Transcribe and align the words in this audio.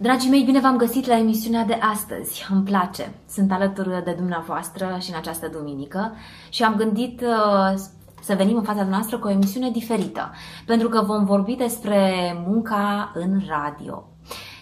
Dragii 0.00 0.30
mei, 0.30 0.42
bine 0.42 0.60
v-am 0.60 0.76
găsit 0.76 1.06
la 1.06 1.18
emisiunea 1.18 1.64
de 1.64 1.72
astăzi. 1.72 2.46
Îmi 2.50 2.62
place. 2.62 3.14
Sunt 3.28 3.52
alături 3.52 4.04
de 4.04 4.12
dumneavoastră 4.12 4.96
și 5.00 5.10
în 5.10 5.16
această 5.16 5.48
duminică 5.48 6.14
și 6.48 6.62
am 6.62 6.74
gândit 6.74 7.20
uh, 7.20 7.78
să 8.20 8.34
venim 8.34 8.56
în 8.56 8.62
fața 8.62 8.84
noastră 8.84 9.18
cu 9.18 9.26
o 9.26 9.30
emisiune 9.30 9.70
diferită, 9.70 10.30
pentru 10.66 10.88
că 10.88 11.02
vom 11.02 11.24
vorbi 11.24 11.54
despre 11.54 12.32
munca 12.46 13.12
în 13.14 13.40
radio. 13.48 14.04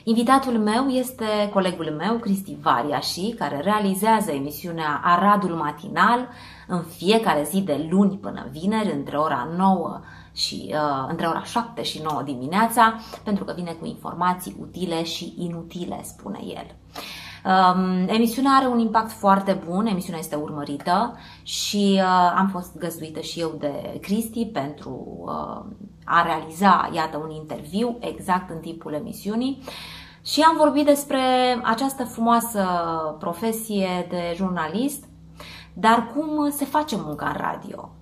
Invitatul 0.05 0.53
meu 0.53 0.89
este 0.89 1.25
colegul 1.53 1.95
meu, 1.99 2.19
Cristi 2.19 2.57
Variași, 2.61 3.31
care 3.31 3.61
realizează 3.61 4.31
emisiunea 4.31 5.01
Aradul 5.05 5.55
Matinal 5.55 6.29
în 6.67 6.83
fiecare 6.83 7.43
zi 7.51 7.61
de 7.61 7.87
luni 7.91 8.19
până 8.19 8.47
vineri, 8.51 8.93
între 8.93 9.17
ora 9.17 9.49
9 9.57 10.01
și 10.37 10.71
uh, 10.73 11.07
între 11.09 11.27
ora 11.27 11.43
7 11.43 11.83
și 11.83 12.01
9 12.03 12.23
dimineața, 12.23 12.95
pentru 13.25 13.45
că 13.45 13.53
vine 13.57 13.73
cu 13.73 13.87
informații 13.87 14.57
utile 14.61 15.05
și 15.05 15.35
inutile, 15.39 16.01
spune 16.03 16.39
el. 16.43 16.75
Um, 17.47 18.09
emisiunea 18.09 18.51
are 18.53 18.67
un 18.67 18.79
impact 18.79 19.11
foarte 19.11 19.63
bun, 19.69 19.87
emisiunea 19.87 20.21
este 20.21 20.35
urmărită 20.37 21.19
și 21.43 22.01
uh, 22.01 22.35
am 22.37 22.49
fost 22.49 22.79
găzduită 22.79 23.21
și 23.21 23.41
eu 23.41 23.57
de 23.59 23.99
Cristi 24.01 24.47
pentru 24.47 25.07
uh, 25.19 25.65
a 26.05 26.23
realiza, 26.23 26.91
iată, 26.95 27.17
un 27.17 27.31
interviu 27.31 27.97
exact 28.01 28.51
în 28.51 28.59
timpul 28.59 28.93
emisiunii 28.93 29.63
și 30.25 30.41
am 30.41 30.57
vorbit 30.57 30.85
despre 30.85 31.21
această 31.63 32.05
frumoasă 32.05 32.67
profesie 33.19 34.07
de 34.09 34.33
jurnalist, 34.35 35.05
dar 35.75 36.13
cum 36.15 36.51
se 36.51 36.65
face 36.65 36.97
munca 36.97 37.27
în 37.27 37.37
radio, 37.37 37.96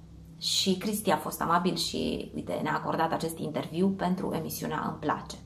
și 0.45 0.77
Cristi 0.77 1.11
a 1.11 1.17
fost 1.17 1.41
amabil 1.41 1.77
și, 1.77 2.31
uite, 2.35 2.61
ne-a 2.63 2.75
acordat 2.75 3.13
acest 3.13 3.39
interviu 3.39 3.89
pentru 3.89 4.33
emisiunea 4.35 4.85
Îmi 4.87 4.99
place. 5.01 5.37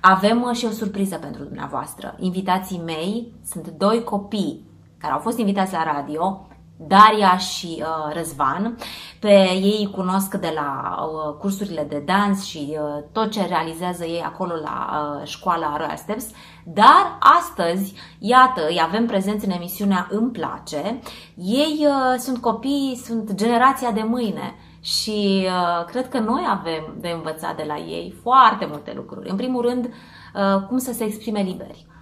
Avem 0.00 0.42
uh, 0.42 0.56
și 0.56 0.64
o 0.64 0.70
surpriză 0.70 1.16
pentru 1.16 1.42
dumneavoastră. 1.42 2.16
Invitații 2.18 2.82
mei 2.84 3.32
sunt 3.44 3.68
doi 3.68 4.04
copii 4.04 4.64
care 4.98 5.12
au 5.12 5.18
fost 5.18 5.38
invitați 5.38 5.72
la 5.72 5.82
radio, 5.82 6.46
Daria 6.80 7.36
și 7.36 7.76
uh, 7.80 8.14
Răzvan. 8.14 8.76
Pe 9.20 9.30
ei 9.30 9.76
îi 9.78 9.90
cunosc 9.90 10.34
de 10.34 10.52
la 10.54 10.98
uh, 11.00 11.34
cursurile 11.38 11.86
de 11.88 12.02
dans 12.06 12.44
și 12.44 12.68
uh, 12.70 13.02
tot 13.12 13.30
ce 13.30 13.46
realizează 13.46 14.04
ei 14.04 14.22
acolo 14.22 14.54
la 14.54 14.88
uh, 14.90 15.26
școala 15.26 15.76
Royal 15.76 15.96
Steps. 15.96 16.26
Dar 16.64 17.18
astăzi, 17.38 17.94
iată, 18.18 18.66
îi 18.68 18.80
avem 18.82 19.06
prezenți 19.06 19.44
în 19.44 19.50
emisiunea 19.50 20.06
Îmi 20.10 20.30
place. 20.30 21.00
Ei 21.34 21.86
uh, 21.86 22.18
sunt 22.18 22.38
copii, 22.38 23.00
sunt 23.04 23.34
generația 23.34 23.90
de 23.90 24.02
mâine 24.02 24.54
și 24.80 25.46
uh, 25.46 25.84
cred 25.84 26.08
că 26.08 26.18
noi 26.18 26.46
avem 26.48 26.94
de 27.00 27.08
învățat 27.08 27.56
de 27.56 27.64
la 27.66 27.76
ei 27.76 28.14
foarte 28.22 28.66
multe 28.70 28.92
lucruri. 28.96 29.28
În 29.28 29.36
primul 29.36 29.62
rând, 29.62 29.84
uh, 29.84 30.66
cum 30.68 30.78
să 30.78 30.92
se 30.92 31.04
exprime 31.04 31.40
liberi. 31.40 31.86
Uh, 31.88 31.97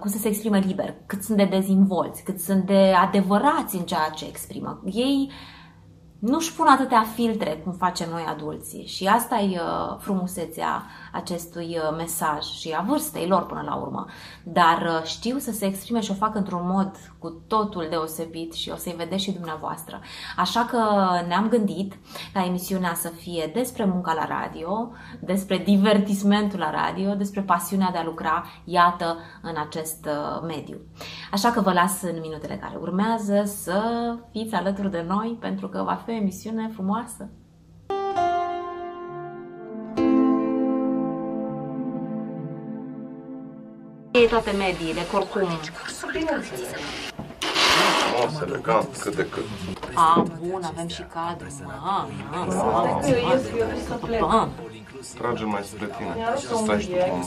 cum 0.00 0.10
să 0.10 0.18
se 0.18 0.28
exprime 0.28 0.58
liber, 0.58 0.94
cât 1.06 1.22
sunt 1.22 1.36
de 1.36 1.44
dezvolți, 1.44 2.22
cât 2.22 2.40
sunt 2.40 2.66
de 2.66 2.92
adevărați 3.02 3.76
în 3.76 3.82
ceea 3.82 4.10
ce 4.14 4.26
exprimă. 4.26 4.82
Ei 4.84 5.30
nu-și 6.18 6.54
pun 6.54 6.66
atâtea 6.66 7.02
filtre 7.14 7.50
cum 7.64 7.72
facem 7.72 8.08
noi 8.10 8.24
adulții 8.28 8.86
și 8.86 9.06
asta 9.06 9.38
e 9.38 9.60
uh, 9.60 9.96
frumusețea 9.98 10.82
acestui 11.12 11.78
uh, 11.78 11.96
mesaj 11.96 12.42
și 12.42 12.74
a 12.78 12.82
vârstei 12.82 13.26
lor 13.26 13.46
până 13.46 13.62
la 13.66 13.74
urmă. 13.74 14.06
Dar 14.42 14.82
uh, 14.82 15.06
știu 15.06 15.38
să 15.38 15.52
se 15.52 15.66
exprime 15.66 16.00
și 16.00 16.10
o 16.10 16.14
fac 16.14 16.34
într-un 16.34 16.62
mod 16.64 16.90
cu 17.18 17.30
totul 17.46 17.86
deosebit 17.90 18.52
și 18.52 18.70
o 18.70 18.76
să-i 18.76 18.94
vedeți 18.96 19.22
și 19.22 19.32
dumneavoastră. 19.32 20.00
Așa 20.36 20.64
că 20.64 20.78
ne-am 21.26 21.48
gândit 21.48 21.98
ca 22.32 22.44
emisiunea 22.44 22.94
să 22.94 23.08
fie 23.08 23.50
despre 23.54 23.84
munca 23.84 24.12
la 24.12 24.24
radio, 24.24 24.92
despre 25.20 25.58
divertismentul 25.58 26.58
la 26.58 26.70
radio, 26.70 27.14
despre 27.14 27.40
pasiunea 27.40 27.90
de 27.90 27.98
a 27.98 28.04
lucra, 28.04 28.44
iată, 28.64 29.16
în 29.42 29.54
acest 29.66 30.06
uh, 30.06 30.42
mediu. 30.46 30.78
Așa 31.32 31.50
că 31.50 31.60
vă 31.60 31.72
las 31.72 32.02
în 32.02 32.18
minutele 32.20 32.56
care 32.56 32.76
urmează 32.80 33.42
să 33.44 33.82
fiți 34.30 34.54
alături 34.54 34.90
de 34.90 35.04
noi 35.08 35.36
pentru 35.40 35.68
că 35.68 35.82
va 35.82 35.94
fi 35.94 36.10
o 36.10 36.14
emisiune 36.14 36.70
frumoasă. 36.74 37.28
Toate 44.26 44.50
mediile, 44.50 45.00
oricum. 45.12 45.48
Frumos, 48.18 48.40
elegant, 48.40 48.96
cât 48.96 49.16
de 49.16 49.26
cât. 49.26 49.44
A, 49.94 50.24
bun, 50.40 50.62
avem 50.64 50.88
și 50.88 51.04
cadru. 51.14 51.46
Mamă, 54.20 54.48
Trage 55.18 55.44
mai 55.44 55.62
spre 55.64 55.86
tine. 55.96 56.14
Să 56.36 56.54
stai 56.62 56.80
și 56.80 56.88
tu 56.88 56.94
cu 56.96 57.16
mama. 57.16 57.24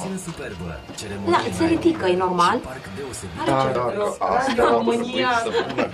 Da, 1.30 1.40
se 1.58 1.66
ridică, 1.66 2.08
e 2.08 2.18
normal. 2.18 2.60
Da, 3.46 3.70
da, 3.74 3.80
că 3.80 4.16
asta 4.20 4.70
România 4.70 5.30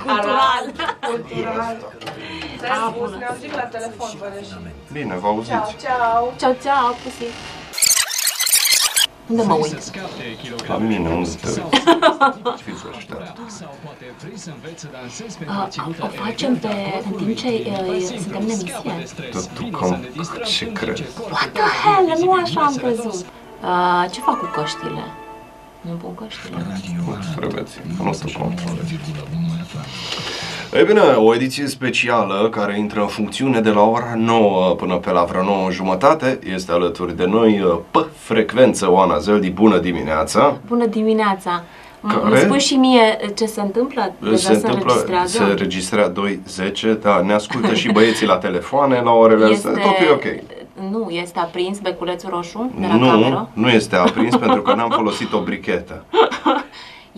Cultural. 0.06 0.74
Stai 2.57 2.94
spus, 2.96 3.12
ne 3.12 3.25
auzim 3.25 3.52
la 3.56 3.62
telefon, 3.62 4.09
vă 4.19 4.31
reșim. 4.36 4.57
Bine, 4.91 5.16
vă 5.16 5.28
auziți. 5.28 5.50
Ciao, 5.50 6.34
Ceau, 6.38 6.56
ceau, 6.63 6.96
pusi. 7.03 7.56
Unde 9.30 9.44
mă 9.44 9.54
uit? 9.54 9.92
La 10.68 10.78
mine, 10.78 11.10
unde 11.10 11.30
te 11.42 11.48
uiți? 11.48 11.60
Fiți 12.64 12.84
ăștia. 12.98 13.36
Uh, 15.48 15.96
o 16.00 16.08
facem 16.08 16.58
pe, 16.58 16.68
în 17.06 17.12
timp 17.12 17.38
ce 17.38 17.48
uh, 17.48 18.02
suntem 18.02 18.42
în 18.42 18.50
emisie. 18.50 18.72
Dar 19.34 19.42
tu 19.54 19.66
cam 19.78 20.06
ce 20.46 20.72
crezi? 20.72 21.04
What 21.32 21.52
the 21.54 21.62
hell? 21.62 22.24
Nu 22.26 22.32
așa 22.32 22.62
am 22.62 22.76
crezut. 22.76 23.14
Uh, 23.14 24.12
ce 24.12 24.20
fac 24.20 24.40
cu 24.40 24.46
căștile? 24.46 25.04
Nu 25.82 25.92
pun 25.92 26.16
căștile. 26.16 26.66
Preveți, 27.36 27.80
nu 27.98 28.10
o 28.10 28.12
să 28.12 28.26
controlez. 28.38 28.86
Ei 30.74 30.84
bine, 30.86 31.02
o 31.02 31.36
ediție 31.36 31.68
specială 31.68 32.50
care 32.52 32.78
intră 32.80 33.00
în 33.02 33.08
funcțiune 33.08 33.60
de 33.62 33.70
la 33.70 33.82
ora 33.82 34.14
9 34.16 34.74
până 34.76 34.96
pe 34.96 35.12
la 35.12 35.24
vreo 35.24 35.44
9 35.44 35.72
jumătate. 35.72 36.40
Este 36.54 36.72
alături 36.72 37.16
de 37.16 37.26
noi 37.26 37.62
uh, 37.62 37.78
pe 37.92 38.06
frecvență 38.16 38.92
Oana 38.92 39.18
Zeldi. 39.18 39.50
Bună 39.50 39.78
dimineața! 39.78 40.58
Bună 40.68 40.86
dimineața! 40.86 41.64
M- 42.00 42.08
Care? 42.10 42.22
Îmi 42.30 42.38
spui 42.38 42.60
și 42.60 42.76
mie 42.76 43.18
ce 43.36 43.46
se 43.46 43.62
întâmplă? 43.62 44.14
Deja 44.20 44.36
se 44.38 44.54
întâmplă, 44.54 44.78
înregistrează? 44.94 45.38
se 45.38 45.54
registrează 45.58 46.14
2.10, 46.96 47.02
da, 47.02 47.22
ne 47.26 47.34
ascultă 47.34 47.74
și 47.74 47.92
băieții 47.92 48.28
la 48.28 48.38
telefoane 48.38 49.02
la 49.02 49.12
orele 49.12 49.46
astea, 49.46 49.72
totul 49.72 50.06
e 50.10 50.12
ok. 50.12 50.24
Nu, 50.92 51.10
este 51.10 51.40
aprins 51.40 51.80
beculețul 51.80 52.30
roșu 52.30 52.72
de 52.80 52.88
la 52.88 52.96
Nu, 52.96 53.08
cameră? 53.08 53.50
nu 53.54 53.70
este 53.70 53.96
aprins 53.96 54.36
pentru 54.46 54.62
că 54.62 54.74
n-am 54.74 54.90
folosit 54.90 55.34
o 55.34 55.40
brichetă. 55.42 56.04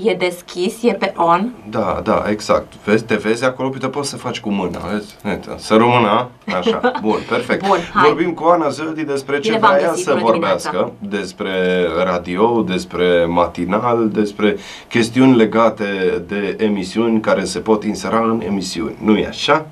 E 0.03 0.13
deschis, 0.13 0.83
e 0.83 0.93
pe 0.93 1.13
on. 1.17 1.53
Da, 1.69 2.01
da, 2.03 2.25
exact. 2.29 2.73
Vezi, 2.85 3.03
te 3.03 3.15
vezi 3.15 3.45
acolo, 3.45 3.69
uite, 3.73 3.87
poți 3.87 4.09
să 4.09 4.17
faci 4.17 4.39
cu 4.39 4.49
mâna, 4.49 4.79
vezi? 4.91 5.15
Uite, 5.25 5.49
să 5.57 5.75
rămână, 5.75 6.29
așa. 6.57 6.91
Bun, 7.01 7.19
perfect. 7.29 7.67
Bun, 7.67 7.77
hai. 7.93 8.03
Vorbim 8.07 8.33
cu 8.33 8.43
Ana 8.43 8.67
Zöldi 8.69 9.05
despre 9.05 9.39
ce 9.39 9.49
Bine 9.49 9.59
v-am 9.59 9.71
vrea 9.71 9.83
ea 9.83 9.89
găsit, 9.89 10.05
să 10.05 10.11
bună 10.11 10.23
vorbească, 10.23 10.69
dimineața. 10.69 11.17
despre 11.17 11.87
radio, 12.03 12.61
despre 12.61 13.25
matinal, 13.25 14.09
despre 14.09 14.57
chestiuni 14.87 15.35
legate 15.35 16.23
de 16.27 16.55
emisiuni 16.59 17.19
care 17.19 17.43
se 17.43 17.59
pot 17.59 17.83
insera 17.83 18.19
în 18.19 18.41
emisiuni. 18.45 18.95
Nu 19.03 19.17
e 19.17 19.27
așa? 19.27 19.65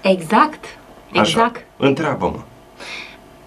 Exact, 0.00 0.64
exact. 1.12 1.56
Așa. 1.56 1.64
Întreabă-mă. 1.76 2.38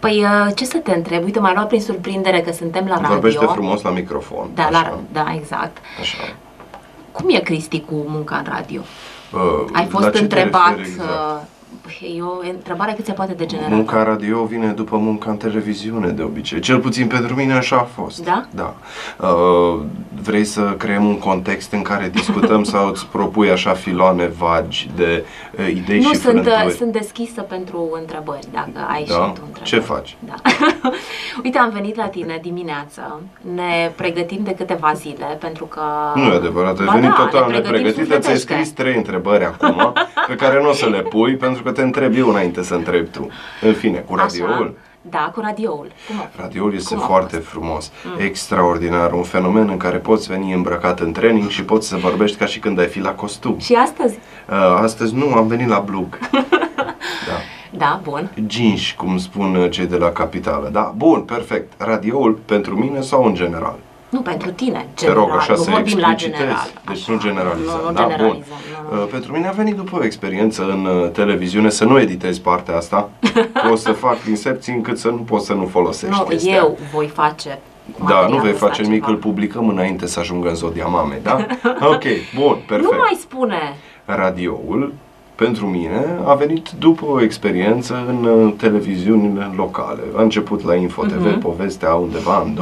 Păi 0.02 0.24
uh, 0.24 0.52
ce 0.56 0.66
să 0.66 0.78
te 0.78 0.92
întreb? 0.92 1.24
Uite, 1.24 1.40
m-a 1.40 1.54
luat 1.54 1.68
prin 1.68 1.82
surprindere 1.82 2.42
că 2.42 2.52
suntem 2.52 2.86
la 2.88 2.96
radio. 2.96 3.10
Vorbește 3.10 3.46
frumos 3.46 3.82
la 3.82 3.90
microfon. 3.90 4.50
Da, 4.54 4.64
așa. 4.64 4.72
la, 4.72 5.00
da, 5.12 5.34
exact. 5.36 5.78
Așa. 6.00 6.36
Cum 7.12 7.30
e, 7.30 7.40
Cristi, 7.40 7.82
cu 7.82 8.06
munca 8.08 8.36
în 8.36 8.46
radio? 8.54 8.82
Uh, 9.34 9.70
Ai 9.74 9.84
la 9.84 9.90
fost 9.90 10.04
ce 10.04 10.10
te 10.10 10.20
întrebat... 10.20 10.76
referi 10.76 10.90
exact? 10.90 11.48
Uh, 12.02 12.16
E 12.18 12.22
o 12.22 12.50
întrebare 12.54 12.94
cât 12.96 13.06
se 13.06 13.12
poate 13.12 13.34
de 13.34 13.46
generală. 13.46 13.76
Munca 13.76 14.04
radio 14.04 14.44
vine 14.44 14.68
după 14.68 14.98
munca 14.98 15.30
în 15.30 15.38
televiziune, 15.38 16.10
de 16.10 16.22
obicei. 16.22 16.60
Cel 16.60 16.80
puțin 16.80 17.08
pentru 17.08 17.36
mine 17.36 17.54
așa 17.54 17.76
a 17.76 18.02
fost. 18.02 18.24
Da? 18.24 18.46
Da. 18.52 18.76
Uh, 19.28 19.80
vrei 20.22 20.44
să 20.44 20.62
creăm 20.78 21.06
un 21.06 21.18
context 21.18 21.72
în 21.72 21.82
care 21.82 22.10
discutăm 22.10 22.64
sau 22.64 22.88
îți 22.88 23.08
propui 23.08 23.50
așa 23.52 23.72
filoane 23.74 24.28
vagi 24.38 24.90
de 24.96 25.26
uh, 25.60 25.68
idei 25.68 26.00
nu 26.00 26.14
și 26.14 26.16
sunt, 26.20 26.38
uh, 26.40 26.44
frânturi? 26.52 26.76
sunt 26.76 26.92
deschisă 26.92 27.42
pentru 27.42 27.90
întrebări, 28.00 28.48
dacă 28.54 28.88
ai 28.90 29.04
Da? 29.08 29.14
și 29.14 29.20
tu 29.20 29.26
întrebări. 29.28 29.64
Ce 29.64 29.80
faci? 29.80 30.16
Da. 30.20 30.34
Uite, 31.44 31.58
am 31.58 31.70
venit 31.70 31.96
la 31.96 32.08
tine 32.08 32.40
dimineață, 32.42 33.22
ne 33.56 33.92
pregătim 33.96 34.40
de 34.44 34.54
câteva 34.54 34.92
zile, 34.96 35.38
pentru 35.40 35.66
că... 35.66 35.82
Nu 36.16 36.22
e 36.34 36.36
adevărat, 36.36 36.80
ai 36.80 36.86
Ba 36.86 36.92
venit 36.92 37.10
da, 37.10 37.16
total 37.16 37.42
ne 37.52 37.60
pregătim 37.60 37.74
nepregătită, 37.74 38.20
ți-ai 38.20 38.36
sufletește. 38.38 38.54
scris 38.54 38.70
trei 38.72 38.96
întrebări 38.96 39.44
acum, 39.46 39.94
pe 40.28 40.36
care 40.36 40.62
nu 40.62 40.70
o 40.70 40.74
să 40.74 40.90
le 40.90 41.00
pui, 41.02 41.36
pentru 41.46 41.64
că 41.64 41.72
te 41.72 41.81
întreb 41.82 42.16
eu 42.16 42.30
înainte 42.30 42.64
să 42.64 42.74
întrebi 42.74 43.10
tu. 43.10 43.28
În 43.62 43.74
fine, 43.74 43.98
cu 43.98 44.16
radioul. 44.16 44.52
Așa? 44.52 44.74
Da, 45.10 45.32
cu 45.34 45.40
radioul. 45.40 45.92
Cum 46.08 46.16
a 46.18 46.22
fost? 46.22 46.40
Radioul 46.40 46.74
este 46.74 46.94
Cum 46.94 47.04
a 47.04 47.08
foarte 47.08 47.36
fost? 47.36 47.48
frumos, 47.48 47.92
extraordinar, 48.18 49.12
un 49.12 49.24
fenomen 49.24 49.70
în 49.70 49.78
care 49.78 49.98
poți 49.98 50.28
veni 50.28 50.54
îmbrăcat 50.54 51.00
în 51.00 51.12
training 51.12 51.50
și 51.50 51.64
poți 51.64 51.88
să 51.88 51.96
vorbești 51.96 52.38
ca 52.38 52.46
și 52.46 52.60
când 52.60 52.80
ai 52.80 52.88
fi 52.88 53.00
la 53.00 53.12
costum. 53.12 53.60
Și 53.60 53.74
astăzi? 53.74 54.16
Uh, 54.50 54.56
astăzi 54.82 55.16
nu, 55.16 55.34
am 55.34 55.48
venit 55.48 55.68
la 55.68 55.80
blug. 55.80 56.18
Da. 57.28 57.34
Da, 57.78 58.00
bun. 58.04 58.32
Ginși, 58.46 58.96
cum 58.96 59.18
spun 59.18 59.56
uh, 59.56 59.72
cei 59.72 59.86
de 59.86 59.96
la 59.98 60.10
capitală. 60.12 60.70
Da, 60.72 60.94
bun, 60.96 61.22
perfect. 61.22 61.74
Radioul 61.82 62.34
pentru 62.46 62.76
mine 62.78 63.02
sau 63.02 63.26
în 63.26 63.34
general? 63.34 63.76
Nu 64.12 64.20
pentru 64.22 64.52
tine, 64.52 64.86
Te 64.94 65.02
general. 65.06 65.24
rog 65.24 65.36
așa 65.36 65.54
nu 65.54 65.58
să 65.64 65.70
vorbim 65.72 65.98
la 65.98 66.10
explicitezi. 66.12 66.42
general. 66.42 66.68
Deci 66.88 66.98
Așa. 66.98 67.12
nu 67.12 67.20
generalizăm. 67.20 67.80
Nu, 67.82 67.88
nu 67.88 67.92
da, 67.94 68.02
generalizăm. 68.02 68.28
bun. 68.28 68.44
Nu, 68.92 68.96
nu. 68.96 69.02
Uh, 69.04 69.08
Pentru 69.12 69.32
mine 69.34 69.48
a 69.48 69.52
venit 69.52 69.76
după 69.76 69.98
o 70.00 70.04
experiență 70.04 70.62
în 70.64 70.86
uh, 70.86 71.10
televiziune 71.12 71.70
să 71.70 71.86
nu 71.86 72.00
editez 72.00 72.38
partea 72.38 72.76
asta. 72.78 73.10
o 73.72 73.76
să 73.76 73.92
fac 73.92 74.18
inserții 74.30 74.74
încât 74.74 74.98
să 74.98 75.08
nu 75.08 75.16
pot 75.18 75.42
să 75.42 75.54
nu 75.54 75.66
folosești 75.66 76.16
Nu, 76.20 76.24
chestia. 76.26 76.56
eu 76.56 76.78
voi 76.94 77.08
face 77.08 77.50
Da, 77.86 77.94
nu 77.98 78.04
materialul 78.04 78.40
vei 78.42 78.52
ăsta 78.52 78.66
face 78.68 78.82
nimic, 78.82 79.00
ceva. 79.00 79.12
îl 79.12 79.18
publicăm 79.18 79.68
înainte 79.70 80.08
să 80.08 80.20
ajungă 80.20 80.48
în 80.50 80.56
Zodia 80.56 80.86
Mamei, 80.86 81.20
da? 81.24 81.46
Ok, 81.94 82.04
bun, 82.36 82.58
perfect. 82.68 82.92
Nu 82.92 82.98
mai 82.98 83.18
spune. 83.20 83.78
radioul, 84.06 84.94
pentru 85.36 85.66
mine, 85.66 86.18
a 86.26 86.34
venit 86.34 86.70
după 86.80 87.06
o 87.06 87.22
experiență 87.22 88.04
în 88.08 88.24
uh, 88.26 88.54
televiziunile 88.58 89.52
locale. 89.56 90.02
A 90.16 90.22
început 90.22 90.64
la 90.66 90.76
Info 90.76 91.04
TV 91.04 91.26
Mhm. 91.26 91.40
povestea 91.40 91.94
undeva 91.94 92.42
în 92.46 92.54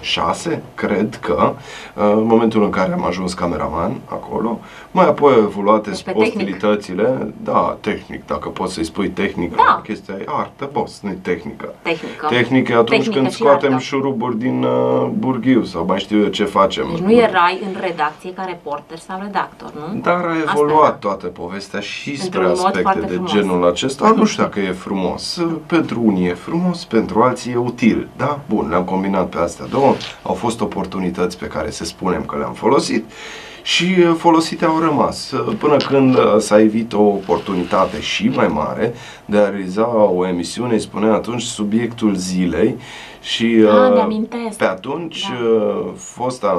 2006, 0.00 0.62
cred 0.74 1.18
că, 1.22 1.52
uh, 1.94 2.02
în 2.16 2.26
momentul 2.26 2.62
în 2.62 2.70
care 2.70 2.92
am 2.92 3.04
ajuns 3.04 3.34
cameraman 3.34 3.92
acolo. 4.06 4.58
Mai 4.90 5.06
apoi 5.06 5.32
au 5.34 5.40
evoluat 5.42 5.86
Deci 5.88 6.02
pe 6.02 6.10
tehnic. 6.10 6.26
ostilitățile. 6.34 7.32
Da, 7.44 7.76
tehnic, 7.80 8.26
dacă 8.26 8.48
poți 8.48 8.74
să-i 8.74 8.84
spui 8.84 9.08
tehnic, 9.08 9.56
Da. 9.56 9.80
chestia 9.84 10.14
e 10.18 10.24
artă, 10.26 10.68
boss, 10.72 11.00
nu 11.02 11.10
tehnică. 11.22 11.72
Tehnică. 11.82 12.26
Tehnică 12.28 12.72
e 12.72 12.74
atunci 12.74 12.88
Tehnică 12.98 13.18
când 13.18 13.30
și 13.30 13.36
scoatem 13.36 13.72
artă. 13.72 13.82
șuruburi 13.84 14.38
din 14.38 14.62
uh, 14.62 15.08
burghiu 15.18 15.64
sau 15.64 15.84
mai 15.84 15.98
știu 15.98 16.22
eu 16.22 16.28
ce 16.28 16.44
facem. 16.44 16.84
Deci 16.90 16.98
nu 17.00 17.12
erai 17.12 17.60
în 17.62 17.80
redacție 17.80 18.32
ca 18.32 18.44
reporter 18.46 18.98
sau 18.98 19.18
redactor, 19.22 19.70
nu? 19.74 20.00
Dar 20.00 20.24
a 20.24 20.30
Asta 20.30 20.52
evoluat 20.54 20.82
era. 20.88 20.90
toată 20.92 21.26
povestea 21.26 21.80
și 21.80 22.16
spre 22.16 22.24
Într-un 22.38 22.42
mod 22.56 22.56
aspecte 22.66 22.80
foarte 22.80 23.00
de 23.00 23.12
frumos. 23.12 23.30
genul 23.32 23.66
acesta. 23.66 24.12
Nu 24.16 24.24
știu 24.24 24.42
dacă 24.42 24.60
e 24.60 24.72
frumos. 24.72 25.40
Pentru 25.66 26.00
unii 26.04 26.26
e 26.28 26.34
frumos, 26.34 26.84
pentru 26.84 27.22
alții 27.22 27.52
e 27.52 27.56
util. 27.56 28.08
Da? 28.16 28.38
Bun, 28.48 28.66
le-am 28.68 28.84
combinat 28.84 29.28
pe 29.28 29.38
astea 29.38 29.66
două. 29.66 29.89
Au 30.22 30.34
fost 30.34 30.60
oportunități 30.60 31.38
pe 31.38 31.46
care 31.46 31.70
să 31.70 31.84
spunem 31.84 32.22
că 32.22 32.36
le-am 32.36 32.52
folosit 32.52 33.04
și 33.62 33.84
uh, 33.98 34.14
folosite 34.18 34.64
au 34.64 34.78
rămas. 34.78 35.30
Uh, 35.30 35.54
Până 35.58 35.76
când 35.76 36.14
uh, 36.14 36.36
s-a 36.38 36.60
evit 36.60 36.92
o 36.92 37.02
oportunitate 37.02 38.00
și 38.00 38.28
mai 38.28 38.48
mare 38.48 38.94
de 39.30 39.36
a 39.36 39.48
realiza 39.48 39.88
o 40.16 40.26
emisiune, 40.26 40.72
îi 40.72 40.80
spunea 40.80 41.12
atunci 41.14 41.42
subiectul 41.42 42.14
zilei 42.14 42.76
și 43.22 43.44
Ah, 43.68 43.88
uh, 43.88 43.94
mi-amintesc. 43.94 44.58
pe 44.58 44.64
atunci 44.64 45.26
Da. 45.28 45.48
uh, 45.54 45.86
fosta 45.96 46.54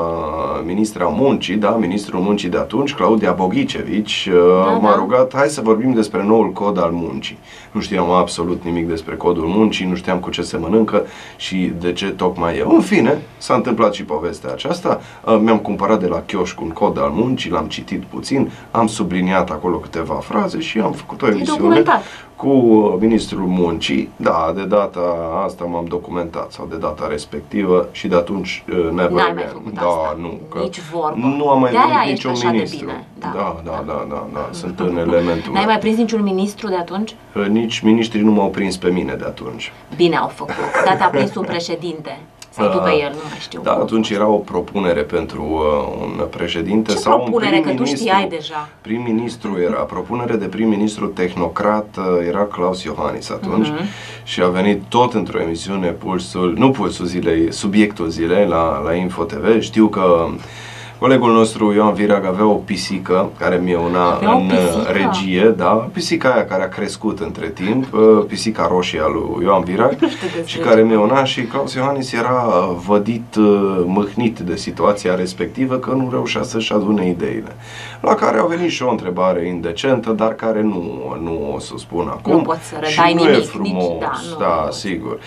ministra 0.66 1.06
muncii, 1.06 1.56
da, 1.56 1.70
ministrul 1.70 2.20
muncii 2.20 2.50
de 2.50 2.58
atunci, 2.58 2.94
Claudia 2.94 3.32
Boghicevici, 3.32 4.30
uh, 4.34 4.64
Da, 4.66 4.72
m-a 4.72 4.90
da. 4.90 4.96
rugat, 4.96 5.36
hai 5.36 5.48
să 5.48 5.62
vorbim 5.62 5.94
despre 5.94 6.24
noul 6.24 6.52
cod 6.52 6.78
al 6.82 6.90
muncii. 6.92 7.38
Nu 7.72 7.82
știam 7.82 8.12
absolut 8.12 8.62
nimic 8.64 8.88
despre 8.88 9.16
codul 9.16 9.46
muncii, 9.46 9.86
nu 9.86 9.96
știam 9.96 10.20
cu 10.20 10.30
ce 10.30 10.42
se 10.42 10.58
mănâncă 10.58 11.04
și 11.36 11.72
de 11.80 11.94
ce 11.94 12.06
tocmai 12.10 12.58
eu. 12.58 12.72
În 12.76 12.82
fine, 12.82 13.22
s-a 13.38 13.54
întâmplat 13.54 13.94
și 13.94 14.04
povestea 14.04 14.52
aceasta. 14.52 15.02
Uh, 15.26 15.38
Mi-am 15.42 15.58
cumpărat 15.58 16.00
de 16.00 16.08
la 16.08 16.24
chioșc 16.26 16.62
un 16.62 16.70
cod 16.70 17.00
al 17.00 17.10
muncii, 17.14 17.52
l-am 17.52 17.66
citit 17.66 18.04
puțin, 18.04 18.52
am 18.72 18.88
subliniat 18.88 19.50
acolo 19.50 19.78
câteva 19.78 20.14
fraze 20.16 20.60
și 20.60 20.80
am 20.80 20.92
făcut 20.92 21.22
o 21.22 21.28
emisiune 21.28 21.58
documentat. 21.60 22.02
Cu 22.42 22.48
uh, 22.50 22.96
ministrul 23.00 23.46
muncii. 23.48 24.10
Da, 24.16 24.52
de 24.56 24.64
data 24.66 25.00
asta 25.46 25.64
m-am 25.66 25.86
documentat 25.86 26.52
sau 26.52 26.66
de 26.70 26.76
data 26.76 27.08
respectivă 27.10 27.88
și 27.92 28.08
de 28.08 28.16
atunci 28.16 28.64
uh, 28.70 28.76
never 28.92 29.10
N-ai 29.12 29.22
again. 29.30 29.36
mai 29.36 29.46
făcut 29.52 29.74
da, 29.74 29.82
asta. 29.82 30.16
nu, 30.20 30.40
că 30.52 30.60
Nici 30.60 30.80
vorbă. 30.92 31.18
Nu 31.38 31.50
am 31.50 31.60
mai 31.60 31.72
De-aia 31.72 31.86
venit 31.88 32.02
ești 32.02 32.12
niciun 32.28 32.32
așa 32.32 32.46
de 32.50 32.52
ministru. 32.52 32.86
bine. 32.86 33.06
Da, 33.20 33.32
Da. 33.36 33.62
da, 33.66 33.84
da, 33.88 34.06
da, 34.10 34.28
da, 34.34 34.50
sunt 34.62 34.80
în 34.80 34.98
elementul. 34.98 35.52
N-ai 35.54 35.62
meu. 35.64 35.72
mai 35.72 35.80
prins 35.80 35.98
niciun 35.98 36.24
ministru 36.24 36.68
de 36.68 36.76
atunci? 36.76 37.16
Uh, 37.36 37.46
Nici 37.48 37.80
ministrii 37.80 38.22
nu 38.22 38.32
m-au 38.32 38.50
prins 38.50 38.78
pe 38.78 38.90
mine 38.90 39.14
de 39.14 39.24
atunci. 39.26 39.72
Bine 39.96 40.16
au 40.16 40.28
făcut. 40.28 40.54
Dar 40.86 40.96
te-a 40.96 41.08
prins 41.10 41.36
un 41.36 41.44
președinte. 41.44 42.20
Sau 42.54 42.70
tu 42.70 42.78
pe 42.78 42.90
el, 42.90 43.10
nu 43.14 43.20
mai 43.30 43.38
știu. 43.40 43.62
Da, 43.64 43.70
cum 43.72 43.80
a 43.80 43.84
atunci 43.84 44.08
fost. 44.08 44.20
era 44.20 44.30
o 44.30 44.36
propunere 44.38 45.02
pentru 45.02 45.42
uh, 45.42 45.98
un 46.02 46.26
președinte 46.30 46.92
Ce 46.92 46.98
sau 46.98 47.20
propunere? 47.20 47.56
un 47.56 47.62
Că 47.62 47.68
tu 47.68 47.74
prim-ministru. 47.76 48.08
știai 48.08 48.28
deja. 48.30 48.70
Prim-ministru 48.82 49.58
era, 49.62 49.76
propunere 49.82 50.36
de 50.36 50.46
prim-ministru 50.46 51.08
tehnocrat 51.08 51.96
uh, 51.98 52.28
era 52.28 52.40
Claus 52.46 52.84
Iohannis 52.84 53.30
atunci 53.30 53.68
Mhm. 53.68 53.84
și 54.24 54.42
a 54.42 54.48
venit 54.48 54.82
tot 54.90 55.14
într-o 55.14 55.42
emisiune 55.42 55.88
pulsul, 55.88 56.54
nu 56.58 56.72
pulsul 56.72 57.06
zilei, 57.06 57.54
subiectul 57.54 58.08
zilei 58.08 58.48
la, 58.48 58.82
la 58.86 58.94
Info 58.94 59.24
TV. 59.24 59.60
Știu 59.62 59.88
că 59.88 60.28
Colegul 61.02 61.32
nostru 61.34 61.74
Ioan 61.74 61.94
Virag 61.94 62.26
avea 62.26 62.46
o 62.46 62.54
pisică 62.54 63.30
care 63.40 63.56
mi 63.56 63.74
una 63.74 64.12
Avea 64.12 64.36
o 64.36 64.38
în 64.38 64.46
uh, 64.46 64.52
pisică? 64.52 64.92
regie, 64.92 65.54
da, 65.58 65.66
pisica 65.94 66.30
aia 66.30 66.46
care 66.46 66.64
a 66.64 66.68
crescut 66.68 67.20
între 67.20 67.48
timp, 67.48 67.94
uh, 67.94 68.24
pisica 68.28 68.68
roșie 68.68 69.00
a 69.04 69.08
lui 69.08 69.44
Ioan 69.44 69.64
Virag 69.64 69.96
Nu 70.00 70.08
știu 70.10 70.28
despre 70.28 70.44
și 70.46 70.58
ce 70.58 70.64
care 70.64 70.82
mi 70.82 70.96
una 70.96 71.24
și 71.24 71.42
Claus 71.42 71.74
Iohannis 71.74 72.12
era 72.14 72.44
uh, 72.46 72.76
vădit, 72.86 73.36
uh, 73.36 73.84
mâhnit 73.86 74.40
de 74.40 74.56
situația 74.56 75.16
respectivă 75.16 75.76
că 75.76 75.92
nu 75.92 76.08
reușea 76.12 76.44
să-și 76.44 76.74
adune 76.74 77.08
ideile. 77.10 77.56
La 78.02 78.16
care 78.16 78.40
a 78.40 78.44
venit 78.44 78.70
și 78.70 78.84
o 78.84 78.90
întrebare 78.90 79.48
indecentă, 79.48 80.12
dar 80.12 80.34
care 80.34 80.62
nu, 80.62 81.16
nu 81.22 81.52
o 81.56 81.60
să 81.60 81.74
spun 81.78 82.08
acum. 82.08 82.42
poți 82.42 82.64
să 82.64 82.76
și 82.84 83.00
redai 83.00 83.14
nu 83.14 83.22
e 83.24 83.32
nimic, 83.32 83.50
frumos, 83.50 83.84
nici- 83.84 84.00
da, 84.00 84.12
nu, 84.30 84.38
da, 84.40 84.56
nu 84.56 84.64
poți. 84.66 84.80
sigur, 84.80 85.20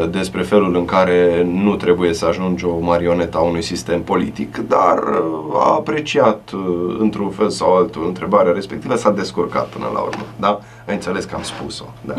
uh, 0.00 0.10
despre 0.10 0.42
felul 0.42 0.74
în 0.76 0.84
care 0.84 1.46
nu 1.52 1.76
trebuie 1.76 2.12
să 2.14 2.26
ajungi 2.26 2.64
o 2.64 2.78
marionetă 2.80 3.36
a 3.38 3.40
unui 3.40 3.62
sistem 3.62 4.02
politic, 4.02 4.56
dar 4.68 4.98
uh, 4.98 5.07
a 5.52 5.74
apreciat 5.74 6.50
uh, 6.54 6.96
într-un 6.98 7.30
fel 7.30 7.48
sau 7.50 7.76
altul 7.76 8.06
întrebarea 8.06 8.52
respectivă, 8.52 8.96
s-a 8.96 9.10
descurcat 9.10 9.66
până 9.66 9.90
la 9.92 10.00
urmă, 10.00 10.22
da? 10.36 10.60
Ai 10.86 10.94
înțeles 10.94 11.24
că 11.24 11.34
am 11.34 11.42
spus-o, 11.42 11.84
da. 12.00 12.14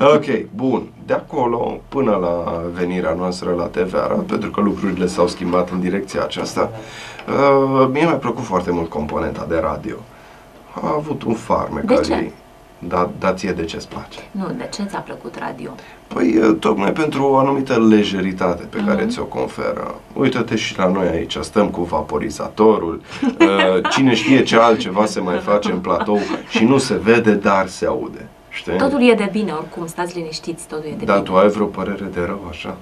Ok, 0.14 0.24
bun. 0.54 0.82
De 1.06 1.12
acolo 1.12 1.80
până 1.88 2.10
la 2.10 2.62
venirea 2.74 3.14
noastră 3.14 3.54
la 3.56 3.64
TVR, 3.64 4.12
pentru 4.26 4.50
că 4.50 4.60
lucrurile 4.60 5.06
s-au 5.06 5.26
schimbat 5.26 5.70
în 5.70 5.80
direcția 5.80 6.22
aceasta, 6.22 6.70
uh, 7.28 7.88
mie 7.92 8.04
mi-a 8.04 8.16
plăcut 8.16 8.44
foarte 8.44 8.70
mult 8.70 8.88
componenta 8.88 9.46
de 9.48 9.58
radio. 9.62 9.96
A 10.82 10.94
avut 10.96 11.22
un 11.22 11.34
farmec 11.34 11.84
De 11.84 11.94
al 11.94 12.04
ce? 12.04 12.32
Ei. 12.82 12.88
Da, 12.88 13.10
da 13.18 13.32
ție 13.32 13.52
de 13.52 13.64
ce-ți 13.64 13.88
place? 13.88 14.18
Nu, 14.30 14.50
de 14.56 14.68
ce 14.72 14.82
ți-a 14.82 14.98
plăcut 14.98 15.34
radio? 15.38 15.70
Păi, 16.06 16.28
e, 16.28 16.52
tocmai 16.52 16.92
pentru 16.92 17.24
o 17.24 17.36
anumită 17.36 17.78
lejeritate 17.88 18.62
pe 18.70 18.78
care 18.86 19.02
Mhm. 19.02 19.10
ți-o 19.10 19.24
conferă. 19.24 19.94
Uită-te 20.12 20.56
și 20.56 20.78
la 20.78 20.86
noi 20.88 21.06
aici, 21.06 21.36
stăm 21.40 21.68
cu 21.68 21.82
vaporizatorul, 21.82 23.00
uh, 23.22 23.88
cine 23.92 24.14
știe 24.14 24.42
ce 24.42 24.56
altceva 24.56 25.04
se 25.06 25.20
mai 25.20 25.38
face 25.38 25.70
în 25.72 25.78
platou 25.78 26.18
și 26.48 26.64
nu 26.64 26.78
se 26.78 26.94
vede, 26.94 27.32
dar 27.34 27.66
se 27.66 27.86
aude. 27.86 28.26
Știi? 28.50 28.76
Totul 28.76 29.08
e 29.10 29.14
de 29.14 29.28
bine, 29.32 29.52
oricum, 29.52 29.86
stați 29.86 30.16
liniștiți, 30.16 30.66
totul 30.66 30.84
e 30.90 30.94
de 30.98 31.04
Dar 31.04 31.16
bine. 31.20 31.28
tu 31.30 31.36
ai 31.36 31.48
vreo 31.48 31.66
părere 31.66 32.04
de 32.14 32.20
rău, 32.26 32.46
așa? 32.50 32.76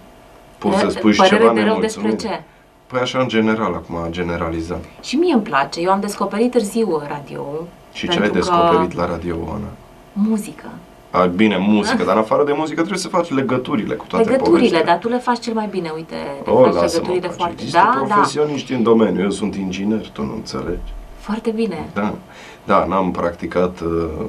Poți 0.58 0.74
să 0.74 0.80
Părere- 0.82 0.98
spui 0.98 1.12
și 1.12 1.18
Părere 1.20 1.36
ceva 1.38 1.52
de 1.52 1.60
rău 1.62 1.80
despre 1.80 2.02
nemulțumit? 2.02 2.34
ce? 2.34 2.42
Păi 2.86 3.00
așa 3.00 3.18
în 3.18 3.28
general, 3.28 3.74
acum 3.74 3.96
generalizăm. 4.10 4.78
Și 5.02 5.16
mie 5.16 5.32
îmi 5.34 5.42
place. 5.42 5.80
Eu 5.80 5.90
am 5.90 6.00
descoperit 6.00 6.50
târziu 6.50 7.02
radio. 7.08 7.42
Și 7.92 8.08
ce 8.08 8.18
ai 8.18 8.28
pentru 8.28 8.40
că 8.50 8.56
descoperit 8.56 8.96
la 8.96 9.06
Radio 9.06 9.36
Oana? 9.48 9.68
Muzică. 10.28 10.64
A, 11.10 11.24
bine, 11.24 11.56
muzică, 11.56 12.04
dar 12.04 12.14
în 12.14 12.20
afară 12.20 12.44
de 12.44 12.52
muzică 12.56 12.76
trebuie 12.76 12.98
să 12.98 13.08
faci 13.08 13.30
legăturile 13.30 13.94
cu 13.94 14.04
toate 14.08 14.24
Legăturile, 14.24 14.56
povestile. 14.56 14.82
dar 14.86 14.98
tu 14.98 15.08
le 15.08 15.18
faci 15.18 15.38
cel 15.38 15.54
mai 15.54 15.66
bine, 15.70 15.92
uite, 15.94 16.14
le 16.44 16.50
O, 16.50 16.62
faci 16.62 16.72
lasă-mă, 16.72 16.86
legăturile 16.92 17.26
face. 17.26 17.36
foarte... 17.36 17.54
Există 17.58 17.78
Da, 17.78 18.04
da, 18.08 18.14
profesioniști 18.14 18.72
în 18.72 18.82
domeniu, 18.82 19.22
eu 19.22 19.30
sunt 19.30 19.54
inginer, 19.54 20.08
tu 20.08 20.22
nu 20.24 20.32
înțelegi. 20.34 20.92
Foarte 21.26 21.50
bine. 21.50 21.88
Da, 21.94 22.14
da, 22.64 22.84
n-am 22.84 23.10
practicat, 23.10 23.80
uh, 23.80 24.26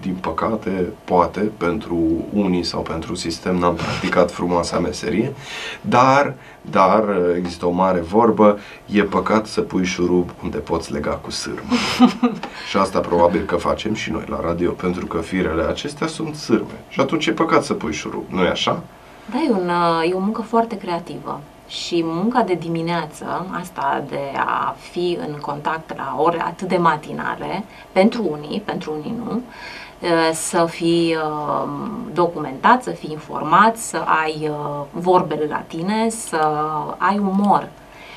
din 0.00 0.14
păcate, 0.20 0.92
poate, 1.04 1.40
pentru 1.40 1.98
unii 2.32 2.62
sau 2.62 2.80
pentru 2.80 3.14
sistem, 3.14 3.56
n-am 3.56 3.74
practicat 3.74 4.30
frumoasa 4.30 4.78
meserie, 4.78 5.32
dar, 5.80 6.34
dar 6.60 7.08
uh, 7.08 7.34
există 7.36 7.66
o 7.66 7.70
mare 7.70 8.00
vorbă, 8.00 8.58
e 8.86 9.02
păcat 9.02 9.46
să 9.46 9.60
pui 9.60 9.84
șurub 9.84 10.30
unde 10.42 10.58
poți 10.58 10.92
lega 10.92 11.10
cu 11.10 11.30
sârmă. 11.30 11.72
și 12.70 12.76
asta 12.76 13.00
probabil 13.00 13.44
că 13.44 13.56
facem 13.56 13.94
și 13.94 14.10
noi 14.10 14.24
la 14.28 14.40
radio, 14.40 14.70
pentru 14.70 15.06
că 15.06 15.18
firele 15.18 15.62
acestea 15.62 16.06
sunt 16.06 16.34
sârme. 16.34 16.84
Și 16.88 17.00
atunci 17.00 17.26
e 17.26 17.32
păcat 17.32 17.64
să 17.64 17.74
pui 17.74 17.92
șurub, 17.92 18.24
nu-i 18.28 18.48
așa? 18.48 18.82
Da, 19.30 19.38
e, 19.48 19.50
un, 19.50 19.68
uh, 19.68 20.10
e 20.10 20.14
o 20.14 20.18
muncă 20.18 20.42
foarte 20.42 20.76
creativă. 20.76 21.40
Și 21.72 22.02
munca 22.04 22.42
de 22.42 22.54
dimineață, 22.54 23.46
asta 23.60 24.04
de 24.08 24.32
a 24.36 24.76
fi 24.78 25.18
în 25.26 25.34
contact 25.40 25.96
la 25.96 26.14
ore 26.18 26.40
atât 26.40 26.68
de 26.68 26.76
matinale, 26.76 27.64
pentru 27.92 28.26
unii, 28.30 28.60
pentru 28.60 28.92
unii 28.92 29.14
nu, 29.24 29.32
uh, 29.32 30.30
să 30.32 30.64
fii 30.64 31.16
uh, 31.16 31.68
documentat, 32.12 32.82
să 32.82 32.90
fii 32.90 33.10
informat, 33.12 33.76
să 33.76 33.96
ai 33.96 34.48
uh, 34.50 34.84
vorbele 34.90 35.46
la 35.46 35.62
tine, 35.66 36.08
să 36.08 36.66
ai 36.96 37.18
umor. 37.18 37.68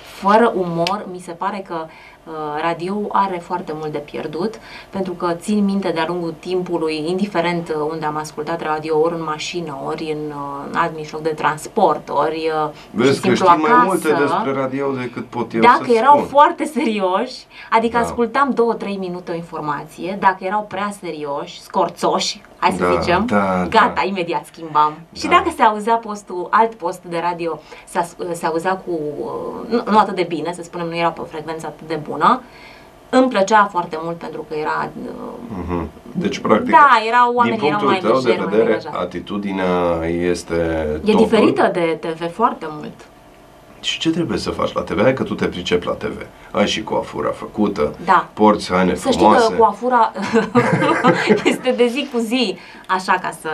Fără 0.04 0.54
umor, 0.56 1.06
mi 1.12 1.20
se 1.20 1.32
pare 1.32 1.64
că 1.68 1.76
uh, 1.84 1.90
radio 2.62 3.05
are 3.12 3.38
foarte 3.38 3.72
mult 3.75 3.91
de 3.91 3.98
pierdut, 3.98 4.60
pentru 4.89 5.13
că 5.13 5.34
țin 5.34 5.63
minte 5.63 5.89
de-a 5.89 6.05
lungul 6.08 6.34
timpului, 6.39 7.03
indiferent 7.08 7.70
uh, 7.70 7.88
unde 7.91 8.05
am 8.05 8.15
ascultat 8.15 8.62
radio, 8.62 9.00
ori 9.00 9.13
în 9.13 9.24
mașină, 9.24 9.77
ori 9.86 10.15
în 10.17 10.32
uh, 10.32 10.70
alt 10.74 10.96
mijloc 10.96 11.22
de 11.22 11.29
transport, 11.29 12.10
ori 12.10 12.51
uh, 12.63 12.70
pur 12.96 13.03
și 13.03 13.08
Vezi 13.08 13.22
că 13.22 13.27
simplu 13.27 13.46
știi 13.46 13.62
mai 13.62 13.72
acasă, 13.72 13.86
multe 13.86 14.13
despre 14.24 14.51
radio 14.51 14.91
decât 14.91 15.25
pot 15.25 15.53
eu 15.53 15.62
dacă 15.62 15.84
să 15.86 15.94
erau 15.94 16.15
spun. 16.15 16.27
foarte 16.27 16.63
serioși, 16.65 17.46
adică 17.70 17.98
Da. 17.98 18.03
ascultam 18.03 18.77
2-3 18.77 18.98
minute 19.00 19.32
o 19.32 19.36
informație, 19.36 20.17
dacă 20.20 20.38
erau 20.39 20.65
prea 20.70 20.94
serioși, 21.01 21.62
scorțoși, 21.62 22.41
hai 22.67 22.75
să 22.77 22.84
Da, 22.93 23.00
zicem. 23.01 23.25
da, 23.25 23.65
Gata, 23.69 23.91
da. 23.95 24.01
imediat 24.03 24.45
schimbam. 24.45 24.93
Și 25.15 25.27
Da. 25.27 25.29
dacă 25.29 25.50
se 25.55 25.62
auzea 25.62 25.95
postul, 25.95 26.48
alt 26.50 26.74
post 26.74 27.01
de 27.03 27.19
radio, 27.29 27.60
se, 27.88 27.98
as- 27.98 28.15
se 28.31 28.45
auzea 28.45 28.75
cu, 28.75 28.91
uh, 29.19 29.69
nu, 29.69 29.91
nu 29.91 29.98
atât 29.98 30.15
de 30.15 30.25
bine, 30.27 30.53
să 30.53 30.63
spunem, 30.63 30.88
nu 30.88 30.95
era 30.98 31.10
pe 31.10 31.22
o 31.22 31.24
frecvență 31.24 31.65
atât 31.65 31.88
de 31.88 32.00
bună, 32.10 32.41
îmi 33.10 33.27
plăcea 33.27 33.65
foarte 33.72 33.98
mult 34.03 34.15
pentru 34.17 34.45
că 34.50 34.55
era... 34.55 34.89
uh, 35.05 35.12
Mhm. 35.67 35.89
Deci, 36.12 36.39
practic, 36.39 36.72
Da, 36.72 36.89
erau 37.07 37.34
oamenii, 37.34 37.57
din 37.60 37.67
erau 37.67 37.79
punctul 37.79 38.01
mai 38.01 38.12
tău 38.12 38.19
de 38.22 38.27
lejeri, 38.27 38.39
mai 38.45 38.50
vedere, 38.50 38.65
deranjați. 38.67 38.98
atitudinea 38.98 40.05
este 40.05 40.55
E 41.05 41.12
topul. 41.12 41.15
diferită 41.24 41.69
de 41.74 42.00
TV 42.01 42.31
foarte 42.34 42.65
mult. 42.69 42.93
Și 43.86 44.00
ce 44.00 44.10
trebuie 44.10 44.38
să 44.38 44.50
faci 44.50 44.74
la 44.74 44.82
TV? 44.82 45.01
Hai 45.01 45.13
că 45.13 45.24
tu 45.24 45.34
te 45.36 45.46
pricepi 45.46 45.86
la 45.86 45.92
TV. 45.94 46.25
Ai 46.51 46.68
și 46.68 46.84
coafura 46.84 47.30
făcută, 47.30 47.96
Da. 48.06 48.30
porți 48.34 48.72
haine 48.74 48.96
Să 48.96 49.00
știi 49.10 49.12
frumoase, 49.12 49.48
că 49.50 49.54
coafura 49.54 50.12
este 51.44 51.72
de 51.77 51.88
zi 51.88 52.08
cu 52.13 52.20
zi, 52.20 52.58
așa 52.88 53.13
ca 53.22 53.32
să... 53.42 53.50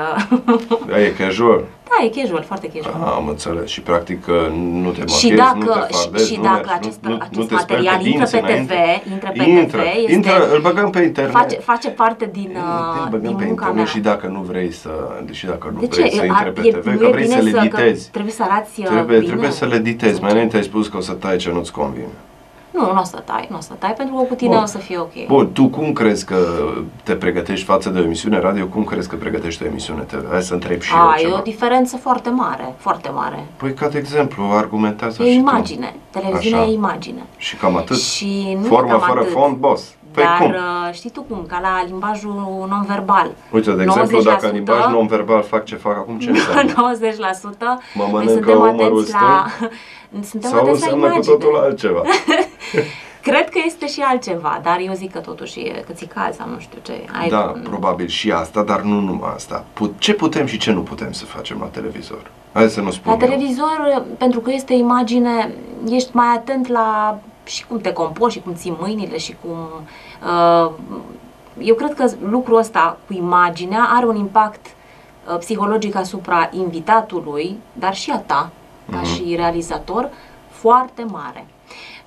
da, 0.88 1.02
e 1.02 1.10
casual. 1.10 1.64
Da, 1.92 2.06
e 2.06 2.10
casual, 2.22 2.44
foarte 2.44 2.68
casual. 2.74 3.02
Ah, 3.06 3.14
am 3.16 3.28
înțeles. 3.28 3.70
Și 3.70 3.82
practic 3.82 4.24
că 4.26 4.48
nu 4.84 4.90
te 4.92 5.00
machezi, 5.00 5.20
Și 5.20 5.30
nu 5.30 5.36
dacă, 5.36 5.86
te 5.88 5.94
fardezi, 5.94 6.28
și 6.32 6.36
nu 6.38 6.44
dacă 6.44 6.56
mergi, 6.56 6.72
acest, 6.80 7.00
nu, 7.02 7.10
nu, 7.10 7.16
acest 7.20 7.36
nu 7.40 7.44
te 7.44 7.56
speli 7.56 7.66
pe 7.66 7.90
material 7.90 8.06
intră 8.06 8.26
dinți 8.26 8.32
pe 8.32 8.38
TV, 8.40 8.48
înainte. 8.48 9.02
intră 9.14 9.30
pe 9.38 9.44
intră, 9.50 9.82
TV, 9.82 9.88
este, 9.98 10.12
intră, 10.14 10.36
îl 10.54 10.62
băgăm 10.62 10.90
pe 10.90 11.02
internet. 11.02 11.32
face, 11.34 11.56
face 11.72 11.90
parte 11.90 12.30
din, 12.32 12.52
Îl 12.54 13.04
uh, 13.04 13.10
băgăm 13.10 13.28
din 13.28 13.36
pe 13.38 13.46
munca 13.46 13.66
internet 13.68 13.76
mea. 13.76 13.86
și 13.86 14.00
dacă 14.00 14.28
nu 14.28 14.42
vrei 14.42 14.72
să, 14.72 14.90
și 15.32 15.46
dacă 15.46 15.70
nu 15.74 15.80
de 15.80 15.88
vrei 15.90 16.10
ce? 16.10 16.16
să 16.16 16.22
A- 16.22 16.26
intre 16.26 16.50
pe 16.50 16.62
e- 16.68 16.72
TV, 16.72 16.86
nu 16.86 16.98
că 16.98 17.06
e 17.06 17.12
vrei 17.12 17.28
să 17.28 17.38
bine 17.38 17.52
le 17.52 17.58
că 17.58 17.66
editezi. 17.82 18.10
Trebuie 18.10 18.34
să 18.34 18.44
arăți 18.50 18.80
uh, 18.80 18.86
Trebuie, 18.86 19.18
bine. 19.18 19.30
trebuie 19.32 19.52
să 19.52 19.66
le 19.66 19.76
editezi. 19.76 20.22
Mai 20.22 20.32
înainte 20.32 20.56
ai 20.58 20.64
spus 20.64 20.88
că 20.88 20.98
o 20.98 21.02
să 21.02 21.12
tai 21.12 21.38
ce 21.38 21.50
nu-ți 21.52 21.72
convine. 21.72 22.14
Nu, 22.72 22.94
nu 22.94 23.00
o 23.00 23.04
să 23.04 23.22
tai, 23.26 23.48
nu 23.52 23.58
o 23.58 23.62
să 23.62 23.74
tai, 23.80 23.94
pentru 23.94 24.16
că 24.16 24.22
cu 24.22 24.34
tine 24.34 24.54
Bun. 24.54 24.62
o 24.64 24.66
să 24.66 24.78
fie 24.78 24.98
ok. 24.98 25.26
Bun, 25.28 25.52
tu 25.52 25.68
cum 25.68 25.94
crezi 25.94 26.26
că 26.26 26.38
te 27.04 27.14
pregătești 27.16 27.66
față 27.66 27.90
de 27.90 28.00
o 28.00 28.04
emisiune 28.04 28.40
radio? 28.40 28.66
Cum 28.66 28.84
crezi 28.84 29.10
că 29.10 29.16
pregătești 29.16 29.64
o 29.64 29.66
emisiune 29.66 30.02
TV? 30.02 30.30
Hai 30.32 30.42
să 30.42 30.54
întreb 30.54 30.82
și 30.82 30.92
A, 30.94 31.06
eu 31.08 31.14
e 31.16 31.18
ceva. 31.22 31.38
o 31.38 31.42
diferență 31.42 31.98
foarte 31.98 32.30
mare, 32.30 32.74
foarte 32.78 33.10
mare. 33.10 33.46
Păi, 33.56 33.74
ca 33.74 33.88
de 33.88 33.98
exemplu, 33.98 34.44
argumentează 34.44 35.24
E 35.24 35.32
și 35.32 35.36
imagine. 35.38 35.96
tu. 36.12 36.20
Televiziunea 36.20 36.60
Așa. 36.62 36.70
e 36.70 36.74
imagine. 36.74 37.24
Și 37.38 37.56
cam 37.56 37.76
atât. 37.78 37.98
Și 38.00 38.58
nu 38.62 38.66
Formă 38.68 38.88
e 38.88 38.92
cam 38.92 39.00
fără 39.08 39.20
atât. 39.20 39.32
fond, 39.32 39.56
boss. 39.58 39.94
Păi 40.14 40.24
Dar 40.24 40.38
cum? 40.38 40.50
uh, 40.50 40.94
știi 40.94 41.10
tu 41.10 41.22
cum, 41.22 41.46
ca 41.48 41.60
la 41.62 41.84
limbajul 41.88 42.66
non-verbal. 42.70 43.32
Uite, 43.52 43.72
de 43.72 43.84
exemplu, 43.84 44.20
90% 44.20 44.24
dacă 44.24 44.46
în 44.48 44.54
limbaj 44.54 44.86
non-verbal 44.86 45.42
fac 45.44 45.66
ce 45.66 45.76
fac 45.76 45.96
acum, 45.98 46.20
ce 46.20 46.30
înseamnă? 46.36 46.72
90% 46.72 46.74
Mă 47.94 48.04
noi 48.04 48.10
mănâncă 48.12 48.32
suntem 48.34 48.58
umărul 48.58 48.76
atenți 48.82 49.12
la, 49.12 49.46
suntem 50.32 50.50
Sau 50.50 50.60
atenți 50.60 50.82
la 50.82 50.86
înseamnă 50.94 51.06
cu 51.08 51.12
imagine. 51.14 51.36
totul 51.36 51.56
altceva? 51.58 52.02
Cred 53.22 53.50
că 53.50 53.60
este 53.66 53.88
și 53.88 54.02
altceva, 54.02 54.60
dar 54.64 54.80
eu 54.86 54.94
zic 54.94 55.12
că 55.12 55.20
totuși 55.20 55.60
e 55.60 55.84
cățical 55.88 56.32
sau 56.32 56.48
nu 56.50 56.60
știu 56.60 56.80
ce. 56.82 56.94
Ai, 57.22 57.30
Da, 57.30 57.54
probabil 57.64 58.08
și 58.08 58.32
asta, 58.32 58.64
dar 58.64 58.82
nu 58.82 59.00
numai 59.00 59.32
asta. 59.36 59.64
Put- 59.74 59.94
ce 59.98 60.14
putem 60.14 60.46
și 60.46 60.58
ce 60.58 60.72
nu 60.72 60.82
putem 60.82 61.12
să 61.12 61.26
facem 61.26 61.58
la 61.60 61.66
televizor? 61.66 62.32
Hai 62.54 62.70
să 62.70 62.82
nu 62.82 62.92
spun 62.92 63.12
La 63.18 63.18
eu. 63.26 63.30
televizor, 63.30 64.04
pentru 64.18 64.40
că 64.40 64.52
este 64.54 64.74
imagine, 64.74 65.54
ești 65.90 66.10
mai 66.14 66.28
atent 66.36 66.68
la 66.68 67.20
și 67.44 67.66
cum 67.66 67.80
te 67.80 67.94
comporți 67.94 68.36
și 68.36 68.42
cum 68.42 68.54
ții 68.56 68.78
mâinile 68.80 69.18
și 69.18 69.36
cum... 69.44 69.58
Uh, 70.26 70.72
eu 71.60 71.76
cred 71.76 71.94
că 71.94 72.06
lucrul 72.30 72.58
ăsta 72.58 72.98
cu 73.08 73.14
imaginea 73.14 73.90
are 73.96 74.06
un 74.06 74.16
impact 74.16 74.66
uh, 75.32 75.38
psihologic 75.38 75.96
asupra 75.96 76.50
invitatului, 76.52 77.58
dar 77.74 77.96
și 77.96 78.12
a 78.12 78.18
ta, 78.18 78.50
ca 78.92 78.98
Mhm. 78.98 79.06
și 79.06 79.36
realizator, 79.36 80.10
foarte 80.50 81.06
mare. 81.12 81.46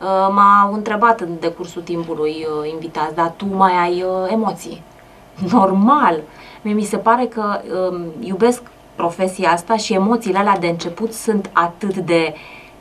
Uh, 0.00 0.28
m-au 0.34 0.72
întrebat 0.72 1.20
în 1.20 1.28
decursul 1.40 1.82
timpului 1.82 2.46
uh, 2.62 2.70
invitați, 2.72 3.14
dar 3.14 3.32
tu 3.36 3.46
mai 3.54 3.72
ai 3.72 4.02
uh, 4.02 4.30
emoții. 4.32 4.82
Normal. 5.52 6.20
Mie 6.62 6.74
mi 6.74 6.82
se 6.84 6.96
pare 6.96 7.26
că 7.26 7.60
um, 7.90 8.04
iubesc 8.20 8.62
profesia 8.94 9.50
asta 9.50 9.76
și 9.76 9.92
emoțiile 9.94 10.38
alea 10.38 10.58
de 10.58 10.66
început 10.66 11.12
sunt 11.12 11.50
atât 11.52 11.96
de 11.96 12.34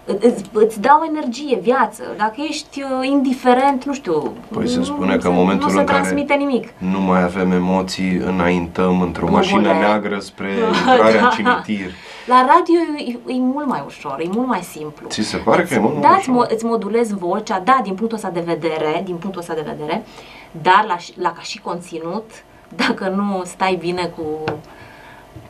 îți, 0.05 0.43
îți 0.53 0.81
dau 0.81 1.01
energie, 1.15 1.59
viață. 1.61 2.03
Dacă 2.17 2.33
ești 2.49 2.81
uh, 2.81 3.07
indiferent, 3.07 3.83
nu 3.85 3.93
știu. 3.93 4.33
Păi 4.53 4.67
se 4.67 4.77
nu- 4.77 4.83
spune 4.83 5.13
nu 5.13 5.19
că 5.21 5.27
în 5.27 5.33
se- 5.33 5.39
momentul 5.39 5.67
nu 5.67 5.73
se 5.73 5.79
în 5.79 5.85
care- 5.85 5.99
transmite 5.99 6.33
nimic. 6.33 6.67
Nu 6.77 6.99
mai 6.99 7.23
avem 7.23 7.51
emoții, 7.51 8.15
înaintăm 8.15 9.01
într-o 9.01 9.25
Bubule. 9.25 9.41
mașină 9.41 9.71
neagră 9.73 10.19
spre 10.19 10.49
intrarea 10.77 11.19
Da. 11.21 11.25
în 11.27 11.31
cimitir. 11.31 11.91
La 12.27 12.45
radio 12.47 12.75
e, 13.27 13.33
e 13.33 13.39
mult 13.39 13.67
mai 13.67 13.83
ușor, 13.85 14.19
e 14.19 14.27
mult 14.31 14.47
mai 14.47 14.61
simplu. 14.61 15.07
Ți 15.07 15.21
se 15.21 15.37
pare 15.37 15.63
că 15.63 15.73
e 15.73 15.79
mult 15.79 15.93
mai 15.93 16.01
da, 16.01 16.15
îți, 16.19 16.29
ușor? 16.29 16.45
mo- 16.45 16.49
îți 16.49 16.65
modulezi 16.65 17.15
vocea, 17.15 17.59
da, 17.59 17.79
din 17.83 17.93
punctul 17.93 18.17
ăsta 18.17 18.29
de 18.29 18.39
vedere, 18.45 19.01
din 19.05 19.15
punctul 19.15 19.41
ăsta 19.41 19.53
de 19.53 19.63
vedere, 19.77 20.03
dar 20.61 20.85
la, 20.87 20.95
la 21.15 21.31
ca 21.31 21.41
și 21.41 21.59
conținut, 21.61 22.31
dacă 22.75 23.07
nu 23.15 23.41
stai 23.45 23.75
bine 23.79 24.05
cu 24.15 24.23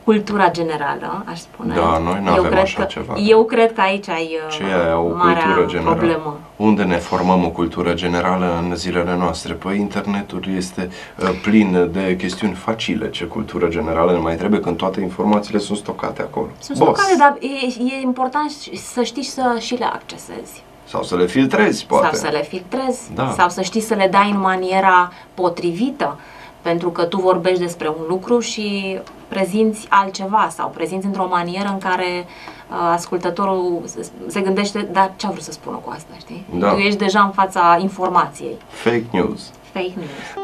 cultura 0.03 0.51
generală, 0.51 1.23
aș 1.25 1.39
spune. 1.39 1.73
Da, 1.75 1.97
noi 2.03 2.19
nu 2.23 2.27
eu 2.27 2.33
avem 2.33 2.45
cred 2.51 2.61
așa 2.61 2.79
că, 2.81 2.85
ceva. 2.85 3.13
Eu 3.17 3.43
cred 3.43 3.73
că 3.73 3.81
aici 3.81 4.09
ai 4.09 4.37
uh, 4.47 4.55
Ce 4.55 4.63
e 4.63 4.91
o 4.93 5.15
marea 5.15 5.43
cultură 5.43 5.65
generală? 5.67 5.95
problemă. 5.95 6.37
Unde 6.55 6.83
ne 6.83 6.95
formăm 6.97 7.43
o 7.45 7.49
cultură 7.49 7.93
generală 7.93 8.57
în 8.61 8.75
zilele 8.75 9.15
noastre? 9.17 9.53
Păi 9.53 9.79
internetul 9.79 10.43
este 10.55 10.89
uh, 11.21 11.29
plin 11.41 11.89
de 11.91 12.15
chestiuni 12.15 12.53
facile. 12.53 13.09
Ce 13.09 13.25
cultură 13.25 13.67
generală 13.67 14.11
ne 14.11 14.17
mai 14.17 14.35
trebuie 14.35 14.59
când 14.59 14.77
toate 14.77 15.01
informațiile 15.01 15.59
sunt 15.59 15.77
stocate 15.77 16.21
acolo? 16.21 16.47
Sunt 16.59 16.77
Boss. 16.77 16.89
stocate, 17.01 17.15
dar 17.17 17.37
e, 17.39 17.93
e 17.97 18.01
important 18.01 18.51
și- 18.51 18.75
să 18.77 19.03
știi 19.03 19.23
să 19.23 19.55
și 19.59 19.75
le 19.75 19.85
accesezi. 19.85 20.63
Sau 20.87 21.03
să 21.03 21.15
le 21.15 21.25
filtrezi, 21.25 21.85
poate. 21.85 22.05
Sau 22.05 22.15
să 22.29 22.37
le 22.37 22.43
filtrezi, 22.43 22.99
Da. 23.15 23.33
sau 23.37 23.49
să 23.49 23.61
știi 23.61 23.81
să 23.81 23.93
le 23.93 24.07
dai 24.11 24.29
în 24.33 24.39
maniera 24.39 25.11
potrivită, 25.33 26.19
pentru 26.63 26.89
că 26.89 27.03
tu 27.03 27.19
vorbești 27.19 27.59
despre 27.59 27.87
un 27.87 28.05
lucru 28.07 28.39
și 28.39 28.97
prezinți 29.27 29.85
altceva 29.89 30.47
sau 30.51 30.69
prezinți 30.69 31.05
într-o 31.05 31.27
manieră 31.29 31.67
în 31.69 31.77
care 31.77 32.05
uh, 32.25 32.75
ascultătorul 32.91 33.81
se- 33.85 34.07
se 34.27 34.41
gândește, 34.41 34.89
dar 34.91 35.11
ce 35.15 35.27
a 35.27 35.29
vrut 35.29 35.43
să 35.43 35.51
spună 35.51 35.75
cu 35.85 35.91
asta, 35.95 36.13
știi? 36.19 36.45
Da. 36.59 36.71
Tu 36.71 36.77
ești 36.77 36.99
deja 36.99 37.21
în 37.21 37.31
fața 37.31 37.77
informației. 37.81 38.55
Fake 38.67 39.05
news. 39.11 39.51
Fake 39.73 39.91
news. 39.95 40.42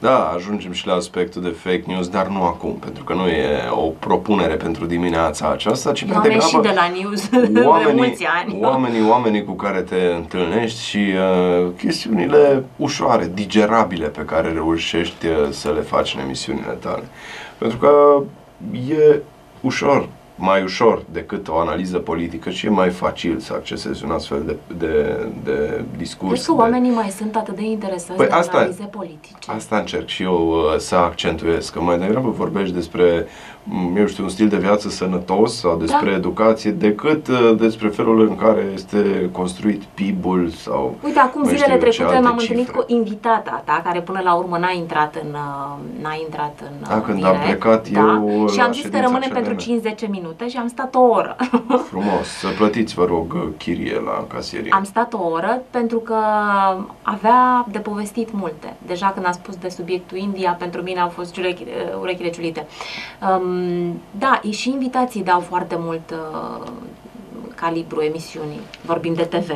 Da, 0.00 0.32
ajungem 0.34 0.72
și 0.72 0.86
la 0.86 0.94
aspectul 0.94 1.42
de 1.42 1.48
fake 1.48 1.82
news, 1.86 2.08
dar 2.08 2.26
nu 2.26 2.42
acum, 2.42 2.72
pentru 2.72 3.04
că 3.04 3.14
nu 3.14 3.26
e 3.26 3.68
o 3.70 3.86
propunere 3.98 4.54
pentru 4.54 4.86
dimineața 4.86 5.50
aceasta, 5.50 5.92
ci 5.92 6.00
Eu 6.00 6.08
mai 6.08 6.16
am 6.16 6.30
ieșit 6.30 6.60
degrabă 6.60 6.68
de 6.68 6.74
la 6.74 6.90
news 7.00 7.28
de 7.88 7.92
mulți 7.94 8.24
ani. 8.24 8.58
oamenii, 8.60 9.08
oamenii 9.08 9.44
cu 9.44 9.52
care 9.52 9.80
te 9.80 10.12
întâlnești 10.16 10.82
și 10.82 10.98
uh, 10.98 11.68
chestiunile 11.76 12.64
ușoare, 12.76 13.30
digerabile 13.34 14.06
pe 14.06 14.22
care 14.22 14.52
reușești 14.52 15.26
uh, 15.26 15.34
să 15.50 15.72
le 15.72 15.80
faci 15.80 16.14
în 16.14 16.20
emisiunile 16.20 16.76
tale. 16.80 17.02
Pentru 17.58 17.78
că 17.78 18.22
e 18.88 19.20
ușor, 19.60 20.08
mai 20.40 20.62
ușor 20.62 21.02
decât 21.12 21.48
o 21.48 21.58
analiză 21.58 21.98
politică 21.98 22.50
și 22.50 22.66
e 22.66 22.68
mai 22.68 22.90
facil 22.90 23.38
să 23.38 23.52
accesezi 23.52 24.04
un 24.04 24.10
astfel 24.10 24.42
de, 24.46 24.56
de, 24.78 25.16
de 25.44 25.84
discurs. 25.96 26.30
Crezi 26.32 26.46
că 26.46 26.52
de- 26.52 26.58
oamenii 26.58 26.90
mai 26.90 27.08
sunt 27.10 27.36
atât 27.36 27.56
de 27.56 27.62
interesați 27.64 28.12
Păi 28.16 28.26
de 28.26 28.32
asta 28.32 28.56
e. 28.56 28.60
analize 28.60 28.84
politice? 28.84 29.34
Asta 29.46 29.76
încerc 29.78 30.06
și 30.06 30.22
eu 30.22 30.48
uh, 30.48 30.76
să 30.78 30.94
accentuez, 30.94 31.68
că 31.68 31.80
mai 31.80 31.98
degrabă 31.98 32.30
vorbești 32.30 32.74
despre, 32.74 33.26
m, 33.57 33.57
eu 33.96 34.06
știu, 34.06 34.22
un 34.24 34.28
stil 34.30 34.48
de 34.48 34.56
viață 34.56 34.88
sănătos 34.88 35.56
sau 35.58 35.76
despre 35.76 36.10
Da. 36.10 36.16
educație, 36.16 36.70
decât 36.70 37.28
uh, 37.28 37.54
despre 37.58 37.88
felul 37.88 38.20
în 38.20 38.36
care 38.36 38.70
este 38.74 39.28
construit 39.32 39.82
PIB-ul 39.82 40.48
sau... 40.48 40.94
Uite, 41.04 41.18
acum 41.18 41.42
mai 41.42 41.54
zilele 41.54 41.72
știu 41.72 41.86
eu 41.86 41.90
ce 41.90 41.96
trecute 41.96 42.16
alte 42.16 42.28
m-am 42.28 42.38
întâlnit 42.40 42.66
cifre. 42.66 42.80
cu 42.80 42.92
invitata 42.92 43.62
ta, 43.64 43.80
care 43.84 44.00
până 44.00 44.20
la 44.24 44.34
urmă 44.34 44.58
n-a 44.58 44.70
intrat 44.70 45.14
în, 45.14 45.28
uh, 45.32 46.02
n-a 46.02 46.16
intrat 46.24 46.58
în 46.62 46.88
Da, 46.88 46.96
uh, 46.96 47.02
când 47.02 47.24
am 47.24 47.30
direct, 47.32 47.46
plecat 47.60 47.88
da? 47.88 48.00
eu 48.00 48.48
Și 48.48 48.56
la 48.58 48.64
am 48.64 48.72
zis 48.72 48.82
că 48.82 48.86
ședința 48.88 49.06
rămânem 49.06 49.28
CLM. 49.30 49.42
pentru 49.42 49.54
5-10 50.06 50.08
minute 50.10 50.48
și 50.48 50.56
am 50.56 50.68
stat 50.68 50.94
o 50.94 51.00
oră. 51.00 51.36
Frumos, 51.90 52.26
să 52.38 52.46
plătiți, 52.56 52.94
vă 52.94 53.04
rog, 53.04 53.32
uh, 53.34 53.42
chirie 53.56 54.00
la 54.04 54.24
casierie. 54.34 54.70
am 54.72 54.84
stat 54.84 55.12
o 55.12 55.28
oră 55.32 55.62
pentru 55.70 55.98
că 55.98 56.16
avea 57.02 57.66
de 57.70 57.78
povestit 57.78 58.28
multe. 58.32 58.76
Deja 58.86 59.10
când 59.14 59.26
a 59.26 59.30
spus 59.32 59.56
de 59.56 59.68
subiectul 59.68 60.18
India, 60.18 60.56
pentru 60.58 60.82
mine 60.82 61.00
au 61.00 61.08
fost 61.08 61.32
ciurechi, 61.32 61.62
uh, 61.62 61.98
urechile 62.00 62.30
ciulite. 62.30 62.66
Um, 63.40 63.56
da, 64.18 64.40
și 64.50 64.68
invitații 64.68 65.22
dau 65.22 65.40
foarte 65.40 65.76
mult 65.78 66.10
uh, 66.10 66.66
calibru 67.54 68.00
emisiunii. 68.00 68.60
Vorbim 68.84 69.14
de 69.14 69.22
TV. 69.24 69.50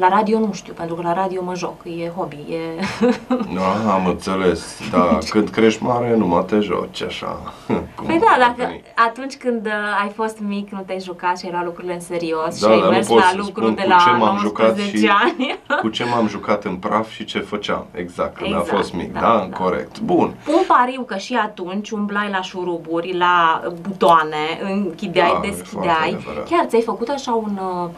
La 0.00 0.08
radio 0.08 0.38
nu 0.38 0.52
știu, 0.52 0.72
pentru 0.72 0.94
că 0.94 1.02
la 1.02 1.12
radio 1.12 1.42
mă 1.44 1.54
joc, 1.54 1.74
e 1.84 2.08
hobby, 2.16 2.36
e... 2.36 2.80
Da, 3.54 3.92
am 3.92 4.06
înțeles, 4.06 4.78
da, 4.90 5.18
când 5.30 5.48
crești 5.48 5.82
mare, 5.82 6.16
numai 6.16 6.44
te 6.44 6.60
joci, 6.60 7.02
așa. 7.02 7.40
Cum 7.96 8.06
Păi 8.06 8.18
da, 8.18 8.26
ar 8.32 8.38
dacă 8.38 8.54
veni. 8.56 8.82
atunci 9.06 9.36
când 9.36 9.66
uh, 9.66 9.72
ai 10.02 10.08
fost 10.14 10.38
mic, 10.38 10.70
nu 10.70 10.82
te-ai 10.86 11.00
jucat 11.00 11.38
și 11.38 11.46
erau 11.46 11.64
lucrurile 11.64 11.94
în 11.94 12.00
serios 12.00 12.60
Da, 12.60 12.66
și 12.66 12.72
ai 12.72 12.78
dar 12.78 12.86
nu 12.88 12.90
mers 12.94 13.06
pot 13.06 13.16
la 13.18 13.22
să 13.30 13.36
lucru 13.36 13.62
spun 13.64 13.74
de 13.74 13.82
cu 13.82 13.88
la 13.88 13.96
ce 13.96 14.10
m-am 14.10 14.38
jucat 14.38 14.66
19 14.76 14.96
și- 14.98 15.12
ani. 15.22 15.58
Cu 15.80 15.88
ce 15.88 16.04
m-am 16.04 16.28
jucat 16.28 16.64
în 16.64 16.76
praf 16.76 17.10
și 17.10 17.24
ce 17.24 17.38
făceam, 17.38 17.86
exact, 17.94 18.36
când 18.36 18.48
Exact, 18.50 18.72
a 18.72 18.74
fost 18.76 18.92
mic, 18.92 19.12
da, 19.12 19.20
da, 19.20 19.46
da. 19.50 19.56
corect. 19.56 20.00
Bun. 20.00 20.34
Pun 20.44 20.62
pariu 20.66 21.02
că 21.02 21.16
și 21.16 21.34
atunci 21.34 21.90
umblai 21.90 22.28
la 22.30 22.40
șuruburi, 22.42 23.16
la 23.16 23.62
butoane, 23.88 24.60
închideai, 24.62 25.28
Da, 25.28 25.34
e 25.34 25.38
foarte 25.40 25.56
deschideai. 25.60 26.08
adevărat. 26.08 26.48
Chiar 26.48 26.64
ți-ai 26.66 26.82
făcut 26.82 27.08
așa 27.08 27.32
un... 27.32 27.58
uh, 27.84 27.88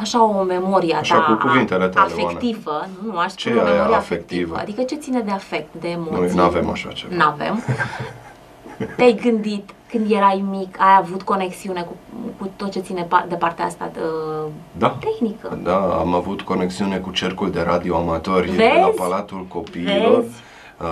așa 0.00 0.24
o 0.24 0.42
memorie 0.42 0.94
a 0.94 0.98
Așa, 0.98 1.14
ta 1.18 1.22
cu 1.38 1.46
cuvintele 1.46 1.88
tale, 1.88 2.12
afectivă, 2.12 2.86
nu, 3.04 3.12
nu 3.12 3.18
aș 3.18 3.32
Ce 3.34 3.48
spune 3.48 3.62
o 3.62 3.66
e 3.68 3.70
memorie 3.72 3.94
afectivă? 3.94 4.54
afectivă. 4.54 4.56
Adică 4.58 4.82
ce 4.82 4.94
ține 4.96 5.20
de 5.20 5.30
afect, 5.30 5.74
de 5.80 5.88
emoții? 5.88 6.14
Noi 6.16 6.30
nu 6.34 6.42
avem 6.42 6.70
așa 6.70 6.88
ceva. 6.92 7.14
N-avem. 7.16 7.62
Te-ai 8.96 9.18
gândit 9.22 9.70
când 9.90 10.10
erai 10.10 10.44
mic, 10.50 10.76
ai 10.80 10.96
avut 10.98 11.22
conexiune 11.22 11.82
cu, 11.82 11.92
cu 12.38 12.50
tot 12.56 12.70
ce 12.70 12.80
ține 12.80 13.02
pa- 13.06 13.28
de 13.28 13.34
partea 13.34 13.64
asta 13.64 13.90
de, 13.92 14.00
Da. 14.72 14.96
tehnică? 15.00 15.58
Da, 15.62 15.76
am 15.76 16.14
avut 16.14 16.40
conexiune 16.42 16.96
cu 16.96 17.10
cercul 17.10 17.50
de 17.50 17.62
radioamatori 17.62 18.46
de 18.46 18.52
Vezi? 18.56 18.78
la 18.80 18.90
Palatul 18.96 19.44
Copiilor, 19.48 20.20
Vezi? 20.20 20.36
Uh, 20.80 20.86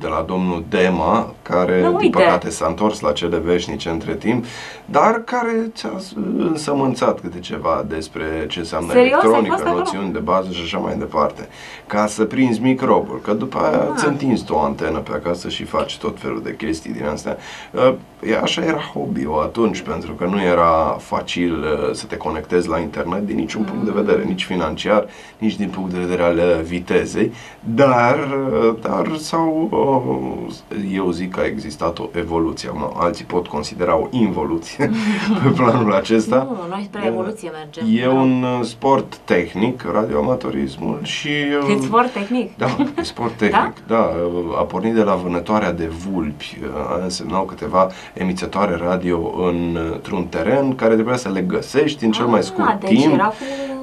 de 0.00 0.06
la 0.06 0.24
domnul 0.26 0.64
Dema, 0.68 1.34
care 1.42 1.80
Nu, 1.82 1.86
din 1.88 1.96
uite. 1.96 2.18
păcate 2.18 2.50
s-a 2.50 2.66
întors 2.66 3.00
la 3.00 3.12
cele 3.12 3.36
veșnice 3.38 3.88
între 3.88 4.14
timp, 4.14 4.44
dar 4.84 5.22
care 5.24 5.70
ți-a 5.74 5.90
însămânțat 6.38 7.20
câte 7.20 7.38
ceva 7.38 7.84
despre 7.88 8.24
ce 8.48 8.58
înseamnă 8.58 8.92
Serios? 8.92 9.12
Ai 9.12 9.20
fost 9.20 9.34
electronică, 9.34 9.68
acolo? 9.68 9.78
noțiuni 9.78 10.12
de 10.12 10.18
bază 10.18 10.50
și 10.50 10.60
așa 10.62 10.78
mai 10.78 10.96
departe. 10.96 11.48
Ca 11.86 12.06
să 12.06 12.24
prinzi 12.24 12.60
microbul, 12.60 13.20
că 13.22 13.32
după 13.32 13.58
aia 13.58 13.78
Ah. 13.82 13.88
îți 13.94 14.06
întinzi 14.06 14.44
tu 14.44 14.52
o 14.54 14.58
antenă 14.60 14.98
pe 14.98 15.10
acasă 15.14 15.48
și 15.48 15.64
faci 15.64 15.98
tot 15.98 16.20
felul 16.20 16.42
de 16.42 16.54
chestii 16.56 16.92
din 16.92 17.04
astea. 17.04 17.36
Uh, 17.72 17.94
e- 18.30 18.36
Așa 18.42 18.62
era 18.64 18.78
hobby-ul 18.94 19.40
atunci, 19.42 19.80
pentru 19.80 20.12
că 20.12 20.24
nu 20.24 20.42
era 20.42 20.96
facil 21.00 21.52
uh, 21.62 21.92
să 21.94 22.06
te 22.06 22.16
conectezi 22.16 22.68
la 22.68 22.78
internet 22.78 23.26
din 23.26 23.36
niciun 23.36 23.62
punct 23.62 23.84
de 23.84 23.90
vedere, 23.94 24.22
nici 24.24 24.44
financiar, 24.44 25.06
nici 25.38 25.56
din 25.56 25.68
punct 25.68 25.92
de 25.92 25.98
vedere 25.98 26.22
al 26.22 26.36
uh, 26.36 26.60
vitezei, 26.64 27.32
dar, 27.74 28.18
uh, 28.62 28.74
dar 28.80 29.16
sau 29.16 29.68
uh, 30.48 30.84
eu 30.94 31.10
zic 31.10 31.34
că 31.34 31.40
a 31.40 31.44
existat 31.46 31.98
o 31.98 32.08
evoluție, 32.12 32.70
Mă, 32.72 32.90
alții 32.96 33.24
pot 33.24 33.46
considera 33.46 33.96
o 33.96 34.06
involuție 34.10 34.90
pe 35.42 35.48
planul 35.56 35.92
acesta. 35.94 36.36
Nu, 36.50 36.56
noi 36.68 36.88
spre 36.92 37.06
evoluție 37.06 37.50
mergem. 37.50 37.84
E 38.02 38.08
un 38.08 38.42
uh, 38.42 38.64
sport 38.64 39.16
tehnic, 39.24 39.84
radioamatorismul 39.92 40.98
și... 41.02 41.28
uh, 41.68 41.74
E 41.76 41.80
sport 41.80 42.10
tehnic? 42.12 42.56
Da, 42.56 42.66
e 42.98 43.02
sport 43.02 43.32
tehnic, 43.42 43.72
da? 43.86 44.10
A 44.58 44.62
pornit 44.62 44.94
de 44.94 45.02
la 45.02 45.14
vânătoarea 45.14 45.72
de 45.72 45.86
vulpi, 45.86 46.58
a 46.88 47.00
însemnau 47.02 47.44
câteva 47.44 47.86
emițătoare 48.14 48.76
radio 48.76 49.32
într-un 49.92 50.24
teren 50.26 50.74
care 50.74 50.94
trebuia 50.94 51.16
să 51.16 51.28
le 51.28 51.40
găsești 51.40 52.04
în 52.04 52.10
cel 52.12 52.26
mai 52.26 52.38
Ah, 52.38 52.44
scurt 52.44 52.80
deci 52.80 53.00
timp. 53.00 53.12
era 53.12 53.26
cu 53.26 53.34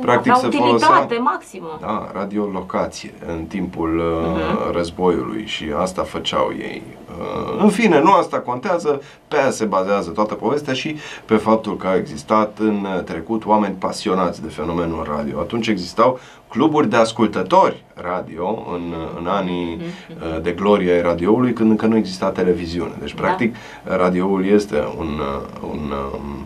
Practic 0.02 0.32
avea 0.32 0.42
se 0.42 0.58
utilitate 0.58 0.86
folosea 0.96 1.20
maximă. 1.22 1.78
da, 1.82 2.10
radiolocație 2.14 3.14
în 3.28 3.44
timpul 3.76 3.98
uh, 3.98 4.06
Mhm. 4.06 4.72
războiului 4.74 5.44
și 5.46 5.66
asta 5.78 6.02
făceau 6.02 6.52
ei. 6.60 6.82
Uh, 7.20 7.62
în 7.62 7.70
fine, 7.70 8.02
nu 8.02 8.12
asta 8.12 8.40
contează, 8.40 9.02
pe 9.28 9.36
aia 9.38 9.50
se 9.52 9.66
bazează 9.66 10.10
toată 10.10 10.34
povestea 10.34 10.74
și 10.74 10.96
pe 11.26 11.36
faptul 11.36 11.78
că 11.78 11.88
au 11.88 11.96
existat 11.96 12.58
în 12.60 12.88
trecut 13.06 13.46
oameni 13.46 13.76
pasionați 13.80 14.42
de 14.42 14.48
fenomenul 14.48 15.08
radio. 15.16 15.40
Atunci 15.40 15.68
existau 15.68 16.20
cluburi 16.50 16.90
de 16.90 16.96
ascultători 16.96 17.84
radio 17.94 18.66
în, 18.74 18.94
în 19.20 19.28
anii 19.28 19.80
uh, 20.10 20.42
de 20.42 20.52
glorie 20.52 20.92
ai 20.92 21.02
radioului 21.02 21.54
când 21.54 21.70
încă 21.70 21.86
nu 21.86 21.98
exista 21.98 22.30
televiziune. 22.30 22.92
Deci, 23.00 23.14
Da. 23.14 23.22
practic, 23.22 23.56
radioul 23.84 24.46
este 24.46 24.84
un, 24.98 25.08
uh, 25.08 25.70
un 25.72 25.94
um, 26.14 26.46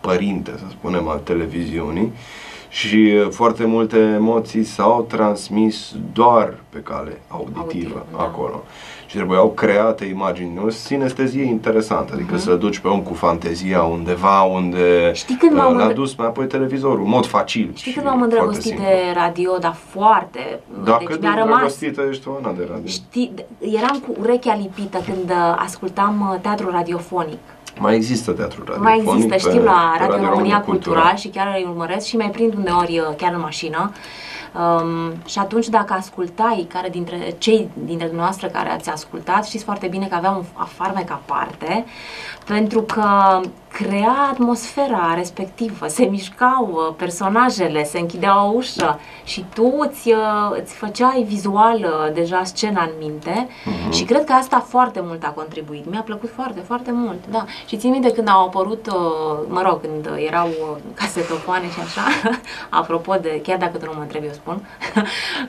părinte, 0.00 0.50
să 0.56 0.64
spunem, 0.70 1.08
al 1.08 1.18
televiziunii 1.24 2.12
și 2.68 3.12
uh, 3.24 3.28
foarte 3.30 3.64
multe 3.64 3.96
emoții 3.98 4.64
s-au 4.64 5.04
transmis 5.08 5.94
doar 6.12 6.54
pe 6.68 6.78
cale 6.78 7.20
auditivă 7.28 7.60
Auditivă, 7.60 8.06
da. 8.16 8.22
acolo. 8.22 8.62
Și 9.06 9.16
trebuiau 9.16 9.50
create 9.50 10.04
imagini, 10.04 10.60
o 10.64 10.68
sinestezie 10.70 11.42
interesantă, 11.44 12.12
adică 12.14 12.34
Mhm. 12.34 12.42
să 12.42 12.54
duci 12.54 12.78
pe 12.78 12.88
om 12.88 13.00
cu 13.02 13.14
fantezia 13.14 13.82
undeva 13.82 14.42
unde 14.42 15.10
Știi 15.14 15.36
când 15.36 15.52
m-am 15.56 15.66
uh, 15.70 15.76
l-a 15.76 15.80
îndre- 15.82 15.94
dus 15.96 16.14
mai 16.14 16.26
apoi 16.26 16.46
televizorul, 16.46 17.04
în 17.04 17.08
mod 17.10 17.26
facil. 17.26 17.70
Știi 17.74 17.90
și 17.90 17.96
când 17.98 18.06
m-am 18.08 18.18
foarte 18.18 18.34
îndrăgostit 18.36 18.72
simplu. 18.72 18.84
de 18.84 19.12
radio, 19.14 19.56
dar 19.60 19.74
foarte. 19.88 20.60
Dacă 20.84 21.04
deci 21.08 21.16
de 21.18 21.26
mi-a 21.26 21.30
rămas. 21.34 21.48
îndrăgostită 21.50 22.02
ești 22.10 22.28
o 22.28 22.32
Ana 22.42 22.52
de 22.52 22.66
radio. 22.70 22.86
Știi, 22.86 23.32
eram 23.58 23.98
cu 24.06 24.14
urechea 24.20 24.56
lipită 24.60 24.98
când 25.06 25.30
uh, 25.30 25.54
ascultam 25.58 26.28
uh, 26.32 26.40
teatru 26.40 26.70
radiofonic. 26.70 27.38
Mai 27.78 27.94
există 27.94 28.32
teatru 28.32 28.64
radio. 28.66 28.82
Mai 28.82 29.02
există, 29.06 29.36
știu, 29.36 29.62
la 29.62 29.96
Radio 29.98 30.28
România 30.28 30.60
Cultural 30.60 31.16
și 31.16 31.28
chiar 31.28 31.54
îi 31.56 31.66
urmăresc 31.68 32.06
și 32.06 32.16
mai 32.16 32.30
prind 32.30 32.54
uneori 32.54 32.98
uh, 32.98 33.16
chiar 33.16 33.32
în 33.32 33.40
mașină. 33.40 33.92
Um, 34.54 35.12
și 35.26 35.38
atunci 35.38 35.68
dacă 35.68 35.92
ascultai, 35.92 36.66
care 36.72 36.88
dintre 36.88 37.34
cei 37.38 37.68
dintre 37.74 38.06
dumneavoastră 38.06 38.46
care 38.46 38.70
ați 38.70 38.90
ascultat, 38.90 39.44
știți 39.44 39.64
foarte 39.64 39.86
bine 39.86 40.06
că 40.06 40.14
avea 40.14 40.30
un 40.30 40.42
farmec 40.66 41.10
aparte, 41.10 41.84
pentru 42.48 42.82
că 42.82 43.40
crea 43.72 44.16
atmosfera 44.30 45.14
respectivă, 45.14 45.86
se 45.88 46.04
mișcau 46.04 46.68
uh, 46.72 46.94
personajele, 46.96 47.84
se 47.84 47.98
închidea 47.98 48.44
o 48.44 48.52
ușă 48.54 48.98
și 49.24 49.44
tu 49.54 49.74
îți, 49.78 50.08
uh, 50.08 50.58
îți 50.62 50.74
făceai 50.74 51.24
vizual 51.28 51.76
uh, 51.78 52.12
deja 52.14 52.44
scena 52.44 52.82
în 52.82 52.90
minte 52.98 53.48
Mhm. 53.64 53.90
și 53.92 54.04
cred 54.04 54.24
că 54.24 54.32
asta 54.32 54.60
foarte 54.68 55.00
mult 55.02 55.24
a 55.24 55.28
contribuit. 55.28 55.90
Mi-a 55.90 56.00
plăcut 56.00 56.30
foarte, 56.34 56.60
foarte 56.60 56.90
mult, 56.92 57.18
da. 57.30 57.44
Și 57.66 57.76
țin 57.76 57.90
minte 57.90 58.12
când 58.12 58.28
au 58.28 58.44
apărut, 58.46 58.86
uh, 58.86 59.38
mă 59.48 59.62
rog, 59.62 59.80
când 59.80 60.10
erau 60.26 60.46
uh, 60.48 60.76
casetofoane 60.94 61.70
și 61.70 61.80
așa, 61.80 62.02
apropo 62.80 63.14
de, 63.14 63.40
chiar 63.42 63.58
dacă 63.58 63.78
tu 63.78 63.84
nu 63.84 63.92
mă 63.96 64.02
întrebi, 64.02 64.26
eu 64.26 64.32
spun, 64.32 64.54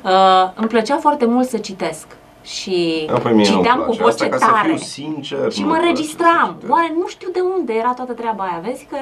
uh, 0.04 0.52
îmi 0.56 0.68
plăcea 0.68 0.98
foarte 0.98 1.26
mult 1.26 1.48
să 1.48 1.58
citesc. 1.58 2.08
Și 2.44 3.08
Apoi 3.14 3.34
mie 3.34 3.50
nu-mi 3.50 3.62
citeam 3.62 3.78
cu 3.80 3.84
place. 3.96 4.02
voce 4.02 4.24
Asta, 4.24 4.28
ca 4.38 4.52
tare. 4.52 4.68
să 4.78 4.84
fiu 4.84 5.06
sincer, 5.06 5.52
și 5.52 5.60
nu-mi 5.60 5.72
mă 5.72 5.78
place 5.78 5.90
înregistram. 5.90 6.46
să 6.48 6.54
citesc. 6.54 6.72
Oare 6.74 6.94
nu 7.00 7.08
știu 7.08 7.30
de 7.34 7.40
unde 7.58 7.74
era 7.74 7.94
toată 7.94 8.14
treaba 8.14 8.44
aia. 8.44 8.62
Vezi 8.66 8.86
că 8.90 8.98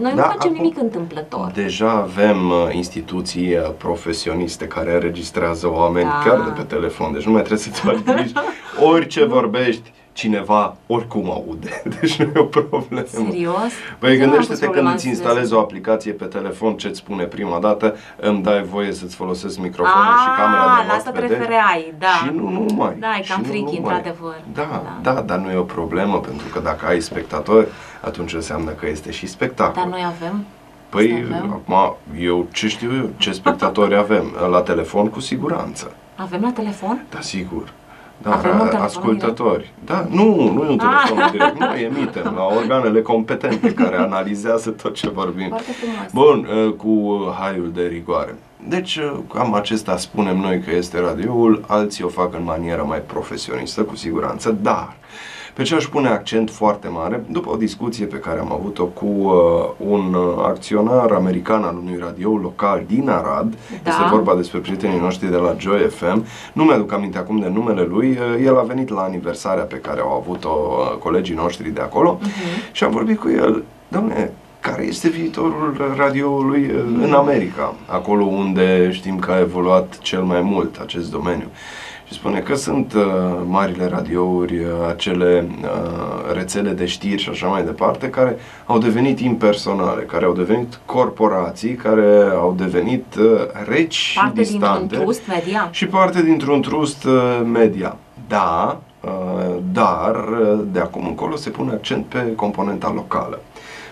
noi 0.00 0.12
Da, 0.14 0.16
nu 0.16 0.22
facem 0.22 0.38
acum- 0.50 0.52
nimic 0.62 0.78
întâmplător. 0.78 1.50
Deja 1.54 1.90
avem 1.90 2.50
uh, 2.50 2.68
instituții 2.74 3.54
uh, 3.56 3.70
profesioniste 3.78 4.66
care 4.66 4.92
înregistrează 4.94 5.70
oameni 5.72 6.08
Da. 6.08 6.22
chiar 6.30 6.40
de 6.40 6.50
pe 6.50 6.62
telefon, 6.62 7.12
deci 7.12 7.24
nu 7.24 7.32
mai 7.32 7.40
trebuie 7.42 7.64
să-ți 7.66 7.80
faci 7.80 8.02
griji. 8.04 8.32
Orice 8.92 9.24
vorbești, 9.24 9.92
cineva 10.20 10.76
oricum 10.86 11.30
aude, 11.30 11.82
deci 12.00 12.16
nu 12.16 12.30
e 12.36 12.38
o 12.38 12.44
problemă. 12.44 13.06
Serios? 13.06 13.72
Păi 13.98 14.10
Eu 14.12 14.16
nu 14.18 14.22
am 14.24 14.28
gândește-te 14.30 14.48
pus 14.48 14.58
când 14.58 14.70
problema 14.72 14.92
îți 14.92 15.02
să- 15.02 15.08
instalezi 15.08 15.52
o 15.54 15.58
aplicație 15.58 16.12
pe 16.12 16.24
telefon 16.24 16.76
ce 16.76 16.86
îți 16.88 16.98
spune 16.98 17.24
prima 17.24 17.58
dată, 17.58 17.96
îmi 18.16 18.42
dai 18.42 18.62
voie 18.62 18.92
să-ți 18.92 19.14
folosesc 19.14 19.58
microfonul 19.58 20.16
și 20.22 20.28
Ah, 20.28 20.36
camera 20.36 20.80
de 20.80 20.86
la 20.88 20.92
asta 20.94 21.10
vedere. 21.10 21.32
te 21.32 21.38
refereai, 21.38 21.94
da. 21.98 22.06
Și 22.06 22.30
nu 22.34 22.50
numai. 22.50 22.96
Da, 22.98 23.16
e 23.18 23.22
și 23.22 23.30
cam 23.30 23.40
nu 23.40 23.46
freaky, 23.48 23.76
numai. 23.76 23.94
într-adevăr. 23.96 24.36
Da, 24.54 24.82
Da. 25.02 25.12
da, 25.12 25.20
dar 25.20 25.38
nu 25.38 25.50
e 25.50 25.56
o 25.56 25.62
problemă, 25.62 26.18
pentru 26.20 26.46
că 26.52 26.60
dacă 26.60 26.86
ai 26.86 27.00
spectatori, 27.00 27.66
atunci 28.00 28.34
înseamnă 28.34 28.70
că 28.70 28.86
este 28.88 29.10
și 29.10 29.26
spectacol. 29.26 29.74
Dar 29.82 29.90
noi 29.90 30.04
avem? 30.16 30.44
Păi, 30.88 31.24
Să 31.28 31.34
avem? 31.36 31.50
acum, 31.52 31.96
eu 32.18 32.46
ce 32.52 32.68
știu 32.68 32.94
eu, 32.96 33.08
ce 33.16 33.32
spectatori 33.32 33.96
avem? 33.96 34.24
La 34.50 34.60
telefon 34.62 35.08
cu 35.08 35.20
siguranță, 35.20 35.92
Avem 36.16 36.40
la 36.40 36.50
telefon? 36.52 37.04
da, 37.10 37.20
sigur. 37.20 37.72
Da, 38.22 38.32
Avem 38.32 38.50
un 38.52 38.58
telefon 38.58 38.80
ascultători. 38.80 39.72
Da, 39.84 40.06
nu, 40.10 40.52
nu 40.52 40.64
e 40.64 40.68
un 40.68 40.78
telefon 40.78 41.18
Ah. 41.18 41.30
direct, 41.30 41.58
nu 41.58 41.74
emitem 41.74 42.32
la 42.36 42.44
organele 42.56 43.02
competente 43.02 43.72
care 43.74 43.96
analizează 44.08 44.70
tot 44.70 44.94
ce 44.94 45.08
vorbim. 45.10 45.48
Foarte 45.48 45.72
frumos. 45.72 46.12
Bun, 46.12 46.48
uh, 46.66 46.72
cu 46.72 47.18
haiul 47.40 47.70
de 47.74 47.82
rigoare. 47.82 48.34
Deci, 48.68 48.96
uh, 48.96 49.12
cam 49.34 49.54
acesta 49.54 49.96
spunem 49.96 50.36
noi 50.36 50.60
că 50.60 50.70
este 50.74 51.00
radioul, 51.00 51.64
alții 51.66 52.04
o 52.04 52.08
fac 52.08 52.34
în 52.34 52.44
manieră 52.44 52.84
mai 52.88 52.98
profesionistă, 52.98 53.82
cu 53.82 53.96
siguranță, 53.96 54.56
dar 54.62 54.96
pe 55.54 55.62
ce 55.62 55.74
aș 55.74 55.84
pune 55.84 56.08
accent 56.08 56.50
foarte 56.50 56.88
mare, 56.88 57.24
după 57.30 57.50
o 57.50 57.56
discuție 57.56 58.06
pe 58.06 58.16
care 58.16 58.40
am 58.40 58.52
avut-o 58.52 58.84
cu 58.84 59.06
uh, 59.06 59.32
un 59.90 60.14
uh, 60.14 60.44
acționar 60.44 61.10
american 61.10 61.62
al 61.62 61.76
unui 61.82 61.96
radio 62.00 62.36
local 62.36 62.82
din 62.86 63.08
Arad, 63.08 63.54
Da. 63.82 63.90
este 63.90 64.02
vorba 64.10 64.34
despre 64.34 64.58
prietenii 64.58 65.00
noștri 65.00 65.30
de 65.30 65.36
la 65.36 65.54
Joy 65.58 65.78
FM, 65.80 66.24
nu 66.52 66.64
mi-aduc 66.64 66.92
aminte 66.92 67.18
acum 67.18 67.38
de 67.38 67.48
numele 67.48 67.82
lui, 67.82 68.10
uh, 68.10 68.44
el 68.46 68.58
a 68.58 68.62
venit 68.62 68.88
la 68.88 69.00
aniversarea 69.00 69.64
pe 69.64 69.76
care 69.76 70.00
au 70.00 70.16
avut-o 70.16 70.48
uh, 70.70 70.96
colegii 70.98 71.34
noștri 71.34 71.70
de 71.70 71.80
acolo 71.80 72.18
Mhm. 72.20 72.72
și 72.72 72.84
am 72.84 72.90
vorbit 72.90 73.18
cu 73.18 73.28
el, 73.28 73.62
domne, 73.88 74.30
care 74.60 74.82
este 74.82 75.08
viitorul 75.08 75.94
radioului 75.96 76.62
uh, 76.62 77.02
în 77.02 77.12
America, 77.12 77.74
acolo 77.86 78.24
unde 78.24 78.90
știm 78.92 79.18
că 79.18 79.30
a 79.30 79.38
evoluat 79.40 79.98
cel 79.98 80.22
mai 80.22 80.40
mult 80.40 80.76
acest 80.82 81.10
domeniu. 81.10 81.46
Și 82.10 82.16
spune 82.16 82.38
că 82.40 82.54
sunt 82.54 82.92
uh, 82.92 83.02
marile 83.46 83.86
radiouri, 83.86 84.58
uh, 84.58 84.66
acele 84.88 85.46
uh, 85.62 86.32
rețele 86.34 86.70
de 86.70 86.86
știri 86.86 87.22
și 87.22 87.28
așa 87.28 87.46
mai 87.46 87.64
departe, 87.64 88.08
care 88.10 88.36
au 88.66 88.78
devenit 88.78 89.20
impersonale, 89.20 90.02
care 90.02 90.24
au 90.24 90.32
devenit 90.32 90.80
corporații, 90.84 91.74
care 91.74 92.28
au 92.38 92.54
devenit 92.58 93.14
uh, 93.18 93.40
reci 93.68 93.94
și 93.94 94.18
Parte 94.18 94.42
dintr-un 94.42 94.58
distante 94.60 94.96
trust 94.96 95.26
media. 95.28 95.68
și 95.70 95.86
parte 95.86 96.22
dintr-un 96.22 96.60
trust 96.60 97.04
uh, 97.04 97.40
media. 97.52 97.96
Da, 98.28 98.80
uh, 99.00 99.56
dar 99.72 100.14
uh, 100.14 100.58
de 100.72 100.80
acum 100.80 101.06
încolo 101.06 101.36
se 101.36 101.50
pune 101.50 101.72
accent 101.72 102.04
pe 102.04 102.32
componenta 102.36 102.92
locală. 102.94 103.40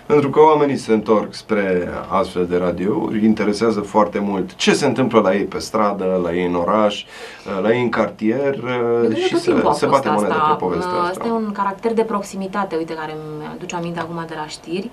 Pentru 0.09 0.29
că 0.29 0.39
oamenii 0.39 0.77
se 0.77 0.93
întorc 0.93 1.33
spre 1.33 1.89
astfel 2.07 2.45
de 2.47 2.57
radiouri, 2.57 3.25
interesează 3.25 3.79
foarte 3.79 4.19
mult 4.19 4.55
ce 4.55 4.73
se 4.73 4.85
întâmplă 4.85 5.19
la 5.19 5.35
ei 5.35 5.43
pe 5.43 5.59
stradă, 5.59 6.19
la 6.23 6.33
ei 6.33 6.45
în 6.45 6.55
oraș, 6.55 7.05
la 7.61 7.73
ei 7.73 7.81
în 7.81 7.89
cartier 7.89 8.59
Cred 8.59 9.09
că 9.09 9.15
și 9.15 9.31
tot 9.31 9.39
se, 9.39 9.51
timpul 9.51 9.69
a 9.69 9.73
se 9.73 9.85
fost 9.87 10.01
bate 10.03 10.09
monedă 10.15 10.33
asta. 10.33 10.53
pe 10.53 10.63
povestea 10.63 10.91
Asta 10.91 11.07
asta. 11.09 11.27
e 11.27 11.31
un 11.31 11.51
caracter 11.51 11.93
de 11.93 12.01
proximitate, 12.03 12.75
uite, 12.75 12.93
care 12.93 13.11
îmi 13.11 13.49
aduce 13.55 13.75
aminte 13.75 13.99
acum 13.99 14.25
de 14.27 14.33
la 14.37 14.47
știri. 14.47 14.89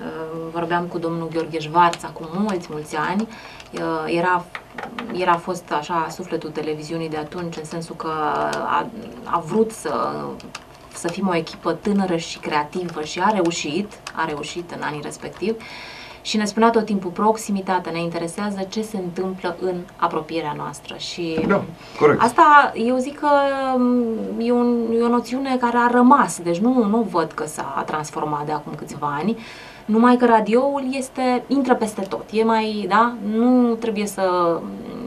Uh, 0.00 0.06
Vorbeam 0.52 0.84
cu 0.84 0.98
domnul 0.98 1.28
Gheorghe 1.32 1.58
Șvarț 1.58 2.02
acum 2.02 2.26
mulți, 2.32 2.68
mulți 2.70 2.96
ani. 2.96 3.28
Uh, 3.72 4.16
Era, 4.16 4.44
era 5.12 5.34
fost 5.34 5.72
așa 5.72 6.06
sufletul 6.10 6.50
televiziunii 6.50 7.08
de 7.08 7.16
atunci, 7.16 7.56
în 7.56 7.64
sensul 7.64 7.94
că 7.96 8.10
a, 8.52 8.86
a 9.24 9.42
vrut 9.46 9.70
să 9.70 9.90
să 11.00 11.08
fim 11.08 11.28
o 11.28 11.36
echipă 11.36 11.72
tânără 11.72 12.16
și 12.16 12.38
creativă 12.38 13.02
și 13.02 13.20
a 13.20 13.30
reușit, 13.30 13.92
a 14.14 14.24
reușit 14.24 14.70
în 14.70 14.82
anii 14.82 15.00
respectivi 15.02 15.56
și 16.22 16.36
ne 16.36 16.44
spunea 16.44 16.70
tot 16.70 16.84
timpul 16.84 17.10
proximitatea, 17.10 17.92
ne 17.92 18.00
interesează 18.00 18.66
ce 18.68 18.82
se 18.82 18.96
întâmplă 18.96 19.56
în 19.60 19.74
apropierea 19.96 20.54
noastră. 20.56 20.96
Și 20.98 21.38
Da, 21.46 21.62
corect. 21.98 22.20
Asta, 22.20 22.72
eu 22.74 22.96
zic 22.96 23.18
că 23.18 23.28
mm, 23.76 24.04
e, 24.38 24.52
un, 24.52 24.76
e 24.98 25.02
o 25.02 25.08
noțiune 25.08 25.56
care 25.60 25.76
a 25.76 25.90
rămas, 25.90 26.40
deci 26.42 26.58
nu, 26.58 26.84
nu 26.84 27.06
văd 27.10 27.32
că 27.32 27.46
s-a 27.46 27.82
transformat 27.86 28.46
de 28.46 28.52
acum 28.52 28.72
câțiva 28.76 29.16
ani, 29.20 29.38
numai 29.84 30.16
că 30.16 30.26
radioul 30.26 30.84
este, 30.90 31.42
intră 31.46 31.74
peste 31.74 32.00
tot, 32.00 32.24
e 32.32 32.44
mai, 32.44 32.86
da, 32.88 33.14
nu 33.34 33.74
trebuie 33.74 34.06
să, 34.06 34.58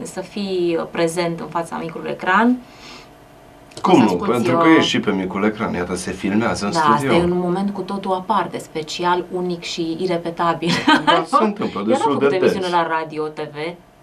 să 0.02 0.20
fii 0.20 0.78
prezent 0.90 1.40
în 1.40 1.46
fața 1.46 1.76
micului 1.76 2.10
ecran, 2.10 2.58
Cum 3.84 3.94
să 3.94 4.00
nu? 4.00 4.04
asculți, 4.04 4.30
Pentru 4.32 4.56
că 4.56 4.68
uh, 4.68 4.74
ești 4.78 4.90
și 4.90 5.00
pe 5.00 5.10
micul 5.10 5.44
ecran, 5.44 5.72
iată, 5.74 5.94
se 5.94 6.10
filmează 6.12 6.64
în 6.64 6.72
da, 6.72 6.78
asta 6.78 6.96
studio. 6.96 7.16
e 7.16 7.22
un 7.22 7.38
moment 7.38 7.70
cu 7.70 7.80
totul 7.80 8.12
aparte, 8.12 8.58
special, 8.58 9.24
unic 9.32 9.62
și 9.62 9.96
irepetabil. 10.00 10.70
Da, 11.04 11.24
se 11.26 11.44
întâmplă 11.44 11.80
Eu 11.80 11.86
destul 11.86 12.10
n-am 12.10 12.18
de 12.18 12.24
făcut 12.24 12.40
emisiune 12.40 12.66
des. 12.66 12.70
la 12.74 12.86
radio, 12.98 13.22
TV, 13.26 13.54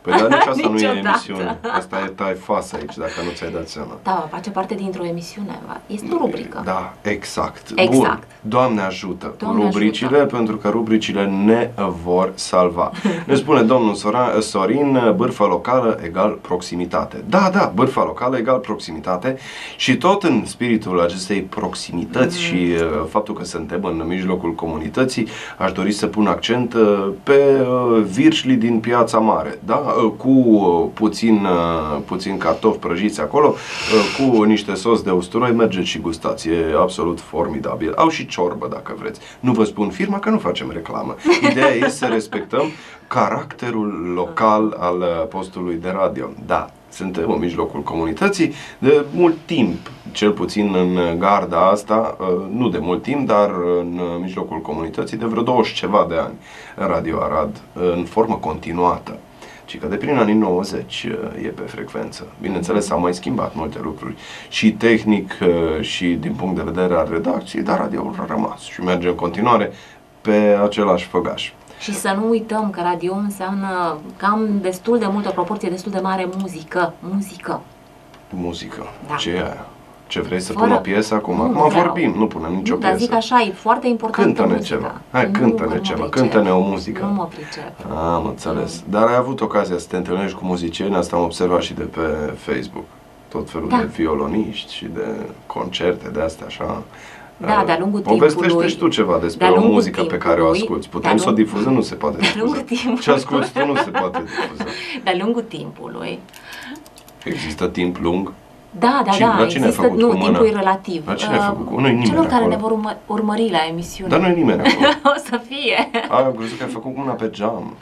Păi 0.01 0.13
dar 0.19 0.27
nici 0.27 0.37
asta 0.47 0.67
nu 0.67 0.69
e 0.69 0.71
Niciodată. 0.71 1.07
emisiune. 1.07 1.59
Asta 1.77 1.97
e 2.05 2.09
tai 2.09 2.33
fas 2.33 2.73
aici, 2.73 2.95
dacă 2.97 3.11
nu 3.25 3.29
ți-ai 3.35 3.51
dat 3.51 3.67
seama. 3.67 3.97
da, 4.03 4.27
face 4.31 4.49
parte 4.49 4.73
dintr-o 4.75 5.05
emisiune, 5.05 5.59
este 5.87 6.07
o 6.13 6.17
rubrică. 6.17 6.61
Da, 6.65 6.93
exact. 7.01 7.71
Exact. 7.75 7.97
Bun. 7.99 8.19
Doamne 8.41 8.81
ajută. 8.81 9.33
Doamne 9.37 9.63
rubricile, 9.63 10.17
ajută. 10.17 10.35
pentru 10.35 10.55
că 10.57 10.69
rubricile 10.69 11.25
ne 11.25 11.69
vor 12.03 12.31
salva. 12.35 12.91
Ne 13.27 13.35
spune 13.35 13.61
domnul 13.61 13.95
Sora- 13.95 14.39
Sorin, 14.39 15.13
bârfa 15.15 15.45
locală 15.45 15.99
egal 16.03 16.29
proximitate. 16.41 17.23
Da, 17.29 17.49
da, 17.53 17.71
bârfa 17.75 18.03
locală 18.03 18.37
egal 18.37 18.57
proximitate 18.57 19.37
și 19.75 19.97
tot 19.97 20.23
în 20.23 20.45
spiritul 20.45 21.01
acestei 21.01 21.41
proximități 21.41 22.37
Mm. 22.37 22.43
și 22.43 22.55
uh, 22.73 23.05
faptul 23.09 23.33
că 23.35 23.43
suntem 23.43 23.83
în 23.83 24.03
mijlocul 24.07 24.53
comunității, 24.53 25.27
aș 25.57 25.71
dori 25.71 25.91
să 25.91 26.07
pun 26.07 26.27
accent 26.27 26.73
uh, 26.73 27.07
pe 27.23 27.61
uh, 27.61 28.01
virșlii 28.03 28.55
din 28.55 28.79
Piața 28.79 29.17
Mare, 29.17 29.59
da? 29.65 29.90
Uh, 29.97 30.11
cu 30.17 30.29
uh, 30.29 30.89
puțin, 30.93 31.45
uh, 31.45 32.01
puțin 32.05 32.37
cartofi 32.37 32.77
prăjiți 32.77 33.21
acolo, 33.21 33.47
uh, 33.47 34.33
cu 34.33 34.43
niște 34.43 34.73
sos 34.73 35.01
de 35.01 35.11
usturoi, 35.11 35.51
mergeți 35.51 35.87
și 35.87 35.99
gustați, 35.99 36.49
e 36.49 36.75
absolut 36.79 37.19
formidabil. 37.19 37.93
Au 37.95 38.09
și 38.09 38.25
ciorbă 38.25 38.67
dacă 38.71 38.95
vreți. 38.99 39.19
Nu 39.39 39.51
vă 39.51 39.63
spun 39.63 39.89
firma 39.89 40.19
că 40.19 40.29
nu 40.29 40.37
facem 40.37 40.71
reclamă. 40.71 41.15
Ideea 41.51 41.73
este 41.73 41.89
să 41.89 42.05
respectăm 42.05 42.65
caracterul 43.07 44.11
local 44.15 44.75
al 44.79 44.97
uh, 44.97 45.27
postului 45.27 45.75
de 45.75 45.89
radio. 45.89 46.29
Da, 46.45 46.69
suntem 46.89 47.31
în 47.31 47.39
mijlocul 47.39 47.81
comunității 47.81 48.53
de 48.77 49.05
mult 49.13 49.35
timp, 49.45 49.77
cel 50.11 50.31
puțin 50.31 50.75
în 50.75 51.19
garda 51.19 51.69
asta, 51.69 52.17
uh, 52.19 52.27
nu 52.53 52.69
de 52.69 52.77
mult 52.77 53.01
timp, 53.01 53.27
dar 53.27 53.49
în 53.79 53.99
mijlocul 54.21 54.59
comunității 54.59 55.17
de 55.17 55.25
vreo 55.25 55.43
20 55.43 55.73
ceva 55.73 56.05
de 56.09 56.15
ani 56.15 56.33
în 56.75 56.87
Radio 56.87 57.19
Arad, 57.21 57.61
în 57.73 58.03
formă 58.03 58.35
continuată. 58.35 59.17
Ci 59.65 59.79
că 59.79 59.87
de 59.87 59.95
prin 59.95 60.17
anii 60.17 60.33
90 60.33 61.07
uh, 61.07 61.45
e 61.45 61.47
pe 61.47 61.61
frecvență. 61.61 62.27
Bineînțeles, 62.41 62.85
s-au 62.85 62.99
mai 62.99 63.13
schimbat 63.13 63.55
multe 63.55 63.79
lucruri 63.81 64.15
și 64.49 64.71
tehnic 64.71 65.33
uh, 65.41 65.81
și 65.81 66.07
din 66.07 66.33
punct 66.33 66.55
de 66.55 66.61
vedere 66.71 66.93
al 66.93 67.07
redacției, 67.11 67.63
dar 67.63 67.77
radioul 67.77 68.15
a 68.19 68.25
rămas 68.25 68.61
și 68.61 68.81
merge 68.81 69.07
în 69.07 69.15
continuare 69.15 69.71
pe 70.21 70.57
același 70.63 71.07
făgaș. 71.07 71.51
Și 71.79 71.93
să 71.93 72.15
nu 72.19 72.29
uităm 72.29 72.69
că 72.69 72.81
radio 72.81 73.13
înseamnă 73.13 73.97
cam 74.17 74.59
destul 74.61 74.99
de 74.99 75.05
multă 75.11 75.29
proporție, 75.29 75.69
destul 75.69 75.91
de 75.91 75.99
mare 75.99 76.29
muzică. 76.37 76.93
Muzică. 76.99 77.61
Muzică. 78.29 78.83
Da. 79.07 79.15
Ce 79.15 79.29
e 79.29 79.41
aia? 79.41 79.65
Ce 80.11 80.21
vrei 80.21 80.39
să 80.39 80.53
Fără- 80.53 80.65
pun 80.65 80.75
o 80.75 80.79
piesă 80.79 81.13
acum? 81.13 81.35
Nu 81.35 81.41
acum 81.43 81.69
vreau. 81.69 81.85
vorbim, 81.85 82.13
nu 82.17 82.27
punem 82.27 82.53
nicio 82.53 82.73
nu, 82.73 82.79
dar 82.79 82.89
piesă. 82.89 83.05
zic 83.05 83.13
așa, 83.13 83.41
e 83.47 83.51
foarte 83.51 83.87
important 83.87 84.25
Cântă-ne 84.35 84.53
muzica. 84.55 84.75
ceva. 84.75 85.01
Hai, 85.11 85.25
Nu, 85.25 85.39
cântă-ne 85.39 85.69
că 85.69 85.75
nu 85.75 85.81
ceva. 85.81 85.99
mă 86.03 86.07
pricep. 86.09 86.31
Cântă-ne 86.31 86.49
o 86.55 86.59
muzică. 86.59 87.05
Nu 87.05 87.11
mă 87.13 87.25
pricep. 87.35 87.91
Am 87.95 88.25
înțeles. 88.25 88.83
Dar 88.89 89.07
ai 89.07 89.15
avut 89.15 89.41
ocazia 89.41 89.77
să 89.77 89.85
te 89.89 89.97
întâlnești 89.97 90.37
cu 90.37 90.45
muzicieni, 90.45 90.95
asta 90.95 91.15
am 91.15 91.23
observat 91.23 91.61
și 91.61 91.73
de 91.73 91.83
pe 91.83 92.01
Facebook. 92.35 92.83
Tot 93.27 93.49
felul 93.49 93.69
Da. 93.69 93.77
de 93.77 93.83
violoniști 93.83 94.73
și 94.73 94.85
de 94.93 95.05
concerte 95.45 96.09
de 96.09 96.21
astea 96.21 96.45
așa. 96.45 96.83
Da, 97.37 97.47
Uh, 97.59 97.63
de-a 97.65 97.77
lungul 97.79 97.99
Povestește 97.99 98.39
timpului- 98.45 98.69
și 98.69 98.77
tu 98.77 98.87
ceva 98.87 99.17
despre 99.21 99.45
de-a 99.45 99.51
o 99.53 99.55
lungul 99.55 99.73
muzică 99.73 100.03
pe 100.03 100.17
care 100.17 100.31
o 100.41 100.51
timpului- 100.51 100.59
asculti. 100.59 100.89
de-a 100.89 100.99
Putem 100.99 101.17
să 101.17 101.23
o 101.27 101.31
lung- 101.31 101.37
difuzăm? 101.43 101.73
Nu 101.73 101.81
se 101.81 101.95
poate 101.95 102.17
de-a 102.17 102.29
lungul 102.35 102.55
difuza. 102.67 102.75
timpului. 102.81 103.01
Ce 103.03 103.11
asculti 103.11 103.49
tu 103.59 103.65
nu 103.65 103.75
se 103.75 103.89
poate 103.89 104.23
difuza. 104.23 104.63
De-a 105.03 105.13
lungul 105.23 105.41
timpului. 105.41 106.19
Există 107.23 107.67
timp 107.67 107.97
lung? 108.01 108.31
Da, 108.79 109.01
da, 109.05 109.11
Cine- 109.11 109.27
da, 109.27 109.37
la 109.39 109.45
cine 109.45 109.61
ai 109.63 109.67
există, 109.67 109.81
făcut 109.81 109.99
nu, 109.99 110.07
cu 110.07 110.13
mâna? 110.15 110.25
timpul 110.25 110.45
e 110.45 110.59
relativ. 110.59 111.07
La 111.07 111.13
cine 111.13 111.31
ai 111.33 111.37
Uh, 111.39 111.45
făcut 111.47 111.65
cu- 111.67 111.79
nu-i 111.79 111.89
nimeni 111.89 112.05
Celor 112.09 112.23
care 112.25 112.35
acolo. 112.35 112.49
ne 112.49 112.61
vor 112.61 112.71
urmă, 112.71 112.97
urmări 113.05 113.49
la 113.51 113.59
emisiune. 113.69 114.09
Dar 114.09 114.19
nu 114.19 114.27
e 114.27 114.33
nimeni 114.33 114.59
acolo. 114.59 114.87
o 115.15 115.19
să 115.29 115.39
fie. 115.47 115.89
Am 116.09 116.33
crezut 116.37 116.57
că 116.57 116.63
ai 116.63 116.69
făcut 116.69 116.93
cu 116.93 116.99
mâna 116.99 117.11
pe 117.13 117.29
geam. 117.29 117.73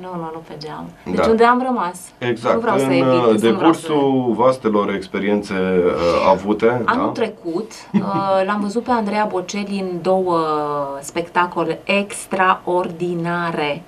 Nu, 0.00 0.08
nu, 0.14 0.30
nu 0.32 0.42
pe 0.48 0.54
geam. 0.58 0.84
Deci 1.04 1.14
Da. 1.14 1.30
unde 1.30 1.44
am 1.44 1.62
rămas. 1.66 1.98
Exact. 2.18 2.54
Nu 2.54 2.60
vreau 2.60 2.78
să 2.78 2.84
în 2.84 2.90
evit. 2.90 3.02
uh, 3.04 3.10
nu 3.12 3.20
vreau 3.20 3.36
să- 3.38 3.46
decursul 3.46 4.32
vastelor 4.36 4.94
experiențe 4.94 5.54
uh, 5.54 5.92
avute, 6.30 6.82
Anul 6.84 7.06
da? 7.06 7.12
trecut 7.12 7.70
uh, 7.92 8.00
l-am 8.46 8.60
văzut 8.60 8.82
pe 8.82 8.90
Andreea 8.90 9.24
Bocelli 9.30 9.78
în 9.90 9.98
două 10.02 10.38
spectacole 11.00 11.80
extraordinare. 11.84 13.82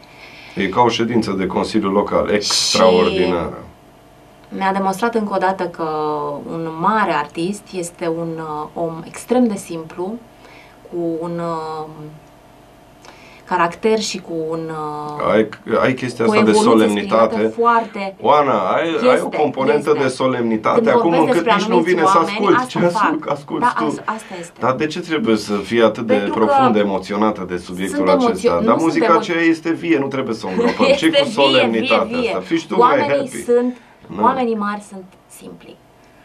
E 0.54 0.66
ca 0.68 0.80
o 0.80 0.88
ședință 0.88 1.30
de 1.30 1.46
Consiliu 1.46 1.90
Local, 1.90 2.28
extraordinară. 2.30 3.58
Mi-a 4.56 4.72
demonstrat 4.72 5.14
încă 5.14 5.32
o 5.34 5.38
dată 5.38 5.64
că 5.64 5.82
un 6.52 6.68
mare 6.80 7.12
artist 7.12 7.62
este 7.72 8.08
un 8.08 8.28
uh, 8.38 8.66
om 8.74 9.02
extrem 9.04 9.46
de 9.46 9.54
simplu, 9.56 10.14
cu 10.90 10.98
un 11.20 11.38
uh, 11.38 11.86
caracter 13.44 13.98
și 14.00 14.18
cu 14.20 14.32
un 14.50 14.60
uh, 14.70 15.32
Ai, 15.32 15.48
ai 15.82 15.94
chestia 15.94 16.24
cu 16.24 16.30
asta 16.30 16.42
de 16.44 16.50
evoluție 16.50 16.70
solemnitate. 16.86 17.24
exprimată 17.42 17.48
foarte 17.60 18.14
Oana, 18.20 18.58
ai, 18.58 18.92
Este, 18.94 19.08
ai 19.08 19.20
o 19.24 19.28
componentă 19.28 19.90
este. 19.94 20.02
de 20.02 20.08
solemnitate 20.08 20.74
Când 20.80 20.88
acum 20.88 21.10
vorbesc 21.10 21.26
încât 21.26 21.34
despre 21.44 21.52
nici 21.54 21.66
nu 21.66 21.74
anumiți 21.74 21.94
vine 21.94 22.06
să 22.06 22.12
oameni, 22.16 22.30
asculti 22.36 22.54
asta 22.56 22.68
ce 22.68 22.78
fac. 22.78 23.02
ascult, 23.02 23.30
asculti 23.30 23.64
Da, 23.64 23.72
tu. 23.78 23.84
as- 23.86 24.14
asta 24.16 24.34
este. 24.40 24.52
Dar 24.60 24.74
de 24.74 24.86
ce 24.86 25.00
trebuie 25.00 25.36
să 25.36 25.52
fii 25.52 25.82
atât 25.82 26.06
de 26.06 26.14
Pentru 26.14 26.32
că 26.38 26.44
profund 26.44 26.76
emoționată 26.76 27.44
de 27.48 27.56
subiectul 27.56 27.96
sunt 27.96 28.08
acesta? 28.08 28.48
emoțio- 28.48 28.64
Dar 28.66 28.76
nu 28.76 28.82
muzica 28.82 29.06
sunt 29.06 29.16
emo- 29.18 29.20
aceea 29.20 29.42
este 29.42 29.70
vie, 29.72 29.98
nu 29.98 30.06
trebuie 30.06 30.34
să 30.34 30.46
o 30.46 30.48
îngropăm. 30.48 30.86
Ce 30.86 30.92
este 30.92 31.08
cu 31.08 31.24
vie, 31.24 31.32
solemnitatea 31.32 32.04
vie, 32.04 32.16
vie. 32.20 32.28
asta? 32.28 32.40
Fii 32.40 32.58
și 32.58 32.66
tu 32.66 32.76
mai 32.76 32.88
Oamenii 32.90 33.16
happy. 33.30 33.42
sunt, 33.44 33.76
Nu. 34.06 34.22
oamenii 34.22 34.54
mari 34.56 34.84
sunt 34.90 35.04
simpli. 35.28 35.76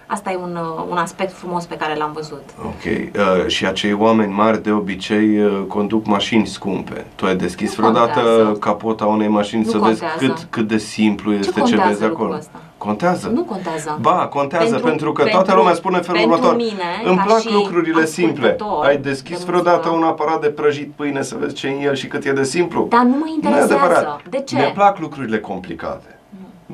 Asta 0.08 0.32
e 0.32 0.36
un, 0.36 0.56
uh, 0.78 0.86
un 0.90 0.98
aspect 0.98 1.32
frumos 1.34 1.66
pe 1.66 1.76
care 1.76 1.96
l-am 1.96 2.12
văzut. 2.14 2.42
Ok. 2.66 2.84
Uh, 2.84 3.48
și 3.48 3.66
acei 3.66 3.94
oameni 3.94 4.34
mari 4.34 4.64
de 4.64 4.72
obicei 4.72 5.40
uh, 5.44 5.62
conduc 5.68 6.06
mașini 6.06 6.48
scumpe. 6.48 7.06
Tu 7.16 7.26
ai 7.26 7.36
deschis 7.36 7.70
Nu 7.78 7.84
vreodată 7.88 8.20
contează. 8.20 8.52
capota 8.60 9.06
unei 9.06 9.28
mașini 9.28 9.64
Nu 9.64 9.70
să 9.70 9.78
vezi 9.78 10.00
contează. 10.00 10.26
cât, 10.34 10.48
cât 10.50 10.68
de 10.68 10.78
simplu 10.78 11.34
este 11.34 11.52
ce, 11.52 11.60
contează 11.60 11.88
vezi 11.88 12.04
acolo? 12.04 12.18
lucrul 12.20 12.38
ăsta? 12.38 12.60
Contează? 12.78 13.28
Nu 13.28 13.44
contează. 13.44 13.98
Ba, 14.02 14.28
contează 14.28 14.66
pentru, 14.70 14.88
Pentru- 14.88 15.12
că 15.12 15.22
toată 15.24 15.38
pentru- 15.38 15.56
lumea 15.58 15.74
spune 15.74 15.98
în 15.98 16.04
felul 16.04 16.20
pentru 16.20 16.38
următor. 16.38 16.56
mine, 16.58 16.90
Îmi 17.06 17.18
ca 17.18 17.24
plac 17.24 17.40
și 17.40 17.52
lucrurile 17.52 18.06
simple. 18.06 18.48
ascultător 18.50 18.86
Ai 18.86 18.98
deschis 18.98 19.38
de 19.38 19.44
vreodată 19.48 19.88
muzică. 19.90 20.06
un 20.06 20.12
aparat 20.12 20.42
de 20.42 20.48
prăjit 20.48 20.92
pâine 20.96 21.22
să 21.22 21.36
vezi 21.40 21.54
ce 21.54 21.68
e 21.68 21.72
în 21.72 21.82
el 21.86 21.96
și 21.96 22.08
cât 22.08 22.26
e 22.26 22.32
de 22.32 22.44
simplu? 22.44 22.86
Dar 22.90 23.02
nu 23.04 23.10
mă 23.10 23.16
Nu 23.20 23.28
e 23.28 23.34
interesează. 23.34 23.74
adevărat. 23.74 24.22
De 24.30 24.40
ce? 24.46 24.56
Ne 24.56 24.72
plac 24.74 25.00
lucrurile 25.00 25.40
complicate. 25.40 26.16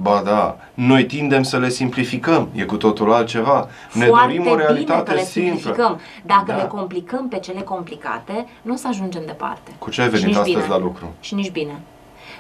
Ba 0.02 0.22
da, 0.26 0.58
noi 0.74 1.06
tindem 1.06 1.44
să 1.44 1.58
le 1.58 1.70
simplificăm, 1.70 2.50
e 2.56 2.64
cu 2.64 2.76
totul 2.78 3.14
altceva. 3.14 3.68
Ne 3.94 4.06
Foarte 4.06 4.28
dorim 4.36 4.52
o 4.52 4.56
realitate 4.56 5.02
bine 5.02 5.04
că 5.04 5.14
le 5.14 5.24
simplă. 5.26 5.52
simplificăm. 5.54 6.00
Dacă 6.26 6.44
Da. 6.48 6.56
le 6.56 6.64
complicăm 6.64 7.28
pe 7.28 7.40
cele 7.40 7.60
complicate, 7.62 8.48
nu 8.62 8.74
o 8.74 8.76
să 8.76 8.88
ajungem 8.88 9.22
departe. 9.26 9.72
Cu 9.80 9.90
ce 9.90 10.02
ai 10.02 10.08
Și 10.08 10.12
venit 10.14 10.26
nici 10.28 10.36
astăzi 10.36 10.56
bine. 10.56 10.68
la 10.68 10.78
lucru? 10.78 11.14
Și 11.20 11.34
nici 11.36 11.52
bine. 11.52 11.80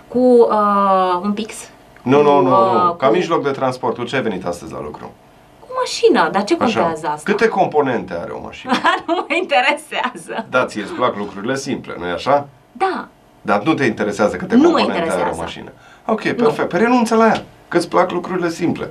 Cu 0.08 0.18
uh, 0.20 1.20
un 1.22 1.32
pix. 1.34 1.54
Nu, 2.02 2.22
nu, 2.22 2.30
cu, 2.36 2.42
nu, 2.42 2.50
nu. 2.50 2.90
uh, 2.90 2.96
Ca 2.98 3.08
cu, 3.08 3.14
mijloc 3.14 3.44
de 3.44 3.52
transport, 3.52 3.96
cu 3.98 4.04
ce 4.04 4.16
ai 4.16 4.22
venit 4.22 4.46
astăzi 4.46 4.72
la 4.74 4.82
lucru? 4.82 5.12
Cu 5.60 5.68
mașină. 5.78 6.30
Dar 6.32 6.44
ce 6.44 6.58
contează 6.58 7.06
Așa. 7.06 7.14
asta? 7.14 7.32
Câte 7.32 7.48
componente 7.48 8.14
are 8.14 8.32
o 8.32 8.42
mașină? 8.44 8.72
nu 9.08 9.14
mă 9.30 9.36
interesează. 9.42 10.46
Da, 10.50 10.66
ție 10.66 10.82
îți 10.82 10.92
plac 10.94 11.16
lucrurile 11.18 11.56
simple, 11.56 11.96
nu-i 12.00 12.10
așa? 12.12 12.48
Da. 12.72 13.08
Dar 13.42 13.62
nu 13.62 13.74
te 13.74 13.84
interesează 13.86 14.36
câte 14.36 14.56
Nu 14.56 14.62
mă 14.62 14.68
componente 14.68 14.92
are 14.94 15.02
o 15.02 15.06
interesează. 15.06 15.42
mașină. 15.42 15.72
Ok, 16.10 16.22
perfect. 16.22 16.70
Păi 16.70 16.80
renunță 16.80 17.16
la 17.16 17.26
ea, 17.28 17.44
că 17.68 17.78
îți 17.78 17.90
plac 17.90 18.12
lucrurile 18.12 18.50
simple. 18.50 18.90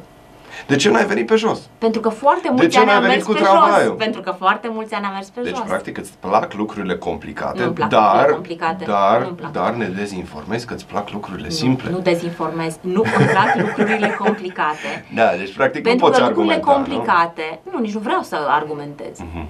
De 0.66 0.76
ce 0.76 0.90
n-ai 0.90 1.04
venit 1.06 1.26
pe 1.26 1.34
jos? 1.36 1.58
Pentru 1.78 2.00
că 2.00 2.08
foarte 2.08 2.48
mulți 2.50 2.68
ce 2.68 2.78
ani 2.78 2.86
n-ai 2.86 2.94
am 2.96 3.00
venit 3.00 3.16
mers 3.16 3.26
cu 3.26 3.32
pe 3.32 3.38
tramvaiul? 3.40 3.86
jos. 3.88 3.96
Pentru 3.98 4.20
că 4.20 4.30
foarte 4.38 4.68
mulți 4.72 4.94
ani 4.94 5.04
am 5.04 5.12
mers 5.12 5.28
pe 5.28 5.40
Deci, 5.40 5.54
jos. 5.56 5.64
practic, 5.66 5.98
îți 5.98 6.12
plac 6.20 6.52
lucrurile 6.54 6.96
complicate, 6.96 7.62
Nu-mi 7.62 7.72
plac 7.74 7.88
dar, 7.88 8.00
lucrurile 8.04 8.32
complicate. 8.34 8.84
dar, 8.84 9.20
Nu-mi 9.22 9.36
plac. 9.36 9.52
dar 9.52 9.72
ne 9.74 9.86
dezinformezi 9.86 10.66
că 10.66 10.74
îți 10.74 10.86
plac 10.86 11.10
lucrurile 11.10 11.48
simple. 11.50 11.90
Nu 11.90 11.98
dezinformez. 11.98 12.76
Nu 12.80 13.02
îmi 13.18 13.26
plac 13.26 13.54
lucrurile 13.66 14.14
complicate. 14.18 15.04
Da, 15.14 15.30
deci 15.38 15.54
practic 15.54 15.82
Pentru 15.82 16.04
nu 16.04 16.10
poți 16.10 16.20
că 16.22 16.26
lucrurile 16.28 16.54
argumenta, 16.54 16.72
complicate, 16.82 17.60
nu? 17.72 17.78
nici 17.78 17.94
nu 17.94 18.00
vreau 18.00 18.22
să 18.22 18.36
argumentez. 18.48 19.18
Nu? 19.18 19.44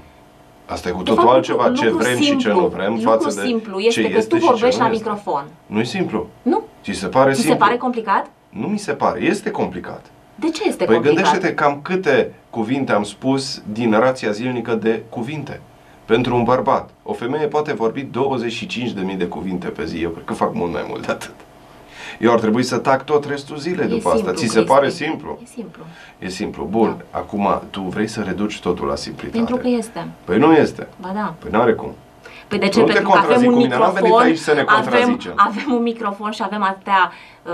Asta 0.66 0.88
e 0.88 0.92
cu 0.92 0.98
De 1.02 1.02
totul 1.10 1.22
fapt, 1.22 1.34
altceva, 1.34 1.66
lucru- 1.66 1.80
ce 1.82 1.88
lucru 1.90 2.02
vrem 2.04 2.16
și 2.16 2.22
ce 2.22 2.28
simplu- 2.28 2.60
nu 2.60 2.66
vrem 2.66 2.92
lucru 2.94 3.08
față 3.10 3.40
de 3.40 3.46
simplu 3.46 3.80
ce 3.80 3.86
este 3.86 4.10
că 4.10 4.16
este 4.16 4.28
tu 4.28 4.34
și 4.36 4.40
ce 4.40 4.50
vorbești 4.50 4.80
nu 4.80 4.86
la 4.86 4.92
este. 4.92 5.04
microfon. 5.08 5.44
Nu 5.66 5.80
e 5.80 5.84
simplu. 5.84 6.26
Nu? 6.42 6.62
Ți 6.84 6.92
se 6.92 7.06
pare 7.06 7.30
Ți 7.30 7.36
se 7.40 7.46
simplu? 7.46 7.64
pare 7.64 7.76
complicat? 7.76 8.30
Nu 8.48 8.66
mi 8.66 8.78
se 8.78 8.92
pare, 8.92 9.22
este 9.22 9.50
complicat. 9.50 10.04
De 10.34 10.50
ce 10.50 10.68
este 10.68 10.84
Păi 10.84 10.94
complicat? 10.94 11.22
gândește-te 11.22 11.54
cam 11.54 11.78
câte 11.82 12.32
cuvinte 12.50 12.92
am 12.92 13.02
spus 13.02 13.62
din 13.72 13.90
rația 13.92 14.30
zilnică 14.30 14.74
de 14.74 15.02
cuvinte. 15.08 15.60
Pentru 16.04 16.34
un 16.36 16.42
bărbat, 16.44 16.90
o 17.02 17.12
femeie 17.12 17.46
poate 17.46 17.72
vorbi 17.74 18.02
25.000 18.02 19.16
de 19.16 19.26
cuvinte 19.26 19.66
pe 19.68 19.84
zi. 19.84 19.98
Eu 20.02 20.10
cred 20.10 20.24
că 20.24 20.32
fac 20.32 20.54
mult 20.54 20.72
mai 20.72 20.84
mult 20.88 21.06
de 21.06 21.12
atât. 21.12 21.34
Eu 22.18 22.32
ar 22.32 22.38
trebui 22.40 22.62
să 22.62 22.76
tac 22.78 23.04
tot 23.04 23.24
restul 23.24 23.56
zilei 23.56 23.84
E 23.84 23.88
după 23.88 24.08
asta. 24.08 24.16
simplu, 24.18 24.34
Ți 24.34 24.46
se 24.46 24.52
Cristi. 24.52 24.72
pare 24.72 24.88
simplu? 24.88 25.38
E 25.42 25.46
simplu. 25.46 25.82
E 26.18 26.28
simplu. 26.28 26.64
Bun. 26.70 27.04
Acum, 27.10 27.62
tu 27.70 27.80
vrei 27.80 28.06
să 28.06 28.20
reduci 28.22 28.60
totul 28.60 28.86
la 28.86 28.94
simplitate. 28.96 29.36
Pentru 29.36 29.56
că 29.56 29.68
este. 29.68 30.06
Păi 30.24 30.38
nu 30.38 30.52
este. 30.52 30.86
Ba 31.00 31.10
da. 31.14 31.34
Păi 31.38 31.50
n-are 31.50 31.72
cum. 31.74 31.94
Păi 32.48 32.58
de 32.58 32.68
ce? 32.68 32.80
Nu 32.80 32.86
te 32.86 32.92
Pentru 32.92 33.10
că 33.10 33.18
avem 33.18 33.26
contrazic 33.28 33.48
un 33.48 33.54
cu 33.54 33.60
mine, 33.60 33.76
n-am 33.78 33.92
venit 33.92 34.02
microfon, 34.02 34.26
aici 34.26 34.38
să 34.38 34.52
ne 34.52 34.64
avem, 34.66 34.74
contrazicem. 34.74 35.32
avem 35.36 35.72
un 35.72 35.82
microfon 35.82 36.30
și 36.30 36.42
avem 36.44 36.62
atâtea, 36.62 37.12
uh, 37.42 37.52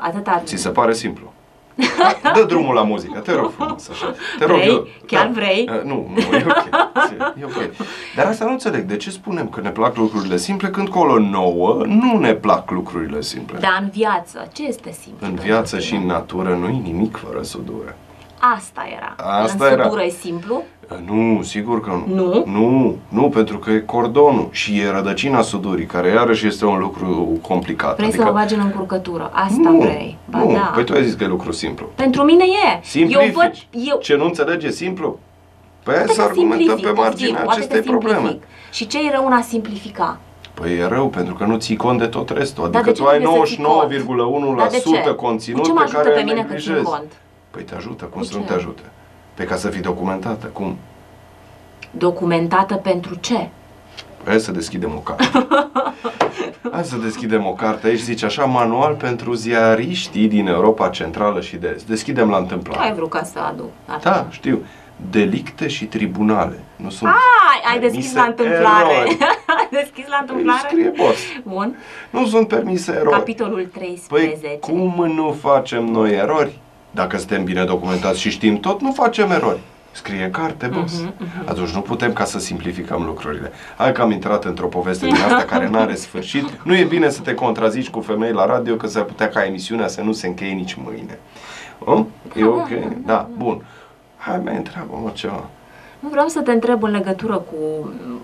atâta... 0.00 0.42
Ți 0.44 0.56
se 0.56 0.68
pare 0.68 0.92
simplu. 0.92 1.32
Dă 2.34 2.44
drumul 2.48 2.74
la 2.74 2.82
muzică, 2.82 3.18
te 3.18 3.32
rog 3.34 3.50
frumos, 3.56 3.88
așa. 3.88 4.14
Te 4.38 4.44
rog 4.44 4.56
Vrei? 4.56 4.68
eu. 4.68 4.86
Chiar 5.06 5.26
vrei? 5.28 5.68
Uh, 5.72 5.82
Nu, 5.82 6.10
nu, 6.14 6.36
e 6.36 6.44
ok. 6.48 6.66
E 7.40 7.44
ok. 7.44 7.70
Dar 8.16 8.26
asta 8.26 8.44
nu 8.44 8.50
înțeleg. 8.50 8.82
De 8.82 8.96
ce 8.96 9.10
spunem 9.10 9.48
că 9.48 9.60
ne 9.60 9.70
plac 9.70 9.96
lucrurile 9.96 10.36
simple 10.36 10.68
când 10.68 10.88
colo 10.88 11.18
nouă 11.18 11.82
nu 11.86 12.18
ne 12.18 12.34
plac 12.34 12.70
lucrurile 12.70 13.20
simple? 13.20 13.58
Dar 13.58 13.78
în 13.80 13.88
viață, 13.92 14.48
ce 14.52 14.66
este 14.66 14.90
simplu? 14.92 15.26
În 15.26 15.32
pentru 15.32 15.44
viață 15.44 15.76
tine? 15.76 15.88
și 15.88 15.94
în 15.94 16.06
natură 16.06 16.54
nu 16.54 16.68
e 16.68 16.80
nimic 16.82 17.16
fără 17.16 17.42
sudură. 17.42 17.96
Asta 18.56 18.86
era. 18.96 19.14
Asta 19.16 19.66
în 19.66 19.72
era. 19.72 19.82
sudură 19.82 20.02
e 20.02 20.08
simplu? 20.08 20.62
Uh, 20.90 20.98
Nu, 21.06 21.42
sigur 21.42 21.80
că 21.80 21.90
nu. 22.06 22.14
Nu? 22.14 22.44
Nu, 22.46 22.96
nu, 23.08 23.28
pentru 23.28 23.58
că 23.58 23.70
e 23.70 23.78
cordonul 23.78 24.48
și 24.50 24.78
e 24.78 24.90
rădăcina 24.90 25.42
sudurii, 25.42 25.86
care 25.86 26.08
iarăși 26.08 26.46
este 26.46 26.64
un 26.64 26.78
lucru 26.78 27.38
complicat. 27.42 27.96
Vrei 27.96 28.12
să 28.12 28.22
mă 28.24 28.30
bagi 28.30 28.54
în 28.54 28.60
încurcătură. 28.64 29.30
Asta 29.32 29.70
nu, 29.70 29.78
vrei. 29.78 30.16
Ba 30.30 30.38
nu. 30.38 30.52
da. 30.52 30.70
Păi 30.74 30.84
tu 30.84 30.92
ai 30.92 31.04
zis 31.04 31.14
că 31.14 31.24
e 31.24 31.26
lucru 31.26 31.52
simplu. 31.52 31.86
Pentru 31.94 32.22
mine 32.22 32.44
e. 32.44 32.80
Simplifici. 32.82 33.24
Eu 33.26 33.32
văd, 33.32 33.52
eu, 33.88 33.98
Ce 33.98 34.16
nu 34.16 34.24
înțelege 34.24 34.70
simplu? 34.70 35.18
Păi 35.82 35.94
hai 35.94 36.04
Poate 36.04 36.20
să 36.20 36.26
că 36.26 36.28
argumentăm 36.28 36.66
simplific, 36.66 36.94
pe 36.94 37.00
marginea 37.00 37.40
poate 37.42 37.46
că 37.46 37.50
acestei 37.56 37.80
probleme. 37.90 38.18
simplific. 38.18 38.42
Și 38.72 38.86
ce 38.86 38.98
e 39.06 39.10
rău 39.10 39.26
în 39.26 39.32
a 39.32 39.40
simplifica? 39.40 40.18
Păi 40.54 40.72
e 40.78 40.86
rău 40.86 41.08
pentru 41.08 41.34
că 41.34 41.44
nu 41.44 41.56
ții 41.56 41.76
cont 41.76 41.98
de 41.98 42.06
tot 42.06 42.30
restul. 42.30 42.70
Dar 42.70 42.82
Adică 42.82 42.90
de 42.90 42.96
ce 42.96 43.02
tu 43.02 43.08
ai 43.08 43.18
trebuie 43.18 43.46
să 43.46 43.54
ții 43.54 43.62
cont? 43.64 44.56
Dar 44.56 44.68
de 44.68 44.82
99,1% 45.00 45.04
ce? 45.04 45.14
conținut 45.14 45.60
Cu 45.60 45.66
ce 45.66 45.72
mă 45.72 45.78
pe 45.78 45.84
ajută 45.84 46.02
care 46.02 46.14
pe 46.14 46.20
îl 46.20 46.26
mine 46.26 46.40
că 46.40 46.54
țin 46.54 46.54
neglijezi. 46.72 46.84
cont? 46.90 47.12
Păi 47.50 47.62
te 47.62 47.74
ajută, 47.74 48.04
cum 48.04 48.20
Cu 48.20 48.26
să 48.26 48.34
nu 48.36 48.40
ce? 48.40 48.46
te 48.46 48.52
ajute? 48.54 48.82
Pe 49.34 49.44
ca 49.44 49.56
să 49.56 49.68
fii 49.68 49.80
documentată, 49.80 50.46
cum? 50.46 50.76
Documentată 51.90 52.74
pentru 52.74 53.14
ce? 53.14 53.48
Hai 54.24 54.40
să 54.40 54.52
deschidem 54.52 54.92
o 54.94 54.98
carte. 54.98 55.24
Hai 56.72 56.84
să 56.84 56.96
deschidem 56.96 57.46
o 57.46 57.52
carte. 57.52 57.86
Aici 57.86 57.98
zice 58.00 58.24
așa, 58.24 58.44
manual 58.44 58.94
pentru 58.94 59.32
ziariștii 59.32 60.28
din 60.28 60.46
Europa 60.46 60.88
Centrală 60.88 61.40
și 61.40 61.56
de 61.56 61.72
Est. 61.74 61.86
Deschidem 61.86 62.28
la 62.28 62.34
Ce 62.36 62.40
întâmplare. 62.42 62.82
ai 62.88 62.94
vrut 62.94 63.10
ca 63.10 63.22
să 63.22 63.38
aduc? 63.38 63.70
Da, 64.02 64.26
știu. 64.30 64.62
Delicte 65.10 65.68
și 65.68 65.84
tribunale. 65.84 66.58
Nu 66.76 66.90
sunt 66.90 67.10
Ai, 67.10 67.72
ai 67.74 67.80
deschis 67.80 68.12
permise 68.12 68.18
la 68.18 68.24
întâmplare. 68.24 68.94
erori. 68.94 69.18
ai 69.58 69.68
deschis 69.70 70.06
la 70.08 70.16
Păi 70.16 70.26
întâmplare? 70.28 70.60
scrie 70.68 70.92
boss. 70.96 71.18
Bun. 71.42 71.76
Nu 72.10 72.26
sunt 72.26 72.48
permise 72.48 72.92
erori. 72.92 73.10
Capitolul 73.16 73.68
13. 73.72 74.36
Păi 74.40 74.58
cum 74.60 75.12
nu 75.14 75.32
facem 75.40 75.84
noi 75.84 76.10
erori? 76.12 76.58
Dacă 76.94 77.16
suntem 77.18 77.44
bine 77.44 77.64
documentați 77.64 78.20
și 78.20 78.30
știm 78.30 78.60
tot, 78.60 78.80
nu 78.80 78.92
facem 78.92 79.30
erori. 79.30 79.58
Scrie 79.92 80.24
în 80.24 80.30
carte, 80.30 80.66
boss. 80.66 81.00
Mhm, 81.00 81.10
Atunci 81.44 81.68
nu 81.70 81.80
putem 81.80 82.12
ca 82.12 82.24
să 82.24 82.38
simplificăm 82.38 83.02
lucrurile. 83.02 83.52
Hai 83.76 83.92
că 83.92 84.02
am 84.02 84.10
intrat 84.10 84.44
într-o 84.44 84.66
poveste 84.66 85.06
din 85.06 85.14
asta 85.14 85.44
care 85.44 85.68
nu 85.68 85.78
are 85.78 85.94
sfârșit. 85.94 86.60
Nu 86.64 86.74
e 86.76 86.84
bine 86.84 87.08
să 87.10 87.20
te 87.20 87.34
contrazici 87.34 87.88
cu 87.90 88.00
femei 88.00 88.32
la 88.32 88.46
radio, 88.46 88.74
că 88.74 88.86
s-ar 88.86 89.02
putea 89.02 89.28
ca 89.28 89.44
emisiunea 89.44 89.88
să 89.88 90.00
nu 90.00 90.12
se 90.12 90.26
încheie 90.26 90.52
nici 90.52 90.74
mâine. 90.84 91.18
O? 91.84 92.04
E 92.36 92.44
ok? 92.44 92.68
Da, 93.04 93.28
bun. 93.36 93.64
Hai, 94.16 94.40
mai 94.44 94.56
întreabă-mă 94.56 95.10
ceva. 95.12 95.44
Nu 95.98 96.08
vreau 96.08 96.26
să 96.28 96.40
te 96.40 96.50
întreb 96.52 96.82
în 96.82 96.90
legătură 96.90 97.36
cu 97.36 97.54
mm, 98.06 98.20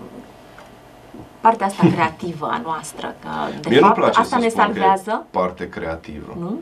partea 1.39 1.65
asta 1.65 1.87
creativă 1.93 2.45
a 2.51 2.61
noastră. 2.63 3.15
Că, 3.21 3.29
de 3.61 3.69
Mie 3.69 3.79
fapt, 3.79 3.95
nu 3.97 4.01
place 4.03 4.19
asta 4.19 4.35
să 4.37 4.41
ne 4.43 4.49
spun 4.49 4.63
că 4.63 4.69
e 4.69 4.73
salvează. 4.73 5.25
parte 5.31 5.69
creativă. 5.69 6.35
Nu? 6.39 6.59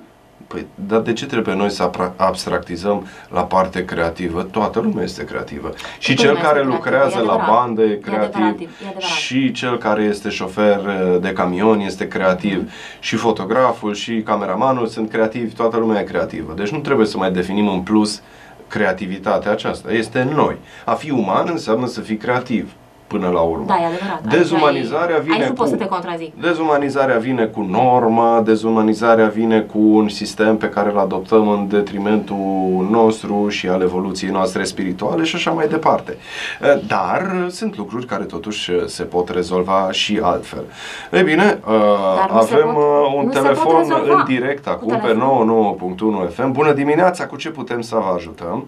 Păi, 0.50 0.66
dar 0.88 1.00
de 1.00 1.14
ce 1.14 1.26
trebuie 1.26 1.56
noi 1.56 1.70
să 1.70 1.84
apra- 1.84 2.14
abstractizăm 2.16 3.08
la 3.30 3.42
parte 3.44 3.86
creativă? 3.86 4.44
Toată 4.44 4.80
lumea 4.80 5.04
este 5.04 5.24
creativă. 5.24 5.74
Și 6.00 6.14
Toată 6.14 6.22
cel 6.22 6.30
lumea 6.34 6.48
care 6.50 6.60
este 6.60 6.72
lucrează 6.74 7.08
creativă, 7.10 7.24
e 7.24 7.36
la 7.36 7.44
adevărat. 7.44 7.60
bandă 7.66 7.82
e 7.82 7.86
E 7.86 7.94
adevărat, 7.94 8.32
creativ. 8.34 8.68
e 8.70 8.74
adevărat. 8.86 9.02
și 9.10 9.52
cel 9.52 9.78
care 9.78 10.04
este 10.04 10.30
șofer 10.30 10.78
uh, 10.86 11.22
de 11.22 11.32
camion 11.34 11.80
este 11.80 12.08
creativ. 12.08 12.72
Și 13.00 13.16
fotograful 13.16 13.94
și 13.94 14.22
cameramanul 14.22 14.88
sunt 14.88 15.10
creativi. 15.10 15.54
Toată 15.56 15.78
lumea 15.78 16.00
e 16.02 16.04
creativă. 16.04 16.54
Deci 16.56 16.70
nu 16.70 16.80
trebuie 16.80 17.06
să 17.06 17.18
mai 17.18 17.32
definim 17.32 17.68
în 17.68 17.80
plus 17.82 18.22
creativitatea 18.68 19.52
aceasta. 19.52 19.92
Este 19.92 20.20
în 20.20 20.36
noi. 20.36 20.58
A 20.86 20.94
fi 20.94 21.12
uman 21.12 21.48
înseamnă 21.52 21.88
să 21.88 22.02
fii 22.02 22.18
creativ 22.18 22.72
până 23.10 23.28
la 23.30 23.40
urmă. 23.40 23.66
Da, 23.68 23.74
e 23.82 23.86
adevărat. 23.86 24.22
Aici 24.26 24.34
Dezumanizarea 24.38 25.16
ai- 25.16 25.22
vine 25.22 25.34
aici 25.36 25.44
nu 25.44 25.50
cu... 25.50 25.54
pot 25.56 25.68
să 25.68 25.76
te 25.76 25.86
contrazic. 25.86 26.42
Dezumanizarea 26.42 27.18
vine 27.18 27.46
cu 27.46 27.62
normă, 27.62 28.42
dezumanizarea 28.46 29.28
vine 29.28 29.60
cu 29.62 29.78
un 29.80 30.10
sistem 30.10 30.58
pe 30.58 30.70
care 30.70 30.92
îl 30.92 30.98
adoptăm 30.98 31.48
în 31.50 31.68
detrimentul 31.68 32.88
nostru 32.92 33.50
și 33.50 33.68
al 33.68 33.82
evoluției 33.82 34.32
noastre 34.32 34.64
spirituale 34.64 35.24
și 35.24 35.36
așa 35.36 35.52
mai 35.52 35.68
departe. 35.68 36.18
Eh, 36.62 36.80
Dar 36.88 37.46
sunt 37.50 37.78
lucruri 37.78 38.06
care 38.06 38.24
totuși 38.24 38.72
eh, 38.72 38.84
se 38.86 39.04
pot 39.04 39.30
rezolva 39.30 39.88
și 39.92 40.20
altfel. 40.24 40.64
Ei 41.12 41.24
bine, 41.24 41.44
eh, 41.44 41.74
Dar 42.18 42.32
nu 42.32 42.42
se 42.42 42.54
avem 42.54 42.74
pot- 42.74 42.84
eh, 42.84 43.14
un 43.18 43.26
nu 43.26 43.32
se 43.32 43.40
pot 43.40 43.48
telefon 43.48 43.78
rezolva 43.78 44.14
în 44.20 44.24
direct 44.26 44.64
cu 44.64 44.70
acum 44.70 44.88
pe 44.90 44.96
telefon. 45.08 46.28
99.1 46.28 46.30
FM. 46.34 46.52
Bună 46.52 46.72
dimineața, 46.74 47.26
cu 47.28 47.36
ce 47.36 47.50
putem 47.50 47.82
să 47.82 47.96
vă 47.96 48.14
ajutăm? 48.16 48.66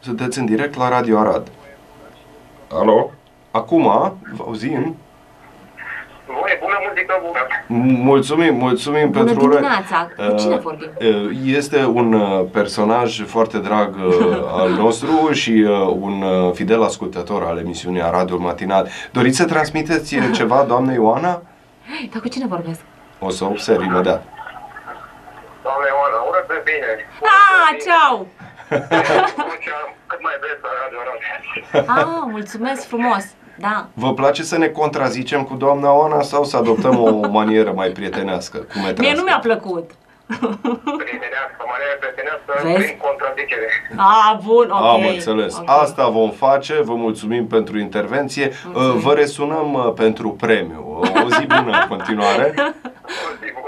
Sunteți 0.00 0.38
în 0.38 0.44
direct 0.44 0.76
la 0.76 0.88
Radio 0.88 1.18
Arad. 1.18 1.48
Alo? 2.80 3.10
Acum, 3.50 3.82
vă 4.36 4.42
auzim? 4.46 4.96
Voi, 6.26 6.58
bună 6.60 6.74
muzică, 6.88 7.20
bună. 7.26 7.38
Mulțumim, 8.02 8.54
mulțumim 8.54 9.10
Bună 9.10 9.24
pentru 9.24 9.48
dimineața! 9.48 10.10
Cu 10.28 10.34
cine 10.36 10.54
Uh, 10.54 10.60
vorbim? 10.60 10.90
uh, 11.00 11.30
Este 11.44 11.84
un 11.84 12.12
uh, 12.12 12.44
personaj 12.52 13.24
foarte 13.24 13.58
drag 13.58 13.94
uh, 13.96 14.38
al 14.60 14.70
nostru 14.70 15.32
și 15.32 15.50
uh, 15.68 15.86
un 16.00 16.22
uh, 16.22 16.52
fidel 16.52 16.82
ascultător 16.82 17.42
al 17.42 17.58
emisiunii 17.58 18.02
Aradul 18.02 18.38
Matinal. 18.38 18.88
Doriți 19.12 19.36
să 19.36 19.44
transmiteți 19.44 20.16
uh, 20.16 20.30
ceva, 20.32 20.62
doamne 20.68 20.92
Ioana? 20.92 21.42
Dar 22.12 22.20
cu 22.22 22.28
cine 22.28 22.46
vorbesc? 22.46 22.80
O 23.18 23.30
să 23.30 23.44
observ 23.44 23.82
imediat. 23.82 24.22
Doamne 25.62 25.86
Ioana, 25.88 26.22
ură 26.28 26.44
pe 26.48 26.62
bine. 26.64 27.06
Ah, 27.22 27.76
ceau! 27.84 28.26
Cât 30.10 30.20
mai 30.22 30.32
des 30.44 30.58
la 30.66 30.70
Radio 30.82 30.98
Arad. 31.04 31.20
Ah, 31.98 32.22
mulțumesc 32.30 32.86
frumos! 32.86 33.24
Da. 33.58 33.86
Vă 33.94 34.14
place 34.14 34.42
să 34.42 34.58
ne 34.58 34.68
contrazicem 34.68 35.42
cu 35.42 35.54
doamna 35.54 35.88
Ioana 35.88 36.22
sau 36.22 36.44
să 36.44 36.56
adoptăm 36.56 36.98
o 37.02 37.10
manieră 37.38 37.72
mai 37.72 37.88
prietenească? 37.88 38.58
Cum 38.58 38.82
e 38.84 38.94
Mie 38.98 39.14
nu 39.14 39.22
mi-a 39.22 39.38
plăcut. 39.42 39.90
Prietenească, 40.26 41.60
maniera 41.72 41.94
prietenească, 42.00 42.52
Vezi? 42.62 42.76
prin 42.84 42.98
contradicere. 43.08 43.66
Ah, 43.96 44.38
bun, 44.44 44.70
ok. 44.70 44.82
Am 44.82 45.06
înțeles. 45.06 45.56
ok. 45.56 45.68
Asta 45.70 46.08
vom 46.08 46.30
face. 46.30 46.74
Vă 46.82 46.94
mulțumim 46.94 47.46
pentru 47.46 47.78
intervenție. 47.78 48.50
Uh, 48.74 48.92
Vă 48.96 49.12
resunăm 49.14 49.72
uh, 49.74 49.92
pentru 49.96 50.30
premiu. 50.30 51.00
O 51.24 51.28
zi 51.28 51.46
bună 51.46 51.78
în 51.82 51.88
continuare. 51.88 52.54
O 52.56 53.30
zi 53.40 53.52
bună, 53.52 53.56
în 53.56 53.58
continuare. 53.58 53.67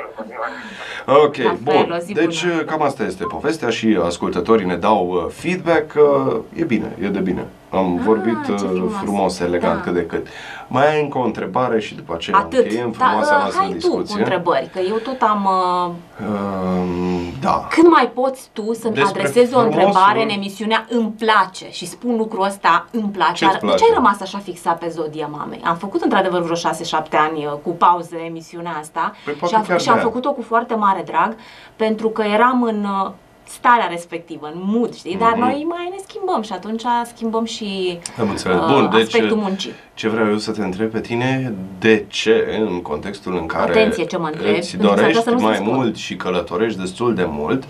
Ok, 1.07 1.37
La 1.37 1.43
fel, 1.43 1.59
bun. 1.63 1.91
o 1.97 1.99
zi 1.99 2.13
Deci 2.13 2.47
bună. 2.47 2.63
cam 2.63 2.83
asta 2.83 3.05
este 3.05 3.25
povestea 3.25 3.69
și 3.71 3.99
ascultătorii 4.05 4.67
ne 4.67 4.77
dau 4.77 5.09
uh, 5.11 5.33
feedback. 5.33 5.95
uh, 5.95 6.37
E 6.55 6.65
bine, 6.65 6.97
e 7.03 7.07
de 7.09 7.19
bine. 7.19 7.47
Am 7.73 7.97
Ah, 7.99 8.03
vorbit 8.05 8.45
ce 8.45 8.53
uh, 8.53 8.59
frumos. 8.59 8.93
frumos, 8.93 9.41
elegant, 9.41 9.77
Da. 9.77 9.83
cât 9.83 9.95
de 9.95 10.07
cât. 10.07 10.27
Mai 10.69 10.95
ai 10.95 11.03
încă 11.03 11.19
o 11.19 11.23
întrebare 11.25 11.81
și 11.81 11.95
după 11.95 12.15
aceea 12.15 12.37
Atât. 12.39 12.59
încheiem 12.65 12.95
Da, 12.99 13.05
frumoasa 13.05 13.35
uh, 13.35 13.41
noastră 13.41 13.61
hai 13.61 13.69
tu 13.71 13.75
discuție. 13.77 14.15
cu 14.15 14.19
întrebări, 14.21 14.71
că 14.73 14.79
eu 14.89 14.97
tot 14.97 15.21
am... 15.21 15.45
Uh, 15.45 15.91
Um, 16.29 17.33
da. 17.41 17.67
când 17.71 17.87
mai 17.87 18.11
poți 18.15 18.49
tu 18.53 18.73
să-mi 18.75 18.95
Despre 18.95 19.19
adresezi 19.21 19.55
o 19.55 19.59
frumosul- 19.59 19.79
întrebare 19.81 20.23
în 20.23 20.29
emisiunea 20.29 20.87
Îmi 20.89 21.13
place 21.19 21.71
și 21.71 21.87
spun 21.87 22.17
lucrul 22.17 22.45
ăsta 22.45 22.87
Îmi 22.91 23.09
place. 23.13 23.33
Ce-ți 23.33 23.51
Dar 23.51 23.61
de 23.61 23.67
place? 23.67 23.77
ce 23.77 23.85
ai 23.89 23.95
rămas 23.95 24.21
așa 24.21 24.39
fixat 24.39 24.79
pe 24.79 24.89
Zodia 24.89 25.27
Mamei? 25.27 25.61
Am 25.65 25.77
făcut 25.77 26.03
într-adevăr 26.03 26.43
vreo 26.43 26.57
6-7 26.57 27.17
ani 27.29 27.45
uh, 27.47 27.53
cu 27.63 27.71
pauze 27.71 28.17
emisiunea 28.27 28.77
asta 28.81 29.13
Păi 29.25 29.33
poate 29.35 29.55
și, 29.55 29.61
am, 29.61 29.67
chiar 29.67 29.81
și 29.81 29.89
am 29.89 29.95
de-aia. 29.95 30.09
făcut-o 30.09 30.33
cu 30.33 30.43
foarte 30.43 30.75
mare 30.75 31.03
drag 31.07 31.37
pentru 31.77 32.09
că 32.09 32.23
eram 32.23 32.63
în 32.63 32.85
uh, 33.05 33.11
starea 33.53 33.87
respectivă, 33.87 34.47
în 34.47 34.61
mood, 34.65 34.95
știi? 34.95 35.17
Dar 35.17 35.31
Mhm. 35.31 35.41
noi 35.41 35.67
mai 35.69 35.89
ne 35.91 35.97
schimbăm 36.09 36.43
și 36.43 36.53
atunci 36.53 36.83
schimbăm 37.15 37.45
și 37.45 37.99
Am 38.21 38.29
înțeles. 38.29 38.57
uh, 38.59 38.67
Bun, 38.73 38.91
deci 38.93 39.03
aspectul 39.03 39.37
muncii. 39.37 39.73
ce 39.95 40.09
vreau 40.09 40.29
eu 40.29 40.37
să 40.39 40.51
te 40.53 40.63
întreb 40.63 40.91
pe 40.91 41.01
tine, 41.01 41.55
de 41.79 42.05
ce 42.09 42.59
în 42.61 42.83
contextul 42.83 43.37
în 43.37 43.47
care 43.47 43.71
Atenție 43.71 44.05
ce 44.05 44.17
mă 44.17 44.27
întreb, 44.27 44.57
îți 44.57 44.71
pentru 44.71 44.89
că 44.89 44.95
s-ar 44.95 44.97
dorești 44.97 45.19
putea 45.23 45.33
să 45.33 45.39
nu 45.39 45.47
mai 45.47 45.57
se 45.57 45.63
spun. 45.63 45.75
mult 45.75 45.97
și 45.97 46.17
călătorești 46.17 46.79
destul 46.79 47.15
de 47.15 47.25
mult, 47.29 47.65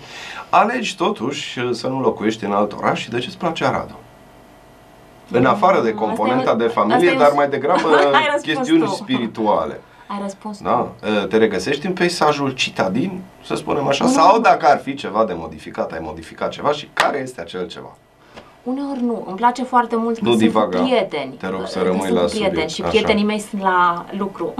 alegi 0.49 0.95
totuși 0.95 1.59
să 1.71 1.87
nu 1.87 1.99
locuiești 2.01 2.45
în 2.45 2.51
alt 2.51 2.73
oraș 2.73 3.01
și 3.01 3.09
de 3.09 3.19
ce 3.19 3.25
îți 3.27 3.37
place 3.37 3.65
Aradu? 3.65 3.95
În 5.31 5.45
afară 5.45 5.73
de 5.81 5.89
Asta 5.89 6.03
e 6.03 6.05
componenta 6.07 6.51
un- 6.51 6.57
de 6.57 6.65
asta 6.65 6.79
familie, 6.81 7.09
e 7.09 7.11
un- 7.11 7.17
dar 7.17 7.31
mai 7.35 7.49
degrabă 7.49 7.87
Ai 8.13 8.29
răspuns 8.33 8.55
chestiuni 8.57 8.81
tu. 8.83 8.87
spirituale. 8.89 9.79
Ai 10.11 10.19
răspuns 10.21 10.57
tu. 10.57 10.63
Da? 10.63 10.91
Te 11.29 11.37
regăsești 11.37 11.85
în 11.85 11.93
peisajul 11.93 12.51
citadin, 12.51 13.21
să 13.45 13.55
spunem 13.55 13.87
așa, 13.87 14.05
Nu. 14.05 14.11
sau 14.11 14.39
dacă 14.39 14.65
ar 14.67 14.79
fi 14.79 14.95
ceva 14.95 15.25
de 15.25 15.33
modificat, 15.33 15.91
ai 15.91 15.99
modificat 16.01 16.49
ceva 16.49 16.71
și 16.71 16.89
care 16.93 17.17
este 17.17 17.41
acel 17.41 17.67
ceva? 17.67 17.97
Uneori 18.63 19.01
nu. 19.03 19.23
Îmi 19.27 19.35
place 19.35 19.63
foarte 19.63 19.95
mult 19.95 20.13
că 20.17 20.23
Nu 20.23 20.29
sunt 20.29 20.41
divaga. 20.41 20.77
cu 20.77 20.83
prieteni. 20.83 21.33
Te 21.33 21.47
rog 21.47 21.67
să 21.67 21.77
Că 21.79 21.85
rămâi 21.85 22.01
sunt 22.01 22.13
la 22.13 22.21
cu 22.21 22.27
prieteni 22.29 22.49
subiect. 22.51 22.69
și 22.71 22.81
Așa. 22.81 22.89
prietenii 22.89 23.23
mei 23.23 23.39
sunt 23.39 23.61
la 23.61 24.05
lucru. 24.17 24.53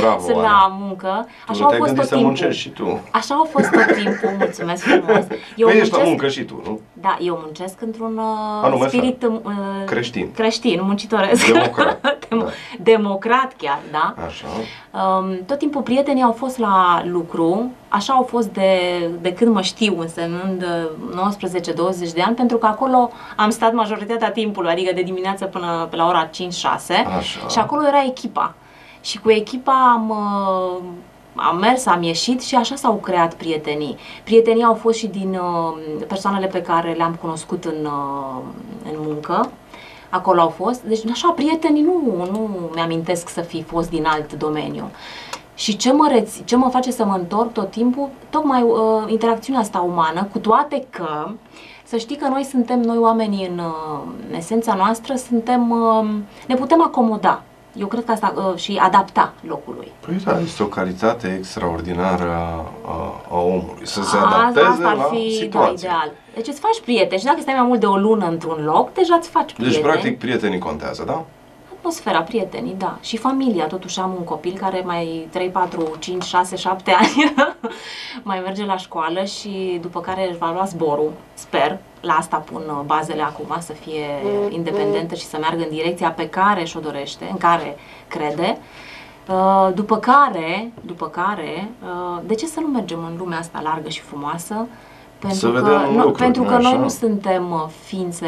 Bravo, 0.00 0.18
sunt 0.26 0.36
Ana. 0.36 0.42
la 0.48 0.76
muncă. 0.80 1.26
Tu 1.26 1.50
Așa 1.52 1.58
nu 1.58 1.64
au 1.64 1.68
te-ai 1.68 1.78
fost 1.80 1.92
gândit 1.92 1.96
tot 1.96 2.04
să 2.08 2.14
timpul. 2.14 2.24
muncești 2.26 2.60
și 2.62 2.68
tu. 2.68 3.00
Așa 3.12 3.34
au 3.34 3.44
fost 3.44 3.70
tot 3.70 3.94
timpul, 3.94 4.30
mulțumesc 4.38 4.82
frumos. 4.82 5.24
Eu 5.56 5.66
Păi 5.68 5.78
ești 5.78 5.92
la 5.92 5.98
muncesc- 5.98 6.04
muncă 6.08 6.28
și 6.28 6.42
tu, 6.42 6.60
nu? 6.64 6.80
Da, 6.92 7.16
eu 7.20 7.38
muncesc 7.42 7.80
într-un 7.80 8.16
uh, 8.16 8.62
Anume 8.62 8.88
spirit 8.88 9.22
uh, 9.22 9.40
Creștin. 9.86 10.30
creștin, 10.34 10.80
muncitoresc. 10.82 11.52
Democrat. 11.52 11.98
Dem- 12.28 12.38
Da. 12.38 12.46
Democrat 12.82 13.52
chiar, 13.56 13.78
da. 13.90 14.14
Așa. 14.26 14.46
Um, 14.90 15.38
tot 15.46 15.58
timpul 15.58 15.82
prietenii 15.82 16.22
au 16.22 16.32
fost 16.32 16.58
la 16.58 17.02
lucru, 17.04 17.70
așa 17.94 18.12
au 18.12 18.22
fost 18.22 18.48
de, 18.48 18.70
de 19.20 19.32
când 19.32 19.54
mă 19.54 19.62
știu, 19.62 20.00
însemnând 20.00 20.62
uh, 20.62 22.08
19-20 22.08 22.12
de 22.14 22.22
ani, 22.22 22.34
pentru 22.34 22.56
că 22.56 22.66
acolo 22.66 23.10
am 23.36 23.50
stat 23.50 23.72
majoritatea 23.72 24.30
timpului, 24.30 24.70
adică 24.70 24.94
de 24.94 25.02
dimineață 25.02 25.44
până 25.44 25.86
pe 25.90 25.96
la 25.96 26.06
ora 26.06 26.30
5-6 26.30 26.30
Așa. 27.18 27.48
și 27.48 27.58
acolo 27.58 27.86
era 27.86 28.04
echipa. 28.06 28.54
Și 29.00 29.20
cu 29.20 29.30
echipa 29.30 29.92
am, 29.94 30.08
uh, 30.08 30.82
am 31.34 31.58
mers, 31.58 31.86
am 31.86 32.02
ieșit 32.02 32.42
și 32.42 32.54
așa 32.54 32.74
s-au 32.74 32.94
creat 32.94 33.34
prietenii. 33.34 33.96
Prietenii 34.24 34.64
au 34.64 34.74
fost 34.74 34.98
și 34.98 35.06
din 35.06 35.34
uh, 35.34 36.04
persoanele 36.08 36.46
pe 36.46 36.62
care 36.62 36.92
le-am 36.92 37.14
cunoscut 37.14 37.64
în, 37.64 37.84
uh, 37.84 38.42
în 38.84 38.96
muncă. 39.06 39.50
Acolo 40.10 40.40
au 40.40 40.48
fost. 40.48 40.82
Deci, 40.82 41.00
așa, 41.10 41.30
prietenii 41.30 41.82
nu, 41.82 42.28
nu 42.30 42.70
mi-amintesc 42.74 43.28
să 43.28 43.40
fi 43.40 43.62
fost 43.62 43.90
din 43.90 44.04
alt 44.04 44.32
domeniu. 44.32 44.90
Și 45.54 45.76
ce 45.76 45.92
mă, 45.92 46.08
reț- 46.16 46.44
ce 46.44 46.56
mă 46.56 46.68
face 46.68 46.90
să 46.90 47.04
mă 47.04 47.14
întorc 47.14 47.52
tot 47.52 47.70
timpul? 47.70 48.08
Tocmai 48.30 48.62
uh, 48.62 48.76
interacțiunea 49.06 49.60
asta 49.60 49.78
umană, 49.78 50.28
cu 50.32 50.38
toate 50.38 50.86
că 50.90 51.28
să 51.84 51.96
știi 51.96 52.16
că 52.16 52.28
noi 52.28 52.44
suntem, 52.44 52.80
noi 52.80 52.96
oamenii 52.98 53.46
în, 53.46 53.58
uh, 53.58 54.00
în 54.30 54.34
esența 54.36 54.74
noastră, 54.74 55.14
suntem, 55.14 55.70
uh, 55.70 56.08
ne 56.46 56.54
putem 56.54 56.82
acomoda. 56.82 57.42
Eu 57.78 57.86
cred 57.86 58.04
că 58.04 58.12
asta 58.12 58.32
uh, 58.36 58.56
și 58.56 58.78
adapta 58.82 59.32
locului. 59.40 59.92
Păi 60.06 60.14
da, 60.24 60.38
este 60.40 60.62
o 60.62 60.66
calitate 60.66 61.34
extraordinară 61.38 62.30
a, 62.32 62.64
a, 62.90 63.20
a 63.30 63.36
omului, 63.38 63.82
să 63.82 64.02
se 64.02 64.16
A- 64.16 64.20
adapteze 64.20 64.66
asta 64.66 64.88
ar 64.88 64.96
la 64.96 65.02
fi 65.02 65.16
da, 65.30 65.36
situație. 65.44 65.72
ideal. 65.74 66.12
Deci 66.34 66.46
îți 66.46 66.60
faci 66.60 66.80
prieteni 66.84 67.20
și 67.20 67.26
dacă 67.26 67.40
stai 67.40 67.54
mai 67.58 67.66
mult 67.66 67.80
de 67.80 67.86
o 67.86 67.96
lună 67.96 68.26
într-un 68.28 68.64
loc, 68.64 68.92
deja 68.92 69.14
îți 69.14 69.28
faci 69.28 69.52
prieteni. 69.52 69.82
Deci, 69.82 69.92
practic, 69.92 70.18
prietenii 70.18 70.58
contează, 70.58 71.02
da? 71.06 71.24
Atmosfera, 71.86 72.22
prietenii, 72.22 72.74
da. 72.78 72.98
Și 73.00 73.16
familia, 73.16 73.66
totuși 73.66 74.00
am 74.00 74.14
un 74.18 74.24
copil 74.24 74.56
care 74.60 74.82
mai 74.84 75.28
3, 75.30 75.48
4, 75.48 75.92
5, 75.98 76.24
6, 76.24 76.56
7 76.56 76.90
ani 76.90 77.34
mai 78.22 78.40
merge 78.44 78.64
la 78.64 78.76
școală 78.76 79.24
și 79.24 79.78
după 79.80 80.00
care 80.00 80.28
își 80.28 80.38
va 80.38 80.50
lua 80.52 80.64
zborul, 80.64 81.12
sper. 81.34 81.78
La 82.00 82.12
asta 82.12 82.36
pun 82.36 82.62
uh, 82.68 82.80
bazele 82.86 83.22
acum, 83.22 83.56
să 83.58 83.72
fie 83.72 84.04
independentă 84.48 85.14
și 85.14 85.24
să 85.24 85.36
meargă 85.40 85.62
în 85.62 85.68
direcția 85.68 86.10
pe 86.10 86.28
care 86.28 86.64
și-o 86.64 86.80
dorește, 86.80 87.28
în 87.30 87.36
care 87.36 87.76
crede. 88.08 88.58
Uh, 89.28 89.68
După 89.74 89.96
care, 89.96 90.72
după 90.80 91.06
care, 91.06 91.70
uh, 91.82 92.20
de 92.26 92.34
ce 92.34 92.46
să 92.46 92.60
nu 92.60 92.66
mergem 92.66 92.98
în 93.10 93.16
lumea 93.18 93.38
asta 93.38 93.60
largă 93.62 93.88
și 93.88 94.00
frumoasă? 94.00 94.66
Pentru 95.18 95.38
Să 95.38 95.46
că, 95.46 95.52
vedem 95.52 95.94
no, 95.94 96.02
lucruri, 96.02 96.18
pentru 96.18 96.42
că 96.42 96.54
nu 96.54 96.62
noi 96.62 96.72
așa? 96.72 96.80
nu 96.80 96.88
suntem 96.88 97.50
uh, 97.50 97.64
ființe, 97.84 98.26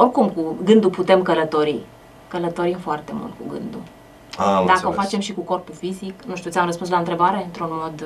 oricum 0.00 0.28
cu 0.28 0.56
gândul 0.64 0.90
putem 0.90 1.22
călători. 1.22 1.80
Călătorim 2.30 2.78
foarte 2.78 3.12
mult 3.14 3.32
cu 3.38 3.44
gândul. 3.48 3.82
Am 4.38 4.46
Dacă 4.46 4.60
înțeles. 4.60 4.82
o 4.82 5.00
facem 5.02 5.20
și 5.20 5.32
cu 5.32 5.40
corpul 5.40 5.74
fizic, 5.74 6.22
nu 6.26 6.34
știu, 6.36 6.50
ți-am 6.50 6.66
răspuns 6.66 6.90
la 6.90 6.98
întrebare 6.98 7.42
într-un 7.44 7.68
mod... 7.70 8.04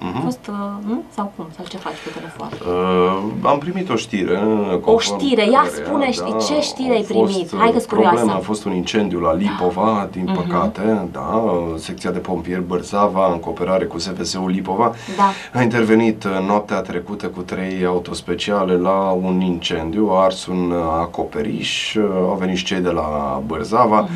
Uh, 0.00 0.08
Mhm. 0.08 0.16
a 0.16 0.20
fost, 0.20 0.46
uh, 0.48 0.54
nu? 0.88 1.02
Sau 1.14 1.32
cum? 1.36 1.46
Sau 1.56 1.64
ce 1.68 1.76
faci 1.76 1.92
pe 2.04 2.10
telefon? 2.18 2.48
Uh, 2.74 3.22
am 3.42 3.58
primit 3.58 3.90
o 3.90 3.96
știre. 3.96 4.40
O 4.72 4.78
conform 4.78 5.18
știre, 5.20 5.42
ia 5.50 5.62
căreia, 5.62 5.84
spune, 5.86 6.10
știi, 6.12 6.36
ce 6.48 6.60
știre 6.60 6.88
au 6.90 6.94
ai 6.96 7.02
primit? 7.02 7.30
fost, 7.30 7.52
uh, 7.52 7.58
Hai 7.58 7.70
că-s 7.72 7.84
curioasă. 7.84 8.14
Problema 8.16 8.38
a 8.38 8.40
fost 8.42 8.64
un 8.64 8.72
incendiu 8.74 9.20
la 9.20 9.34
Lipova, 9.34 10.08
din 10.12 10.24
Mhm. 10.26 10.34
păcate, 10.42 11.08
da, 11.12 11.44
secția 11.76 12.10
de 12.10 12.18
pompieri 12.18 12.62
Bărzava, 12.66 13.32
în 13.32 13.38
cooperare 13.40 13.84
cu 13.84 13.98
SFS-ul 13.98 14.50
Lipova, 14.50 14.92
Da. 15.16 15.58
a 15.58 15.62
intervenit 15.62 16.24
uh, 16.24 16.46
noaptea 16.46 16.80
trecută 16.80 17.26
cu 17.26 17.40
trei 17.40 17.84
autospeciale 17.84 18.76
la 18.76 19.10
un 19.22 19.40
incendiu, 19.40 20.08
a 20.10 20.22
ars 20.24 20.46
un 20.46 20.70
uh, 20.70 20.76
acoperiș, 21.00 21.94
uh, 21.94 22.04
au 22.14 22.36
venit 22.40 22.56
și 22.56 22.64
cei 22.64 22.80
de 22.80 22.90
la 22.90 23.40
Bărzava, 23.46 24.00
Mhm. 24.00 24.10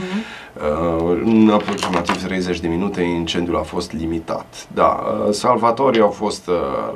Uh, 0.60 1.20
în 1.24 1.50
aproximativ 1.52 2.22
30 2.22 2.60
de 2.60 2.68
minute 2.68 3.02
incendiul 3.02 3.56
a 3.56 3.62
fost 3.62 3.92
limitat. 3.92 4.66
Da, 4.74 4.86
uh, 5.26 5.32
salvatorii 5.32 6.00
au 6.00 6.10
fost 6.10 6.48
uh, 6.48 6.54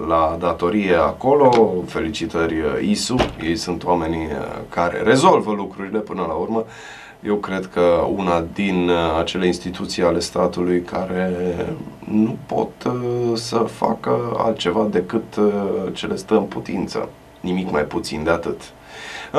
la 0.08 0.36
datorie 0.40 0.94
acolo, 0.94 1.74
felicitări 1.86 2.54
uh, 2.60 2.88
ISU, 2.88 3.14
ei 3.42 3.56
sunt 3.56 3.84
oamenii 3.84 4.24
uh, 4.26 4.60
care 4.68 5.02
rezolvă 5.02 5.52
lucrurile 5.52 5.98
până 5.98 6.24
la 6.28 6.32
urmă. 6.32 6.64
Eu 7.26 7.36
cred 7.36 7.66
că 7.66 8.06
una 8.16 8.44
din 8.54 8.88
uh, 8.88 9.18
acele 9.18 9.46
instituții 9.46 10.02
ale 10.02 10.18
statului 10.18 10.82
care 10.82 11.56
nu 12.10 12.36
pot 12.46 12.84
uh, 12.86 12.92
să 13.34 13.56
facă 13.56 14.34
altceva 14.36 14.86
decât 14.90 15.36
uh, 15.36 15.52
ce 15.92 16.06
le 16.06 16.16
stă 16.16 16.34
în 16.34 16.44
putință. 16.44 17.08
Nimic 17.40 17.70
mai 17.70 17.82
puțin 17.82 18.24
de 18.24 18.30
atât. 18.30 18.60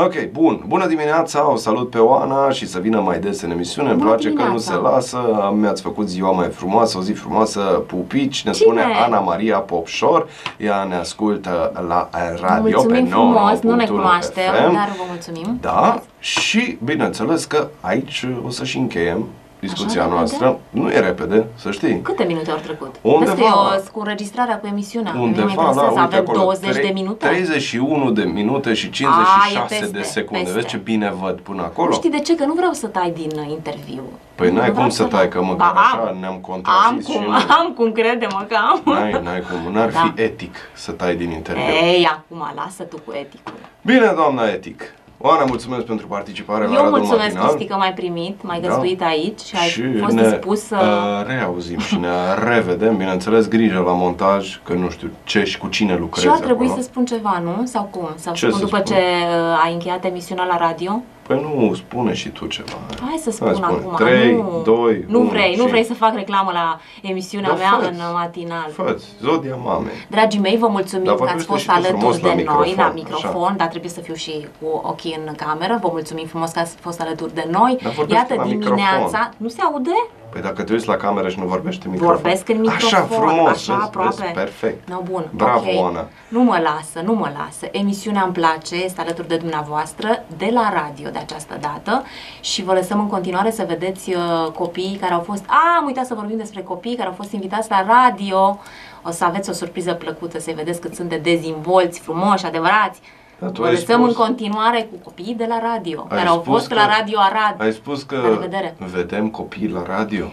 Ok, 0.03 0.25
bun. 0.31 0.63
Bună 0.67 0.87
dimineața, 0.87 1.51
o 1.51 1.55
salut 1.55 1.89
pe 1.89 1.97
Oana 1.97 2.49
și 2.51 2.67
să 2.67 2.79
vină 2.79 2.99
mai 2.99 3.19
des 3.19 3.41
în 3.41 3.51
emisiune. 3.51 3.89
Îmi 3.89 3.97
Bună 3.97 4.09
place 4.09 4.27
că 4.27 4.33
nu 4.43 4.57
dimineața. 4.57 4.71
se 4.71 4.77
lasă. 4.79 5.53
Mi-ați 5.55 5.81
făcut 5.81 6.09
ziua 6.09 6.31
mai 6.31 6.49
frumoasă, 6.49 6.97
o 6.97 7.01
zi 7.01 7.11
frumoasă, 7.11 7.59
pupici. 7.59 8.43
Ne 8.43 8.51
Cine? 8.51 8.65
spune 8.65 8.81
Ana 9.05 9.19
Maria 9.19 9.57
Popșor. 9.57 10.27
Ea 10.57 10.83
ne 10.83 10.95
ascultă 10.95 11.71
la 11.87 12.09
radio 12.41 12.61
mulțumim 12.61 13.03
pe 13.03 13.09
frumos, 13.09 13.59
nu 13.61 13.75
ne 13.75 13.83
99.1 13.85 13.87
cunoaștem, 13.87 14.43
FM. 14.53 14.73
dar 14.73 14.89
vă 14.97 15.03
mulțumim. 15.09 15.57
Da, 15.61 16.01
și 16.19 16.77
bineînțeles 16.83 17.45
că 17.45 17.67
aici 17.81 18.25
o 18.45 18.49
să 18.49 18.63
și 18.63 18.77
încheiem 18.77 19.25
discuția 19.65 20.01
Așa 20.03 20.11
noastră. 20.13 20.59
Nu 20.69 20.89
e 20.91 20.99
repede, 20.99 21.45
să 21.55 21.71
știi. 21.71 22.01
Câte 22.01 22.23
minute 22.23 22.51
au 22.51 22.57
trecut? 22.63 22.95
Undeva- 23.01 23.31
Vezi 23.33 23.41
că 23.41 23.47
eu 23.47 23.83
cu 23.91 23.99
înregistrarea 23.99 24.59
cu 24.59 24.67
emisiunea. 24.67 25.11
Mie 25.11 25.21
mă 25.21 25.25
Undeva, 25.27 25.45
da, 25.47 25.51
interesează, 25.51 25.89
uite 25.89 26.01
avem 26.15 26.19
acolo, 26.19 26.37
20 26.39 26.73
de 26.73 26.79
trei- 26.79 26.93
minute. 26.93 27.25
31 27.27 28.11
de 28.11 28.23
minute 28.23 28.73
și 28.73 28.89
56 28.89 29.57
A, 29.57 29.61
e 29.61 29.65
peste, 29.67 29.97
de 29.97 30.01
secunde. 30.01 30.43
peste. 30.43 30.55
Vezi 30.59 30.67
ce 30.67 30.77
bine 30.77 31.13
văd 31.21 31.39
până 31.39 31.61
acolo? 31.61 31.87
Nu 31.87 31.93
știi 31.93 32.09
de 32.09 32.19
ce? 32.19 32.35
Că 32.35 32.45
nu 32.45 32.53
vreau 32.53 32.71
să 32.73 32.87
tai 32.87 33.11
din 33.15 33.31
uh, 33.39 33.49
interviu. 33.49 34.03
Păi 34.35 34.49
Nu 34.49 34.53
n-ai 34.55 34.69
vreau 34.69 34.81
cum 34.81 34.89
să 34.89 35.03
tai, 35.03 35.27
că 35.29 35.41
măcar 35.43 35.71
Ba, 35.73 35.79
așa 35.79 36.07
am. 36.09 36.17
ne-am 36.19 36.33
Am 36.33 36.39
contrazis 36.39 37.07
și 37.07 37.17
cum, 37.17 37.23
noi. 37.31 37.45
am 37.59 37.73
cum, 37.75 37.91
crede-mă 37.91 38.45
că 38.47 38.55
am. 38.69 38.81
N-ai, 38.93 39.19
n-ai 39.23 39.41
cum, 39.41 39.71
n-ar 39.73 39.89
Da. 39.91 39.99
fi 40.15 40.21
etic 40.21 40.55
să 40.73 40.91
tai 40.91 41.15
din 41.15 41.31
interviu. 41.31 41.63
Ei, 41.63 42.05
acum, 42.11 42.51
lasă 42.55 42.83
tu 42.83 42.97
cu 43.05 43.11
eticul. 43.19 43.53
Bine, 43.81 44.11
doamna 44.15 44.47
Etic. 44.47 44.93
Oana, 45.27 45.43
mulțumesc 45.43 45.85
pentru 45.85 46.07
participare 46.07 46.65
la 46.65 46.73
Eu 46.73 46.83
Radu 46.83 46.89
mulțumesc, 46.89 47.23
Matinal. 47.23 47.47
Cristi, 47.47 47.65
că 47.67 47.75
m-ai 47.75 47.93
primit, 47.93 48.43
m-ai 48.43 48.59
Da. 48.61 48.67
găzduit 48.67 49.01
aici 49.01 49.39
și 49.39 49.55
ai 49.55 49.67
și 49.67 49.97
fost 50.01 50.13
ne 50.15 50.21
dispus 50.21 50.61
să... 50.61 50.75
uh, 50.81 51.27
reauzim 51.27 51.79
și 51.79 51.95
ne 51.97 52.07
revedem. 52.47 52.97
Bineînțeles, 52.97 53.47
grijă 53.47 53.83
la 53.85 53.91
montaj, 53.93 54.59
că 54.63 54.73
nu 54.73 54.89
știu 54.89 55.09
ce 55.23 55.43
și 55.43 55.57
cu 55.57 55.67
cine 55.67 55.95
lucrezi 55.97 56.21
și 56.21 56.27
eu 56.27 56.33
ar 56.37 56.39
trebui 56.43 56.65
acolo. 56.65 56.81
să 56.81 56.87
spun 56.87 57.05
ceva, 57.05 57.41
nu? 57.43 57.65
Sau 57.65 57.83
cum? 57.91 58.09
Sau 58.15 58.33
Ce 58.33 58.45
spun 58.45 58.59
să 58.59 58.65
după 58.65 58.81
spun? 58.83 58.95
ce 58.95 59.01
uh, 59.01 59.61
ai 59.65 59.73
încheiat 59.73 60.05
emisiunea 60.05 60.45
la 60.45 60.57
radio? 60.57 61.01
Păi 61.27 61.39
nu, 61.41 61.73
spune 61.73 62.13
și 62.13 62.29
tu 62.29 62.45
ceva. 62.45 62.77
Hai 63.05 63.19
să 63.23 63.31
spun 63.31 63.47
Hai, 63.47 63.55
spune. 63.55 63.71
acum. 63.79 63.95
Trei, 64.05 64.31
nu, 64.35 64.61
doi, 64.65 65.03
nu 65.07 65.19
unu 65.19 65.29
vrei, 65.29 65.55
nu 65.55 65.63
și- 65.63 65.69
vrei 65.69 65.83
să 65.83 65.93
fac 65.93 66.13
reclamă 66.15 66.51
la 66.53 66.79
emisiunea 67.01 67.49
Da, 67.49 67.55
mea 67.55 67.77
fă-ți. 67.81 67.89
în 67.89 67.95
matinal. 68.13 68.69
Fă-ți, 68.73 69.05
Zodia 69.21 69.55
Mamei. 69.55 69.91
Dragii 70.09 70.39
mei, 70.39 70.57
vă 70.57 70.67
mulțumim 70.67 71.03
Dar 71.05 71.13
că 71.13 71.17
vorbește 71.19 71.39
ați 71.41 71.49
fost 71.51 71.61
și 71.61 71.67
tu 71.67 71.73
frumos 71.73 72.03
alături 72.03 72.21
la 72.23 72.35
de 72.35 72.43
noi 72.43 72.55
microfon, 72.67 72.85
la 72.85 72.91
microfon, 72.93 73.43
așa. 73.43 73.53
dar 73.57 73.67
trebuie 73.67 73.91
să 73.91 73.99
fiu 73.99 74.13
și 74.13 74.47
cu 74.61 74.81
ochii 74.83 75.19
în 75.25 75.33
cameră. 75.35 75.79
Vă 75.81 75.87
mulțumim 75.91 76.25
frumos 76.25 76.51
că 76.51 76.59
ați 76.59 76.75
fost 76.79 77.01
alături 77.01 77.33
de 77.33 77.47
noi. 77.51 77.77
Dar 77.83 77.91
vorbește 77.91 78.21
Iată 78.31 78.33
la 78.41 78.43
dimineața, 78.49 78.95
microfon. 78.97 79.33
nu 79.37 79.47
se 79.47 79.61
aude? 79.61 79.95
Păi 80.35 80.43
dacă 80.43 80.63
te 80.63 80.73
uiți 80.73 80.87
la 80.87 80.95
cameră 80.95 81.29
și 81.29 81.39
nu 81.39 81.45
vorbește 81.45 81.85
în 81.85 81.91
microfon. 81.91 82.15
Vorbesc 82.15 82.49
în 82.49 82.59
microfon, 82.59 82.85
Așa, 82.87 83.01
frumos, 83.05 83.49
așa 83.49 83.73
vezi, 83.73 83.85
aproape. 83.85 84.15
Vezi, 84.21 84.31
perfect. 84.33 84.89
No, 84.89 85.01
bun. 85.11 85.29
Bravo, 85.31 85.69
ok. 85.69 85.83
Oana. 85.83 86.07
Nu 86.27 86.43
mă 86.43 86.59
lasă, 86.63 87.01
nu 87.05 87.13
mă 87.13 87.31
lasă. 87.37 87.67
Emisiunea 87.71 88.23
îmi 88.23 88.33
place, 88.33 88.75
este 88.75 89.01
alături 89.01 89.27
de 89.27 89.35
dumneavoastră, 89.35 90.25
de 90.37 90.49
la 90.53 90.71
radio 90.73 91.09
de 91.09 91.17
această 91.17 91.57
dată 91.61 92.03
și 92.39 92.63
vă 92.63 92.73
lăsăm 92.73 92.99
în 92.99 93.07
continuare 93.07 93.51
să 93.51 93.65
vedeți 93.67 94.09
uh, 94.09 94.51
copiii 94.51 94.97
care 95.01 95.13
au 95.13 95.21
fost... 95.21 95.43
A, 95.47 95.77
am 95.79 95.85
uitat 95.85 96.05
să 96.05 96.13
vorbim 96.13 96.37
despre 96.37 96.61
copiii 96.61 96.95
care 96.95 97.07
au 97.07 97.15
fost 97.15 97.31
invitați 97.31 97.69
la 97.69 97.85
radio. 97.87 98.59
O 99.03 99.11
să 99.11 99.25
aveți 99.25 99.49
o 99.49 99.53
surpriză 99.53 99.93
plăcută, 99.93 100.39
să-i 100.39 100.53
vedeți 100.53 100.81
cât 100.81 100.95
sunt 100.95 101.09
de 101.09 101.17
dezvolți, 101.17 101.99
frumoși, 101.99 102.45
adevărați. 102.45 103.01
Dar 103.39 103.49
tu 103.49 103.61
Vă 103.61 103.67
ai 103.67 103.73
lăsăm 103.73 103.99
spus- 104.01 104.07
în 104.17 104.23
continuare 104.25 104.87
cu 104.91 104.97
copiii 105.03 105.35
de 105.35 105.45
la 105.49 105.59
radio, 105.73 105.99
Ai 106.09 106.17
care 106.17 106.27
au 106.29 106.39
spus 106.41 106.53
fost 106.53 106.67
că- 106.67 106.73
la 106.73 106.85
Radio 106.97 107.17
Arad. 107.19 107.55
Ai 107.61 107.71
spus 107.71 108.03
că 108.03 108.15
La 108.15 108.27
revedere. 108.29 108.75
vedem 108.91 109.27
copii 109.29 109.67
la 109.69 109.83
radio. 109.87 110.25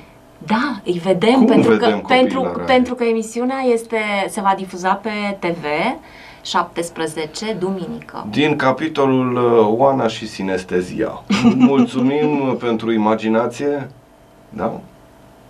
Da, 0.47 0.81
îi 0.85 1.01
vedem 1.05 1.35
Cum 1.35 1.47
pentru 1.47 1.71
vedem 1.73 1.91
că 1.91 1.97
copiii 2.01 2.19
pentru, 2.21 2.41
la 2.43 2.49
radio? 2.49 2.65
pentru 2.65 2.95
că 2.95 3.05
emisiunea 3.05 3.61
este 3.73 3.99
se 4.29 4.41
va 4.41 4.55
difuza 4.57 4.93
pe 4.95 5.11
TV 5.39 5.65
17 6.43 7.57
duminică. 7.59 8.27
Din 8.31 8.57
capitolul 8.57 9.37
uh, 9.37 9.67
Oana 9.79 10.07
și 10.07 10.27
sinestezia. 10.29 11.23
Mulțumim 11.57 12.57
pentru 12.61 12.93
imaginație. 12.93 13.91
Da? 14.49 14.81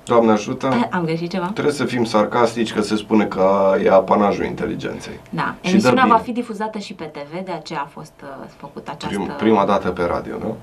Doamne 0.04 0.32
ajută. 0.32 0.88
Am 0.90 1.04
greșit 1.04 1.30
ceva? 1.30 1.46
Trebuie 1.52 1.74
să 1.74 1.84
fim 1.84 2.04
sarcastici 2.04 2.72
că 2.72 2.80
se 2.80 2.96
spune 2.96 3.24
că 3.24 3.74
e 3.84 3.90
apanajul 3.90 4.44
inteligenței. 4.44 5.20
Da, 5.30 5.54
Și 5.60 5.70
emisiunea 5.70 6.02
dă 6.02 6.08
va 6.08 6.14
bine. 6.14 6.26
fi 6.26 6.32
difuzată 6.32 6.78
și 6.78 6.94
pe 6.94 7.04
TV, 7.04 7.44
de 7.44 7.52
aceea 7.52 7.80
a 7.80 7.88
fost 7.92 8.12
uh, 8.22 8.28
făcută 8.56 8.90
această... 8.90 9.16
Prim, 9.16 9.30
prima 9.38 9.64
dată 9.64 9.88
pe 9.90 10.02
radio, 10.04 10.34
nu? 10.38 10.56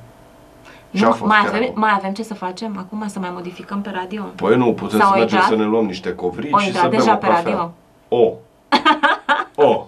Și 0.93 1.03
a 1.03 1.07
nu, 1.07 1.13
fost 1.13 1.29
mai, 1.31 1.39
chiar 1.43 1.53
avem, 1.53 1.63
acum. 1.67 1.79
mai 1.79 1.91
avem 1.97 2.13
ce 2.13 2.23
să 2.23 2.33
facem 2.33 2.77
acum, 2.77 3.07
să 3.07 3.19
mai 3.19 3.29
modificăm 3.33 3.81
pe 3.81 3.89
radio? 3.93 4.23
Păi 4.35 4.55
nu, 4.57 4.73
putem 4.73 4.99
S-au 4.99 5.11
să 5.11 5.17
mergem 5.17 5.37
intrat? 5.37 5.57
să 5.57 5.63
ne 5.63 5.69
luăm 5.69 5.85
niște 5.85 6.13
covrici 6.13 6.53
O 6.53 6.57
și 6.57 6.63
să 6.63 6.69
intrat 6.71 6.89
bem 6.89 6.99
deja 6.99 7.13
o 7.13 7.15
pe 7.17 7.27
cafea. 7.27 7.41
radio? 7.43 7.71
O. 8.07 8.31
O. 9.55 9.85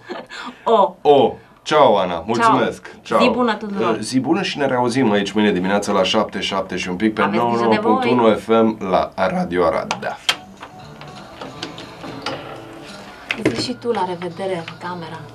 O, 0.64 0.96
O. 1.02 1.34
Ceau, 1.72 1.98
Ana. 1.98 2.24
Mulțumesc. 2.26 2.96
Zi 3.22 3.30
bună 3.30 3.56
tuturor. 3.56 3.94
Uh, 3.94 4.00
Zi 4.00 4.20
bună 4.20 4.42
și 4.42 4.58
ne 4.58 4.66
reauzim 4.66 5.12
aici 5.12 5.32
mâine 5.32 5.52
dimineața 5.52 5.92
la 5.92 6.04
7, 6.04 6.40
7 6.40 6.76
și 6.76 6.90
un 6.90 6.96
pic 6.96 7.14
pe 7.14 7.22
Aveți 7.22 7.44
grijă 7.44 7.68
de 7.70 7.80
99.1 8.36 8.40
FM 8.40 8.90
la 8.90 9.12
Radio 9.16 9.66
Arad. 9.66 9.98
Da. 10.00 10.18
zi 13.54 13.64
și 13.64 13.74
tu 13.74 13.92
la 13.92 14.06
revedere 14.08 14.56
în 14.56 14.64
camera. 14.80 15.20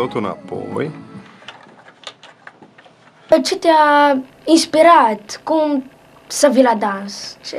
totul 0.00 0.20
înapoi. 0.20 0.90
Ce 3.44 3.56
te-a 3.56 4.18
inspirat? 4.44 5.40
Cum 5.42 5.90
să 6.26 6.48
vii 6.52 6.62
la 6.62 6.74
dans? 6.78 7.36
Ce, 7.46 7.56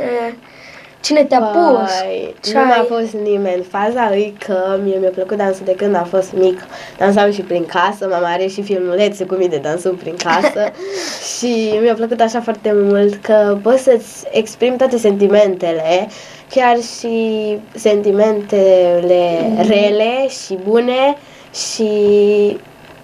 cine 1.02 1.24
te-a 1.24 1.40
pus? 1.40 1.92
Păi, 2.02 2.36
Ce 2.44 2.54
nu 2.54 2.60
ai- 2.60 2.66
m-a 2.66 2.96
fost 2.98 3.14
nimeni. 3.14 3.64
Faza 3.64 4.16
e 4.16 4.34
că 4.46 4.80
mie 4.84 4.98
mi-a 4.98 5.10
plăcut 5.10 5.38
dansul 5.38 5.66
de 5.66 5.76
când 5.76 5.96
am 5.96 6.04
fost 6.06 6.34
mic. 6.34 6.60
Dansam 6.98 7.32
și 7.32 7.42
prin 7.42 7.66
casă, 7.66 8.08
mama 8.10 8.28
are 8.32 8.48
și 8.48 8.62
filmulețe 8.62 9.26
cu 9.26 9.34
mine 9.34 9.48
de 9.50 9.58
dansul 9.58 9.92
prin 9.94 10.16
casă 10.16 10.72
și 11.38 11.78
mi-a 11.82 11.94
plăcut 11.94 12.20
așa 12.20 12.42
foarte 12.42 12.72
mult 12.74 13.16
că 13.24 13.58
poți 13.62 13.84
să-ți 13.84 14.24
exprimi 14.32 14.78
toate 14.78 14.98
sentimentele, 14.98 16.08
chiar 16.50 16.78
și 17.00 17.58
sentimentele 17.76 19.52
rele 19.68 20.28
și 20.28 20.58
bune 20.64 21.18
și 21.54 21.84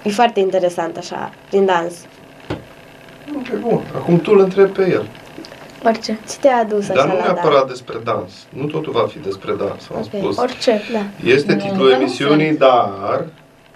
e 0.04 0.10
foarte 0.10 0.40
interesant 0.40 0.98
așa, 0.98 1.32
prin 1.50 1.66
dans. 1.66 1.94
Ok, 3.36 3.60
bun. 3.60 3.82
Acum 3.96 4.20
tu 4.20 4.32
îl 4.32 4.40
întrebi 4.40 4.72
pe 4.72 4.90
el. 4.92 5.08
Orice. 5.86 6.20
Ce 6.30 6.36
te-a 6.42 6.58
adus 6.58 6.90
așa 6.90 6.94
Dar 6.94 7.08
nu 7.08 7.16
la 7.18 7.24
neapărat 7.24 7.58
dans? 7.58 7.68
despre 7.72 7.98
dans. 8.04 8.32
Nu 8.50 8.66
totul 8.66 8.92
va 8.94 9.08
fi 9.12 9.20
despre 9.20 9.52
dans, 9.54 9.88
am 9.94 9.98
Ok. 9.98 10.04
spus. 10.04 10.38
Orice. 10.38 10.82
Da. 10.94 11.00
Este 11.30 11.54
Nu, 11.54 11.60
titlul 11.60 11.88
nu 11.88 11.94
emisiunii, 11.94 12.58
dar, 12.58 13.26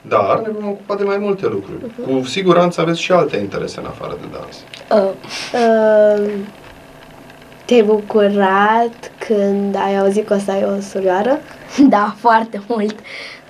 dar 0.01 0.39
ne 0.39 0.47
vom 0.59 0.69
ocupa 0.69 0.95
de 0.95 1.03
mai 1.03 1.17
multe 1.17 1.47
lucruri. 1.47 1.79
Cu 2.05 2.25
siguranță 2.27 2.81
aveți 2.81 3.01
și 3.01 3.11
alte 3.11 3.37
interese 3.37 3.79
în 3.79 3.85
afară 3.85 4.17
de 4.21 4.37
dans. 4.37 4.57
Uh, 5.03 5.11
Uh, 5.53 6.31
te-ai 7.65 7.81
bucurat 7.83 9.11
când 9.27 9.75
ai 9.75 9.97
auzit 9.97 10.27
că 10.27 10.33
o 10.33 10.37
să 10.37 10.51
ai 10.51 10.63
o 10.77 10.81
surioară? 10.81 11.39
da, 11.89 12.15
foarte 12.19 12.61
mult. 12.67 12.95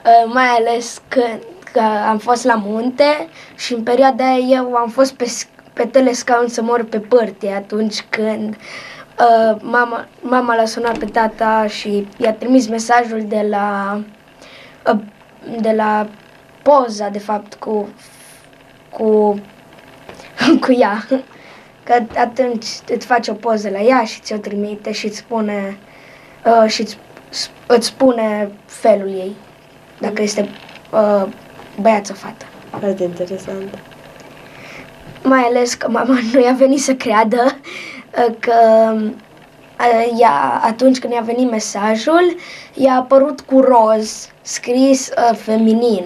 Uh, 0.06 0.32
mai 0.34 0.48
ales 0.48 1.02
când 1.08 1.40
că 1.72 1.80
am 2.08 2.18
fost 2.18 2.44
la 2.44 2.56
munte 2.56 3.28
și 3.56 3.74
în 3.74 3.84
perioada 3.84 4.26
aia 4.26 4.38
eu 4.38 4.76
am 4.76 4.90
fost 4.90 5.14
pe, 5.14 5.26
sc- 5.26 5.74
pe 5.74 5.86
telescaun 5.86 6.48
să 6.48 6.62
mor 6.62 6.84
pe 6.84 7.00
părte 7.00 7.52
atunci 7.52 8.06
când 8.10 8.56
uh, 9.20 9.58
mama, 9.62 10.08
mama 10.22 10.56
l-a 10.56 10.66
sunat 10.66 10.98
pe 10.98 11.06
tata 11.06 11.68
și 11.68 12.08
i-a 12.18 12.34
trimis 12.34 12.68
mesajul 12.68 13.24
de 13.28 13.46
la 13.50 14.00
uh, 14.94 15.00
de 15.60 15.72
la 15.72 16.08
poza, 16.62 17.10
de 17.10 17.20
fapt, 17.20 17.54
cu 17.54 17.90
cu 18.90 19.40
cu 20.64 20.72
ea. 20.72 21.06
Că 21.84 22.04
atunci 22.18 22.66
îți 22.88 23.06
face 23.06 23.32
o 23.32 23.34
poză 23.34 23.70
la 23.70 23.80
ea 23.80 24.04
și 24.04 24.22
ți-o 24.22 24.38
trimite 24.38 24.92
și 24.92 25.06
îți 25.06 25.18
spune 25.18 25.78
uh, 26.46 26.70
și 26.70 26.82
îți, 26.82 26.98
îți 27.68 27.88
spune 27.88 28.52
felul 28.66 29.08
ei, 29.08 29.36
dacă 30.02 30.22
este 30.22 30.50
uh, 30.92 31.24
băiat 31.82 32.06
sau 32.06 32.16
fată. 32.16 32.46
Foarte 32.80 33.04
interesant. 33.04 33.78
Mai 35.24 35.42
ales 35.42 35.74
că 35.74 35.90
mama 35.90 36.18
nu 36.34 36.42
i-a 36.42 36.56
venit 36.58 36.82
să 36.82 36.94
creadă 36.94 37.44
uh, 38.18 38.36
că 38.40 38.54
uh, 38.94 40.20
ea, 40.20 40.62
atunci 40.64 41.00
când 41.00 41.14
i-a 41.14 41.22
venit 41.22 41.50
mesajul, 41.52 42.36
i-a 42.74 42.94
apărut 42.94 43.42
cu 43.42 43.60
roz, 43.60 44.30
scris 44.42 45.10
uh, 45.32 45.38
feminin 45.38 46.04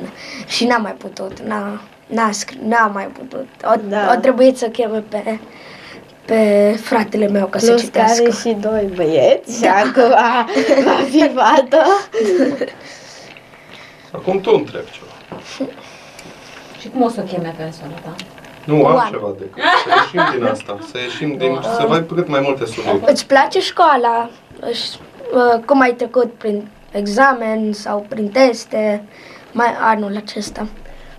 și 0.47 0.65
n-a 0.65 0.77
mai 0.77 0.91
putut, 0.97 1.39
n-a, 1.47 1.81
n-a, 2.07 2.29
scr- 2.29 2.61
n-a 2.67 2.91
mai 2.93 3.05
putut. 3.05 3.47
O, 3.63 3.73
Da. 3.89 3.97
da. 4.05 4.13
o 4.15 4.19
trebuit 4.19 4.57
să 4.57 4.67
cheme 4.67 5.03
pe, 5.09 5.39
pe 6.25 6.71
fratele 6.81 7.27
meu 7.27 7.45
ca 7.45 7.57
să 7.59 7.65
Plus 7.65 7.79
că 7.79 7.85
citească. 7.85 8.21
are 8.23 8.31
și 8.31 8.55
doi 8.61 8.91
băieți 8.95 9.57
și 9.57 9.65
acum 9.65 10.09
va 10.83 10.97
fi 11.09 11.29
fată. 11.35 11.81
Acum 14.15 14.39
tu 14.41 14.51
întrebi 14.53 14.87
ceva. 14.91 15.39
Și 16.79 16.89
cum 16.89 17.01
o 17.01 17.09
să 17.09 17.21
o 17.21 17.23
cheme 17.33 17.53
pe 17.57 17.71
sora 17.81 17.99
ta? 18.03 18.15
Nu, 18.65 18.75
am 18.85 18.93
Oana. 18.95 19.09
ceva 19.09 19.33
decât. 19.39 19.61
Să 19.83 19.89
ieșim 20.17 20.37
din 20.37 20.45
asta. 20.53 20.77
Să 20.91 20.97
ieșim 20.97 21.37
din... 21.37 21.59
Să 21.61 21.85
mai 21.87 22.05
cât 22.05 22.27
mai 22.27 22.39
multe 22.43 22.65
subiecte. 22.65 23.11
Îți 23.11 23.25
place 23.27 23.59
școala? 23.59 24.29
Își- 24.59 24.99
uh, 25.33 25.63
Cum 25.65 25.81
ai 25.81 25.93
trecut 25.93 26.33
prin 26.33 26.67
examen 26.91 27.73
sau 27.73 28.05
prin 28.09 28.27
teste 28.29 29.03
mai 29.51 29.67
anul 29.81 30.15
acesta? 30.17 30.67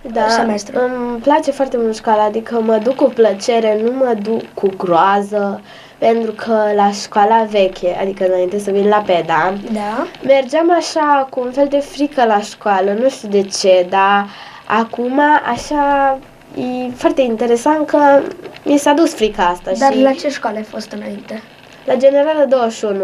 Da, 0.01 0.27
Semestru. 0.27 0.79
îmi 0.79 1.19
place 1.19 1.51
foarte 1.51 1.77
mult 1.77 1.95
școala, 1.95 2.23
adică 2.23 2.59
mă 2.61 2.77
duc 2.83 2.95
cu 2.95 3.09
plăcere, 3.15 3.79
nu 3.83 3.91
mă 3.91 4.13
duc 4.21 4.41
cu 4.53 4.69
groază, 4.77 5.61
pentru 5.97 6.31
că 6.31 6.71
la 6.75 6.91
școala 6.91 7.43
veche, 7.43 7.97
adică 8.01 8.25
înainte 8.27 8.59
să 8.59 8.71
vin 8.71 8.87
la 8.87 8.97
PEDA, 9.05 9.53
Da? 9.73 10.07
mergeam 10.25 10.71
așa 10.77 11.27
cu 11.29 11.39
un 11.39 11.51
fel 11.51 11.67
de 11.67 11.79
frică 11.79 12.25
la 12.25 12.39
școală, 12.39 12.93
nu 13.01 13.09
știu 13.09 13.27
de 13.27 13.41
ce, 13.41 13.85
dar 13.89 14.27
acum 14.65 15.21
așa 15.51 16.17
e 16.55 16.91
foarte 16.95 17.21
interesant 17.21 17.87
că 17.87 18.19
mi 18.63 18.77
s-a 18.77 18.93
dus 18.93 19.13
frica 19.13 19.43
asta 19.45 19.71
Dar 19.79 19.93
și 19.93 20.01
la 20.01 20.11
ce 20.11 20.29
școală 20.29 20.57
ai 20.57 20.63
fost 20.63 20.91
înainte? 20.91 21.41
la 21.85 21.95
Generală 21.95 22.45
21. 22.49 22.99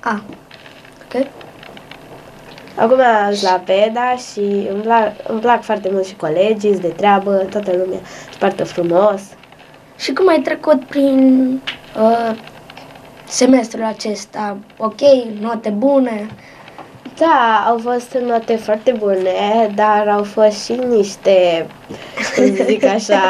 A, 0.00 0.22
ok. 1.14 1.26
Acum 2.76 2.98
sunt 3.32 3.50
la 3.50 3.62
PEDA 3.64 4.14
și 4.32 4.40
îmi 4.72 4.82
plac, 4.82 5.12
îmi 5.28 5.40
plac 5.40 5.62
foarte 5.62 5.88
mult 5.92 6.06
și 6.06 6.14
colegii, 6.16 6.70
sunt 6.70 6.80
de 6.82 6.88
treabă, 6.88 7.30
toată 7.50 7.70
lumea 7.70 7.98
își 8.28 8.38
poartă 8.38 8.64
frumos. 8.64 9.20
Și 9.98 10.12
cum 10.12 10.28
ai 10.28 10.40
trecut 10.40 10.84
prin 10.84 11.60
uh, 12.00 12.36
semestrul 13.28 13.84
acesta? 13.84 14.56
Ok, 14.76 15.00
note 15.40 15.68
bune? 15.70 16.26
Da, 17.18 17.64
au 17.68 17.78
fost 17.78 18.16
note 18.26 18.56
foarte 18.56 18.92
bune, 18.92 19.70
dar 19.74 20.08
au 20.08 20.22
fost 20.22 20.64
și 20.64 20.72
niște, 20.72 21.66
cum 22.34 22.56
să 22.56 22.62
zic 22.64 22.84
așa, 22.84 23.20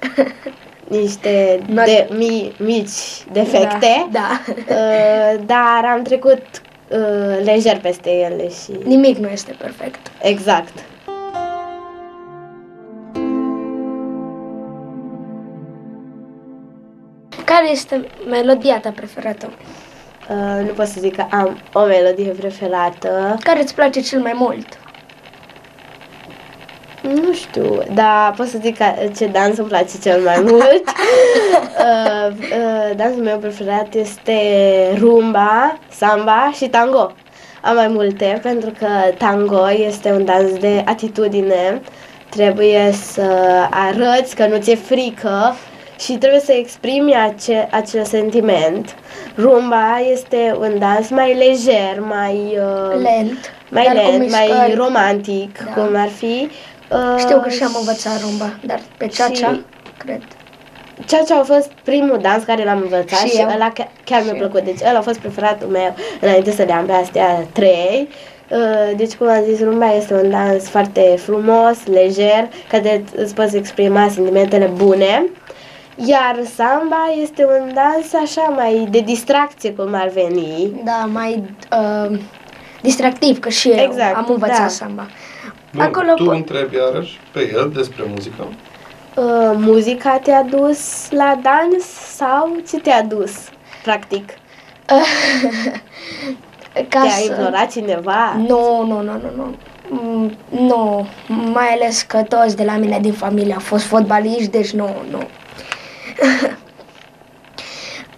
niște 0.88 1.60
de, 1.84 2.08
mi, 2.16 2.52
mici 2.58 3.24
defecte, 3.32 4.08
Da. 4.12 4.40
uh, 4.68 5.40
dar 5.46 5.84
am 5.94 6.02
trecut 6.02 6.42
uh, 6.88 7.44
lejer 7.44 7.80
peste 7.80 8.10
ele 8.10 8.48
și... 8.48 8.70
Nimic 8.84 9.16
nu 9.16 9.28
este 9.28 9.54
perfect. 9.58 10.10
Exact. 10.22 10.84
Care 17.56 17.70
este 17.70 18.06
melodia 18.28 18.80
ta 18.80 18.90
preferată? 18.90 19.52
Uh, 20.30 20.66
nu 20.66 20.72
pot 20.72 20.86
să 20.86 21.00
zic 21.00 21.16
că 21.16 21.26
am 21.30 21.58
o 21.72 21.84
melodie 21.84 22.30
preferată. 22.30 23.36
Care 23.40 23.62
îți 23.62 23.74
place 23.74 24.00
cel 24.00 24.20
mai 24.20 24.32
mult? 24.34 24.78
Nu 27.00 27.32
știu, 27.32 27.82
dar 27.94 28.32
pot 28.36 28.46
să 28.46 28.58
zic 28.60 28.76
că 28.76 28.84
ce 29.16 29.26
dans 29.26 29.58
îmi 29.58 29.68
place 29.68 29.98
cel 30.02 30.20
mai 30.20 30.40
mult. 30.40 30.82
uh, 31.86 32.36
uh, 32.36 32.96
dansul 32.96 33.22
meu 33.22 33.38
preferat 33.38 33.94
este 33.94 34.38
rumba, 34.98 35.78
samba 35.90 36.50
și 36.54 36.68
tango. 36.68 37.12
Am 37.62 37.74
mai 37.74 37.88
multe 37.88 38.38
pentru 38.42 38.70
că 38.78 38.88
tango 39.18 39.70
este 39.70 40.12
un 40.12 40.24
dans 40.24 40.58
de 40.58 40.82
atitudine. 40.86 41.80
Trebuie 42.28 42.92
să 42.92 43.30
arăți 43.70 44.36
că 44.36 44.46
nu 44.46 44.58
ți-e 44.58 44.74
frică 44.74 45.54
și 45.98 46.12
trebuie 46.12 46.40
să 46.40 46.52
exprimi 46.52 47.14
ace- 47.14 47.68
acel 47.70 48.04
sentiment. 48.04 48.94
Rumba 49.36 49.98
este 50.12 50.56
un 50.60 50.78
dans 50.78 51.08
mai 51.10 51.34
lejer, 51.34 52.00
mai 52.00 52.58
uh, 52.58 53.00
Lent. 53.02 53.52
mai 53.68 53.84
dar 53.84 53.92
cu 53.94 54.00
lent, 54.10 54.30
mai 54.30 54.46
mișcări. 54.48 54.74
romantic, 54.74 55.58
Da. 55.64 55.72
cum 55.82 55.94
ar 55.96 56.08
fi. 56.08 56.48
Uh, 56.90 57.18
Știu 57.18 57.40
că 57.40 57.48
și-am 57.48 57.74
învățat 57.78 58.20
rumba, 58.20 58.52
dar 58.64 58.80
pe 58.96 59.06
ceacea, 59.06 59.50
și- 59.52 59.62
cred. 59.98 60.22
Ceea 61.06 61.22
ce 61.22 61.34
a 61.34 61.42
fost 61.42 61.70
primul 61.84 62.18
dans 62.22 62.44
care 62.44 62.64
l-am 62.64 62.80
învățat 62.82 63.18
Și 63.18 63.28
și, 63.28 63.40
eu. 63.40 63.48
ăla 63.54 63.70
chiar, 63.72 63.88
chiar 64.04 64.22
mi-a 64.22 64.32
Și 64.34 64.40
eu. 64.40 64.48
plăcut. 64.48 64.64
Deci 64.66 64.88
ăla 64.88 64.98
a 64.98 65.02
fost 65.02 65.18
preferatul 65.18 65.68
meu 65.68 65.94
înainte 66.20 66.50
să 66.50 66.62
le-am 66.62 66.86
pe 66.86 66.92
astea 66.92 67.46
trei. 67.52 68.08
Uh, 68.50 68.96
Deci, 68.96 69.14
cum 69.14 69.28
am 69.28 69.42
zis, 69.48 69.60
rumba 69.62 69.92
este 69.94 70.14
un 70.14 70.30
dans 70.30 70.68
foarte 70.68 71.00
frumos, 71.18 71.76
lejer, 71.92 72.48
care 72.68 73.04
îți 73.16 73.34
poți 73.34 73.56
exprima 73.56 74.08
sentimentele 74.14 74.70
bune. 74.76 75.24
Iar 76.04 76.36
samba 76.54 76.96
este 77.22 77.44
un 77.44 77.74
dans 77.74 78.12
așa 78.22 78.42
mai 78.42 78.86
de 78.90 79.00
distracție, 79.00 79.72
cum 79.72 79.94
ar 79.94 80.08
veni. 80.08 80.80
Da, 80.84 81.08
mai 81.12 81.42
uh, 82.10 82.18
distractiv, 82.82 83.38
că 83.38 83.48
și 83.48 83.68
eu 83.70 83.84
Exact, 83.84 84.16
am 84.16 84.26
învățat 84.28 84.58
da. 84.58 84.68
samba. 84.68 85.06
Bun, 85.74 85.82
Acolo 85.84 86.12
tu 86.14 86.24
po- 86.30 86.34
întrebi 86.34 86.76
iarăși 86.76 87.20
pe 87.32 87.52
el 87.54 87.70
despre 87.74 88.04
muzică. 88.14 88.42
Uh, 89.16 89.52
muzica 89.56 90.18
te-a 90.18 90.42
dus 90.42 91.10
la 91.10 91.38
dans 91.42 91.84
sau 92.16 92.56
ce 92.68 92.78
te-a 92.78 93.02
dus, 93.02 93.32
practic? 93.82 94.24
Ca 96.88 97.00
Te-a 97.00 97.10
să... 97.10 97.24
implorat 97.28 97.70
cineva? 97.70 98.34
Nu, 98.48 98.84
nu, 98.86 99.00
nu, 99.00 99.12
nu, 99.12 99.30
nu. 99.36 99.54
Mm, 99.88 100.32
Nu, 100.48 101.06
mai 101.52 101.66
ales 101.68 102.02
că 102.02 102.22
toți 102.22 102.56
de 102.56 102.64
la 102.64 102.76
mine 102.76 102.98
din 103.00 103.12
familie 103.12 103.52
au 103.54 103.60
fost 103.60 103.84
fotbaliști, 103.84 104.48
deci 104.50 104.70
nu, 104.70 104.88
nu. 105.10 105.18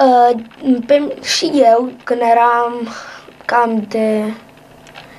Uh, 0.01 0.41
pe, 0.87 1.17
și 1.23 1.51
eu, 1.55 1.93
când 2.05 2.21
eram 2.21 2.89
cam 3.45 3.85
de 3.89 4.33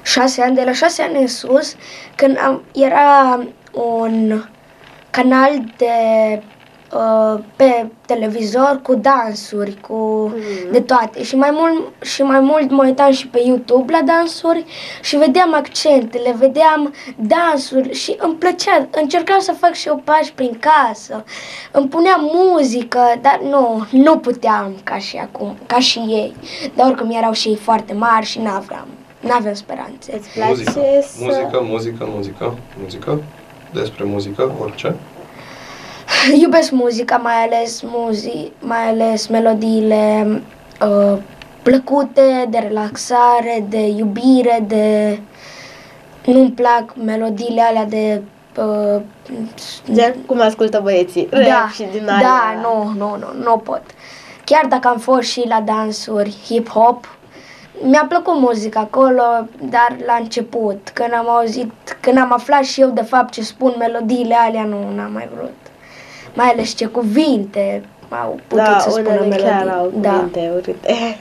șase 0.01 0.41
ani, 0.41 0.55
de 0.55 0.63
la 0.63 0.73
șase 0.73 1.01
ani 1.01 1.19
în 1.19 1.27
sus, 1.27 1.75
când 2.15 2.37
am, 2.37 2.63
era 2.73 3.39
un 3.71 4.43
canal 5.09 5.51
de 5.77 5.93
uh, 6.93 7.39
pe 7.55 7.85
televizor 8.05 8.79
cu 8.83 8.95
dansuri, 8.95 9.77
cu 9.81 10.33
de 10.71 10.81
toate. 10.81 11.23
Și 11.23 11.35
mai 11.35 11.49
mult, 11.51 12.03
și 12.03 12.21
mai 12.21 12.39
mult 12.39 12.71
mă 12.71 12.83
uitam 12.83 13.11
și 13.11 13.27
pe 13.27 13.41
YouTube 13.45 13.91
la 13.91 14.01
dansuri 14.01 14.65
și 15.01 15.17
vedeam 15.17 15.53
accentele, 15.53 16.35
vedeam 16.37 16.93
dansuri 17.15 17.93
și 17.93 18.15
îmi 18.17 18.35
plăcea, 18.35 18.87
încercam 18.91 19.39
să 19.39 19.51
fac 19.51 19.73
și 19.73 19.87
eu 19.87 20.01
pași 20.03 20.33
prin 20.33 20.59
casă. 20.59 21.23
Îmi 21.71 21.87
puneam 21.87 22.29
muzică, 22.33 22.99
dar 23.21 23.39
nu, 23.43 23.85
nu 23.91 24.17
puteam 24.17 24.73
ca 24.83 24.97
și 24.97 25.17
acum, 25.17 25.55
ca 25.65 25.79
și 25.79 25.99
ei. 25.99 26.35
Dar 26.75 26.87
oricum 26.87 27.11
erau 27.11 27.31
și 27.31 27.47
ei 27.47 27.55
foarte 27.55 27.93
mari 27.93 28.25
și 28.25 28.39
n-aveam, 28.39 28.87
n-aveam 29.19 29.53
speranțe. 29.53 30.15
Îți 30.17 30.29
place 30.29 30.49
Muzică, 30.49 30.71
să... 30.71 30.79
muzică, 31.19 31.61
muzică, 31.63 32.07
muzică, 32.15 32.57
muzică, 32.81 33.21
despre 33.73 34.03
muzică, 34.03 34.51
orice. 34.59 34.95
Iubesc 36.41 36.71
muzica, 36.71 37.17
mai 37.17 37.33
ales 37.33 37.81
muzi, 37.81 38.51
mai 38.59 38.89
ales 38.89 39.27
melodiile 39.27 40.25
uh, 40.81 41.17
plăcute, 41.63 42.47
de 42.49 42.57
relaxare, 42.57 43.65
de 43.69 43.87
iubire, 43.87 44.63
de... 44.67 45.19
Nu-mi 46.25 46.51
plac 46.51 46.95
melodiile 47.03 47.61
alea 47.61 47.85
de... 47.85 48.21
Uh, 48.57 49.01
Gen 49.91 50.15
cum 50.25 50.41
ascultă 50.41 50.79
băieții. 50.83 51.27
Rap 51.31 51.43
da, 51.43 51.69
și 51.73 51.87
din 51.91 52.05
da, 52.05 52.13
alea. 52.13 52.59
nu, 52.61 52.93
nu, 52.97 53.15
nu, 53.15 53.43
nu 53.43 53.57
pot. 53.57 53.81
Chiar 54.43 54.65
dacă 54.65 54.87
am 54.87 54.97
fost 54.97 55.29
și 55.29 55.45
la 55.47 55.61
dansuri 55.61 56.37
hip-hop, 56.45 57.19
mi-a 57.81 58.05
plăcut 58.09 58.39
muzica 58.39 58.79
acolo, 58.79 59.23
dar 59.69 59.95
la 60.05 60.13
început, 60.13 60.89
când 60.93 61.13
am 61.13 61.29
auzit, 61.29 61.71
când 61.99 62.17
am 62.17 62.33
aflat 62.33 62.63
și 62.63 62.81
eu 62.81 62.89
de 62.89 63.01
fapt 63.01 63.33
ce 63.33 63.41
spun 63.41 63.75
melodiile 63.77 64.35
alea, 64.35 64.63
nu, 64.63 64.77
n-am 64.95 65.11
mai 65.11 65.29
vrut. 65.35 65.68
Mai 66.33 66.47
ales 66.47 66.75
ce 66.75 66.85
cuvinte 66.85 67.83
au 68.09 68.39
putut 68.47 68.65
da, 68.65 68.79
să 68.79 68.89
spună 68.89 69.09
unele 69.09 69.19
melodii. 69.25 69.45
chiar 69.45 69.67
au 69.67 69.91
da. 69.95 70.11
cuvinte 70.11 70.51
urâte. 70.55 71.17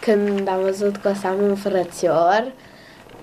Când 0.00 0.48
am 0.48 0.60
văzut 0.62 0.96
că 0.96 1.08
o 1.08 1.14
să 1.20 1.26
am 1.26 1.42
un 1.42 1.54
frățior, 1.54 2.52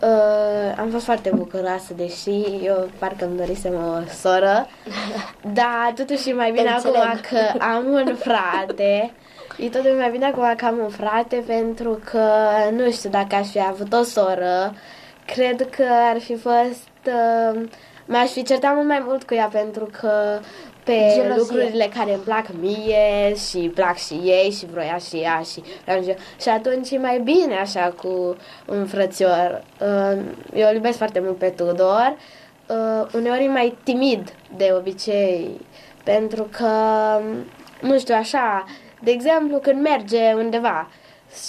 uh, 0.01 0.78
am 0.80 0.89
fost 0.91 1.05
foarte 1.05 1.32
bucuroasă, 1.36 1.93
deși 1.95 2.43
eu 2.63 2.89
parcă 2.99 3.26
îmi 3.26 3.38
dorisem 3.38 3.74
o 3.74 4.11
soră. 4.22 4.68
Dar 5.59 5.93
totuși 5.95 6.30
e 6.30 6.34
mai 6.34 6.51
bine 6.51 6.63
Te 6.63 6.70
acum 6.70 6.91
înțeleg. 7.13 7.26
că 7.57 7.63
am 7.63 7.86
un 7.86 8.16
frate. 8.16 9.11
E 9.57 9.70
totul 9.70 9.91
mai 9.99 10.09
bine 10.11 10.26
acum 10.26 10.53
că 10.57 10.66
am 10.66 10.78
un 10.84 10.89
frate 10.89 11.43
pentru 11.47 11.99
că 12.11 12.28
nu 12.72 12.91
știu 12.91 13.09
dacă 13.09 13.36
aș 13.36 13.47
fi 13.47 13.59
avut 13.59 13.93
o 13.93 14.03
soră, 14.03 14.74
cred 15.26 15.69
că 15.69 15.86
ar 16.13 16.19
fi 16.19 16.36
fost... 16.36 16.89
Uh, 17.07 17.61
m-aș 18.05 18.30
fi 18.30 18.43
certat 18.43 18.76
mult 18.76 18.88
mai 18.88 19.03
mult 19.05 19.23
cu 19.23 19.34
ea 19.34 19.49
pentru 19.51 19.89
că 19.99 20.39
pe 20.84 21.11
Gelozie. 21.15 21.36
lucrurile 21.38 21.89
care 21.97 22.13
îmi 22.13 22.23
plac 22.23 22.45
mie 22.59 23.36
și 23.49 23.71
plac 23.73 23.97
și 23.97 24.13
ei 24.13 24.51
și 24.51 24.65
vroia 24.65 24.97
și 24.97 25.15
ea 25.15 25.41
și 25.41 25.63
vreau 25.84 26.01
și 26.01 26.09
eu. 26.09 26.15
Și 26.41 26.49
atunci 26.49 26.91
e 26.91 26.97
mai 26.97 27.19
bine 27.19 27.55
așa 27.55 27.93
cu 28.01 28.36
un 28.65 28.86
frățior. 28.86 29.63
Uh, 29.80 30.21
Eu 30.53 30.67
îl 30.69 30.76
iubesc 30.76 30.97
foarte 30.97 31.19
mult 31.19 31.38
pe 31.38 31.49
Tudor. 31.49 32.17
Uh, 32.67 33.07
Uneori 33.13 33.43
e 33.43 33.47
mai 33.47 33.78
timid 33.84 34.34
de 34.57 34.73
obicei 34.78 35.61
pentru 36.03 36.47
că, 36.51 36.69
nu 37.82 37.99
știu, 37.99 38.15
așa, 38.15 38.63
de 39.01 39.11
exemplu, 39.11 39.57
când 39.57 39.82
merge 39.82 40.34
undeva 40.34 40.89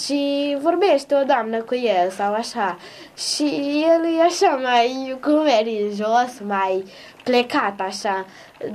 și 0.03 0.57
vorbește 0.61 1.15
o 1.15 1.23
doamnă 1.23 1.61
cu 1.61 1.75
el 1.75 2.09
sau 2.09 2.33
așa 2.33 2.77
și 3.17 3.43
el 3.91 4.17
e 4.19 4.23
așa 4.23 4.59
mai 4.63 5.17
cu 5.21 5.29
umeri 5.29 5.81
în 5.81 5.95
jos, 5.95 6.39
mai 6.47 6.83
plecat 7.23 7.79
așa, 7.79 8.25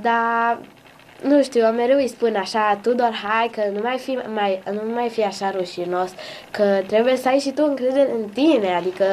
dar 0.01 0.59
nu 1.23 1.43
știu, 1.43 1.61
eu 1.65 1.71
mereu 1.71 1.97
îi 1.97 2.07
spun 2.07 2.35
așa, 2.35 2.79
Tudor, 2.81 3.19
hai 3.23 3.49
că 3.51 3.61
nu 3.73 3.79
mai 3.83 3.97
fi, 3.97 4.19
mai, 4.33 4.63
nu 4.71 4.93
mai 4.93 5.09
fi 5.09 5.23
așa 5.23 5.51
rușinos, 5.51 6.09
că 6.51 6.81
trebuie 6.87 7.15
să 7.15 7.27
ai 7.27 7.39
și 7.39 7.51
tu 7.51 7.63
încredere 7.65 8.11
în 8.11 8.29
tine, 8.29 8.75
adică 8.75 9.05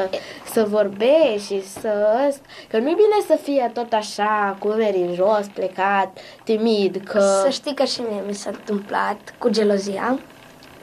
să 0.53 0.65
vorbești 0.65 1.55
și 1.55 1.69
să... 1.69 1.91
Că 2.69 2.79
nu 2.79 2.89
e 2.89 2.95
bine 2.95 3.25
să 3.27 3.39
fie 3.43 3.71
tot 3.75 3.93
așa, 3.93 4.57
cu 4.59 4.69
umeri 4.69 4.97
în 4.97 5.15
jos, 5.15 5.47
plecat, 5.55 6.19
timid, 6.45 7.03
că... 7.05 7.21
Să 7.21 7.49
știi 7.51 7.75
că 7.75 7.85
și 7.85 8.01
mie 8.01 8.23
mi 8.27 8.35
s-a 8.35 8.51
întâmplat 8.51 9.35
cu 9.39 9.49
gelozia. 9.49 10.19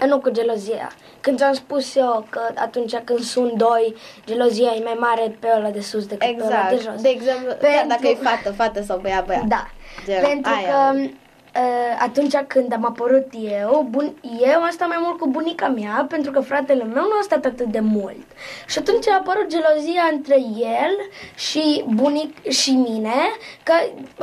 Eh, 0.02 0.08
Nu 0.08 0.20
cu 0.20 0.30
gelozia. 0.30 0.92
Când 1.22 1.38
ți-am 1.38 1.54
spus 1.54 1.96
eu 1.96 2.26
că 2.30 2.42
atunci 2.56 2.96
când 3.04 3.20
sunt 3.20 3.52
doi, 3.52 3.96
gelozia 4.26 4.72
e 4.76 4.84
mai 4.84 4.98
mare 5.00 5.36
pe 5.40 5.48
ăla 5.58 5.70
de 5.70 5.82
sus 5.82 6.06
decât 6.06 6.38
pe 6.38 6.44
ăla 6.44 6.66
de 6.70 6.76
Exact. 6.76 6.94
jos. 6.94 7.02
De 7.02 7.10
exemplu, 7.10 7.48
chiar 7.48 7.58
Pentru- 7.60 7.88
dacă 7.88 8.08
e 8.08 8.16
fată, 8.30 8.52
fată 8.52 8.82
sau 8.82 8.98
băiat, 8.98 9.26
băiat. 9.26 9.44
Da. 9.44 9.68
Gen, 10.06 10.22
Pentru 10.22 10.52
aia. 10.56 10.68
că 10.68 10.98
uh, 11.00 11.98
atunci 12.02 12.36
când 12.48 12.74
am 12.74 12.86
apărut 12.86 13.28
eu, 13.62 13.88
bun, 13.90 14.14
eu 14.54 14.62
am 14.62 14.70
stat 14.72 14.88
mai 14.88 14.98
mult 15.02 15.20
cu 15.20 15.28
bunica 15.28 15.68
mea, 15.68 16.06
pentru 16.10 16.32
că 16.32 16.40
fratele 16.40 16.84
meu 16.84 17.04
nu 17.04 17.18
a 17.20 17.24
stat 17.24 17.46
atât 17.46 17.66
de 17.66 17.80
mult. 17.80 18.26
Și 18.68 18.78
atunci 18.78 19.08
a 19.08 19.16
apărut 19.16 19.48
gelozia 19.48 20.02
între 20.12 20.36
el 20.60 20.94
și 21.36 21.84
bunic 21.94 22.50
și 22.50 22.72
mine, 22.72 23.16
că 23.64 23.74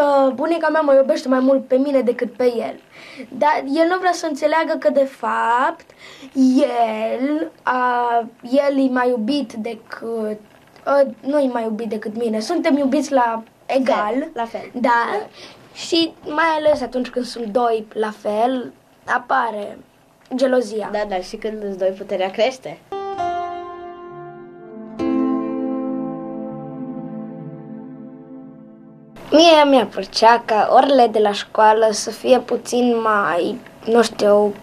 uh, 0.02 0.32
bunica 0.32 0.68
mea 0.68 0.80
mă 0.80 0.94
iubește 0.94 1.28
mai 1.28 1.40
mult 1.40 1.66
pe 1.66 1.76
mine 1.76 2.00
decât 2.00 2.32
pe 2.36 2.44
el. 2.44 2.80
Dar 3.28 3.62
el 3.66 3.86
nu 3.88 3.98
vrea 3.98 4.12
să 4.12 4.26
înțeleagă 4.26 4.76
că, 4.78 4.90
de 4.90 5.04
fapt, 5.04 5.86
el, 6.56 7.50
uh, 7.66 8.26
el 8.50 8.78
e 8.78 8.90
mai 8.90 9.08
iubit 9.08 9.52
decât 9.52 10.40
uh, 10.86 11.12
nu 11.20 11.38
e 11.38 11.48
mai 11.48 11.62
iubit 11.62 11.88
decât 11.88 12.16
mine. 12.16 12.40
Suntem 12.40 12.76
iubiți 12.76 13.12
la 13.12 13.42
egal. 13.66 14.14
Fel, 14.18 14.30
la 14.34 14.44
fel. 14.44 14.70
Da. 14.72 15.26
Și 15.74 16.12
mai 16.24 16.44
ales 16.56 16.80
atunci 16.80 17.08
când 17.08 17.24
sunt 17.24 17.46
doi 17.46 17.86
la 17.92 18.10
fel, 18.10 18.72
apare 19.04 19.78
gelozia. 20.34 20.88
Da, 20.92 21.04
dar 21.08 21.24
și 21.24 21.36
când 21.36 21.62
îți 21.62 21.78
doi 21.78 21.88
puterea 21.88 22.30
crește. 22.30 22.78
Mie 29.34 29.64
mi-ar 29.70 29.86
plăcea 29.86 30.42
ca 30.44 30.68
orele 30.72 31.08
de 31.12 31.18
la 31.18 31.32
școală 31.32 31.88
să 31.90 32.10
fie 32.10 32.38
puțin 32.38 32.96
mai, 33.02 33.58
nu 33.84 34.02
știu, 34.02 34.54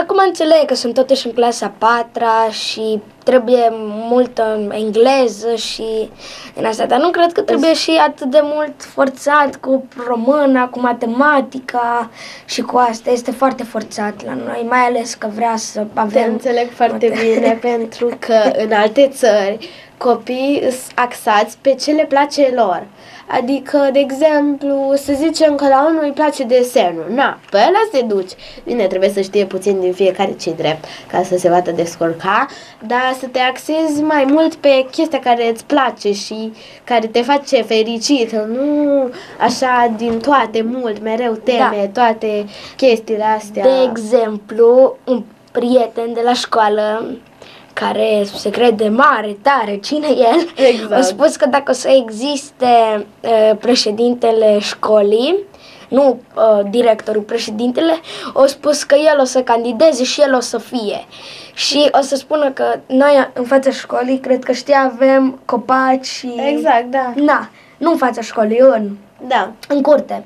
Acum 0.00 0.16
înțeleg 0.26 0.64
că 0.66 0.74
sunt 0.74 0.94
totuși 0.94 1.26
în 1.26 1.32
clasa 1.32 1.72
patra 1.78 2.48
și 2.50 3.00
trebuie 3.24 3.68
multă 4.10 4.68
engleză 4.70 5.54
și 5.54 6.10
în 6.54 6.64
asta, 6.64 6.86
dar 6.86 6.98
nu 7.00 7.10
cred 7.10 7.32
că 7.32 7.40
trebuie 7.40 7.74
și 7.74 7.90
atât 8.06 8.30
de 8.30 8.40
mult 8.42 8.82
forțat 8.82 9.56
cu 9.56 9.84
româna, 10.06 10.68
cu 10.68 10.80
matematica 10.80 12.10
și 12.44 12.60
cu 12.60 12.76
asta. 12.76 13.10
Este 13.10 13.30
foarte 13.30 13.62
forțat 13.62 14.24
la 14.24 14.34
noi, 14.34 14.66
mai 14.68 14.78
ales 14.78 15.14
că 15.14 15.28
vrea 15.34 15.56
să 15.56 15.80
Te 15.94 16.00
avem... 16.00 16.32
înțeleg 16.32 16.70
foarte 16.70 17.12
bine 17.22 17.58
pentru 17.70 18.16
că 18.18 18.52
în 18.56 18.72
alte 18.72 19.08
țări 19.12 19.68
copiii 19.96 20.60
sunt 20.60 20.92
axați 20.94 21.58
pe 21.60 21.74
ce 21.74 21.90
le 21.90 22.04
place 22.04 22.52
lor. 22.54 22.86
Adică, 23.26 23.88
de 23.92 23.98
exemplu, 23.98 24.92
să 24.94 25.12
zicem 25.12 25.54
că 25.54 25.68
la 25.68 25.86
unul 25.88 26.02
îi 26.02 26.12
place 26.12 26.44
desenul. 26.44 27.06
Na, 27.08 27.38
pe 27.50 27.56
ăla 27.56 27.88
se 27.92 28.00
duci. 28.00 28.30
Bine, 28.64 28.86
trebuie 28.86 29.08
să 29.08 29.20
știe 29.20 29.44
puțin 29.44 29.80
din 29.80 29.92
fiecare 29.92 30.32
ce 30.32 30.50
drept 30.50 30.84
ca 31.10 31.22
să 31.22 31.36
se 31.38 31.48
poată 31.48 31.70
descurca, 31.70 32.46
dar 32.86 33.16
să 33.18 33.26
te 33.26 33.38
axezi 33.38 34.02
mai 34.02 34.24
mult 34.28 34.54
pe 34.54 34.86
chestia 34.90 35.18
care 35.18 35.50
îți 35.50 35.64
place 35.64 36.12
și 36.12 36.52
care 36.84 37.06
te 37.06 37.22
face 37.22 37.62
fericit, 37.62 38.32
nu 38.32 39.10
așa 39.40 39.92
din 39.96 40.18
toate 40.18 40.62
mult, 40.62 41.02
mereu 41.02 41.32
teme, 41.32 41.90
da. 41.92 42.02
toate 42.02 42.44
chestiile 42.76 43.24
astea. 43.24 43.62
De 43.62 43.90
exemplu, 43.90 44.96
un 45.04 45.22
prieten 45.52 46.12
de 46.12 46.20
la 46.24 46.32
școală 46.32 47.06
care 47.74 48.24
se 48.34 48.50
crede 48.50 48.88
mare, 48.88 49.36
tare, 49.42 49.76
cine 49.76 50.06
e 50.06 50.20
el, 50.20 50.66
Exact. 50.66 50.92
a 50.92 51.00
spus 51.00 51.36
că 51.36 51.46
dacă 51.46 51.70
o 51.70 51.74
să 51.74 51.88
existe 51.88 52.66
uh, 53.20 53.56
președintele 53.60 54.58
școlii, 54.58 55.36
nu 55.88 56.20
uh, 56.36 56.60
directorul, 56.70 57.22
președintele, 57.22 57.92
o 58.32 58.46
spus 58.46 58.82
că 58.82 58.94
el 58.94 59.20
o 59.20 59.24
să 59.24 59.42
candideze 59.42 60.04
și 60.04 60.20
el 60.20 60.34
o 60.34 60.40
să 60.40 60.58
fie. 60.58 61.04
Și 61.54 61.88
o 61.90 62.00
să 62.00 62.16
spună 62.16 62.50
că 62.50 62.64
noi 62.86 63.30
în 63.32 63.44
fața 63.44 63.70
școlii, 63.70 64.18
cred 64.18 64.44
că 64.44 64.52
știi, 64.52 64.74
avem 64.84 65.40
copaci 65.44 66.04
și... 66.06 66.34
Exact, 66.48 66.84
da. 66.90 67.12
Na, 67.16 67.48
nu 67.78 67.90
în 67.90 67.96
fața 67.96 68.20
școlii, 68.20 68.58
în 68.58 68.90
Da. 69.26 69.52
în 69.68 69.82
curte. 69.82 70.24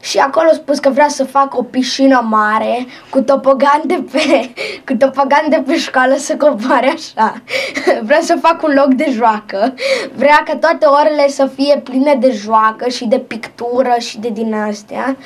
Și 0.00 0.18
acolo 0.18 0.48
a 0.50 0.54
spus 0.54 0.78
că 0.78 0.90
vrea 0.90 1.08
să 1.08 1.24
facă 1.24 1.58
o 1.58 1.62
piscină 1.62 2.26
mare 2.30 2.86
cu 3.10 3.20
topogan 3.20 3.80
de 3.84 4.04
pe, 4.12 4.52
cu 4.86 4.96
topogan 4.98 5.46
de 5.48 5.62
pe 5.66 5.76
școală 5.76 6.14
să 6.16 6.36
coboare 6.36 6.94
așa. 6.94 7.42
Vrea 8.08 8.20
să 8.20 8.38
facă 8.40 8.66
un 8.66 8.74
loc 8.74 8.94
de 8.94 9.10
joacă. 9.10 9.74
Vrea 10.14 10.42
ca 10.44 10.56
toate 10.56 10.86
orele 10.86 11.28
să 11.28 11.50
fie 11.54 11.80
pline 11.84 12.16
de 12.20 12.30
joacă 12.30 12.88
și 12.88 13.06
de 13.06 13.18
pictură 13.18 13.94
și 13.98 14.18
de 14.18 14.28
din 14.28 14.54
astea. 14.54 15.16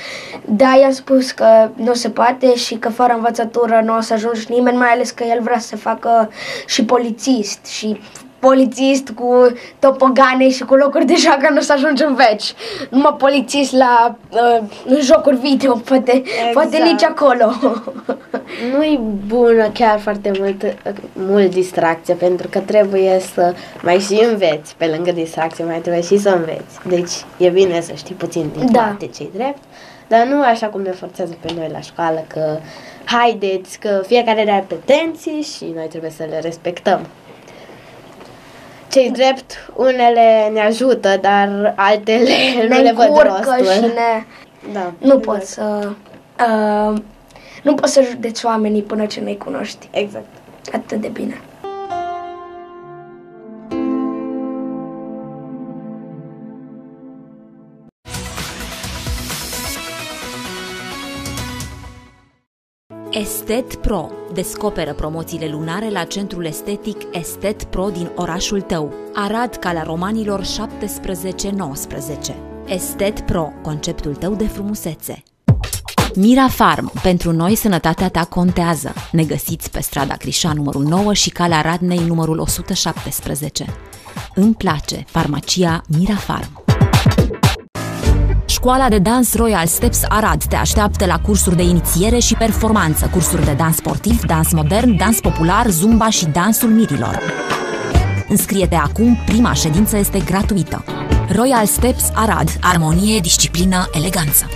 Dar 0.44 0.78
i-a 0.80 0.90
spus 0.90 1.30
că 1.30 1.70
nu 1.74 1.94
se 1.94 2.10
poate 2.10 2.54
și 2.54 2.74
că 2.74 2.88
fără 2.88 3.12
învățătură 3.12 3.82
nu 3.84 3.96
o 3.96 4.00
să 4.00 4.12
ajungi 4.12 4.46
nimeni, 4.48 4.76
mai 4.76 4.88
ales 4.88 5.10
că 5.10 5.24
el 5.24 5.42
vrea 5.42 5.58
să 5.58 5.76
facă 5.76 6.30
și 6.66 6.84
polițist 6.84 7.66
și 7.66 8.00
polițist 8.47 9.09
cu 9.11 9.53
topogane 9.78 10.51
și 10.51 10.64
cu 10.64 10.74
locuri 10.74 11.07
de 11.07 11.14
joacă 11.16 11.49
nu 11.51 11.57
o 11.57 11.61
să 11.61 11.72
ajungi 11.72 12.03
în 12.03 12.14
veci. 12.14 12.53
Numai 12.90 13.14
polițist 13.18 13.72
la 13.72 14.16
uh, 14.30 14.62
jocuri 15.01 15.36
video, 15.36 15.72
poate, 15.74 16.12
exact. 16.12 16.53
poate 16.53 16.82
nici 16.82 17.03
acolo. 17.03 17.53
Nu-i 18.72 19.01
bună 19.26 19.68
chiar 19.68 19.99
foarte 19.99 20.30
mult, 20.38 20.76
mult 21.12 21.51
distracție, 21.51 22.14
pentru 22.14 22.49
că 22.51 22.59
trebuie 22.59 23.20
să 23.34 23.55
mai 23.82 23.99
și 23.99 24.24
înveți. 24.30 24.74
Pe 24.76 24.86
lângă 24.86 25.12
distracție 25.12 25.64
mai 25.64 25.78
trebuie 25.80 26.03
și 26.03 26.18
să 26.18 26.28
înveți. 26.28 26.78
Deci 26.88 27.12
e 27.36 27.49
bine 27.49 27.80
să 27.80 27.93
știi 27.95 28.14
puțin 28.14 28.51
din 28.57 28.72
Da. 28.72 28.78
toate 28.78 29.07
ce 29.07 29.28
drept, 29.34 29.62
dar 30.09 30.26
nu 30.26 30.43
așa 30.43 30.66
cum 30.66 30.82
ne 30.82 30.90
forțează 30.90 31.36
pe 31.40 31.53
noi 31.57 31.68
la 31.72 31.80
școală, 31.80 32.24
că 32.26 32.59
haideți, 33.05 33.78
că 33.78 34.03
fiecare 34.07 34.40
are 34.40 34.64
pretenții 34.66 35.43
și 35.57 35.72
noi 35.74 35.86
trebuie 35.88 36.11
să 36.11 36.24
le 36.30 36.40
respectăm. 36.40 37.07
Cei 38.93 39.11
drept, 39.11 39.70
unele 39.76 40.49
ne 40.53 40.61
ajută, 40.61 41.18
dar 41.20 41.72
altele 41.76 42.34
nu 42.68 42.68
ne 42.68 42.80
le 42.80 42.93
văd 42.93 43.07
încurcă 43.07 43.45
rostul. 43.57 43.72
și 43.72 43.80
ne... 43.80 44.24
Da. 44.72 44.93
Nu 44.99 45.18
poți 45.18 45.53
să... 45.53 45.88
Uh, 46.40 46.99
nu 47.62 47.74
poți 47.74 47.93
să 47.93 48.03
judeci 48.03 48.43
oamenii 48.43 48.82
până 48.82 49.07
ce 49.07 49.20
nu-i 49.20 49.36
cunoști 49.36 49.88
Exact. 49.90 50.26
atât 50.72 51.01
de 51.01 51.09
bine. 51.09 51.40
Estet 63.14 63.74
Pro. 63.74 64.10
Descoperă 64.32 64.92
promoțiile 64.92 65.48
lunare 65.48 65.90
la 65.90 66.04
centrul 66.04 66.44
estetic 66.44 66.96
Estet 67.10 67.64
Pro 67.64 67.88
din 67.88 68.10
orașul 68.14 68.60
tău. 68.60 68.92
Arad 69.14 69.56
ca 69.56 69.72
la 69.72 69.82
romanilor 69.82 70.42
17-19. 70.42 70.46
Estet 72.66 73.20
Pro. 73.20 73.52
Conceptul 73.62 74.14
tău 74.14 74.34
de 74.34 74.46
frumusețe. 74.46 75.22
Mira 76.14 76.48
Farm. 76.48 76.92
Pentru 77.02 77.32
noi 77.32 77.54
sănătatea 77.54 78.08
ta 78.08 78.24
contează. 78.24 78.92
Ne 79.10 79.24
găsiți 79.24 79.70
pe 79.70 79.80
strada 79.80 80.14
Crișa 80.14 80.52
numărul 80.52 80.82
9 80.82 81.12
și 81.12 81.30
calea 81.30 81.60
Radnei 81.60 82.04
numărul 82.06 82.38
117. 82.38 83.64
Îmi 84.34 84.54
place 84.54 85.04
farmacia 85.06 85.82
Mira 85.98 86.16
Farm. 86.16 86.61
Școala 88.62 88.88
de 88.88 88.98
dans 88.98 89.34
Royal 89.34 89.66
Steps 89.66 90.00
Arad 90.08 90.44
te 90.44 90.56
așteaptă 90.56 91.06
la 91.06 91.18
cursuri 91.18 91.56
de 91.56 91.62
inițiere 91.62 92.18
și 92.18 92.34
performanță, 92.34 93.08
cursuri 93.12 93.44
de 93.44 93.52
dans 93.52 93.76
sportiv, 93.76 94.24
dans 94.24 94.52
modern, 94.52 94.96
dans 94.96 95.20
popular, 95.20 95.68
zumba 95.68 96.10
și 96.10 96.26
dansul 96.26 96.68
mirilor. 96.68 97.20
Înscrie-te 98.28 98.74
acum, 98.74 99.18
prima 99.26 99.52
ședință 99.52 99.96
este 99.96 100.18
gratuită. 100.18 100.84
Royal 101.34 101.66
Steps 101.66 102.10
Arad, 102.14 102.58
armonie, 102.60 103.20
disciplină, 103.20 103.90
eleganță. 103.92 104.46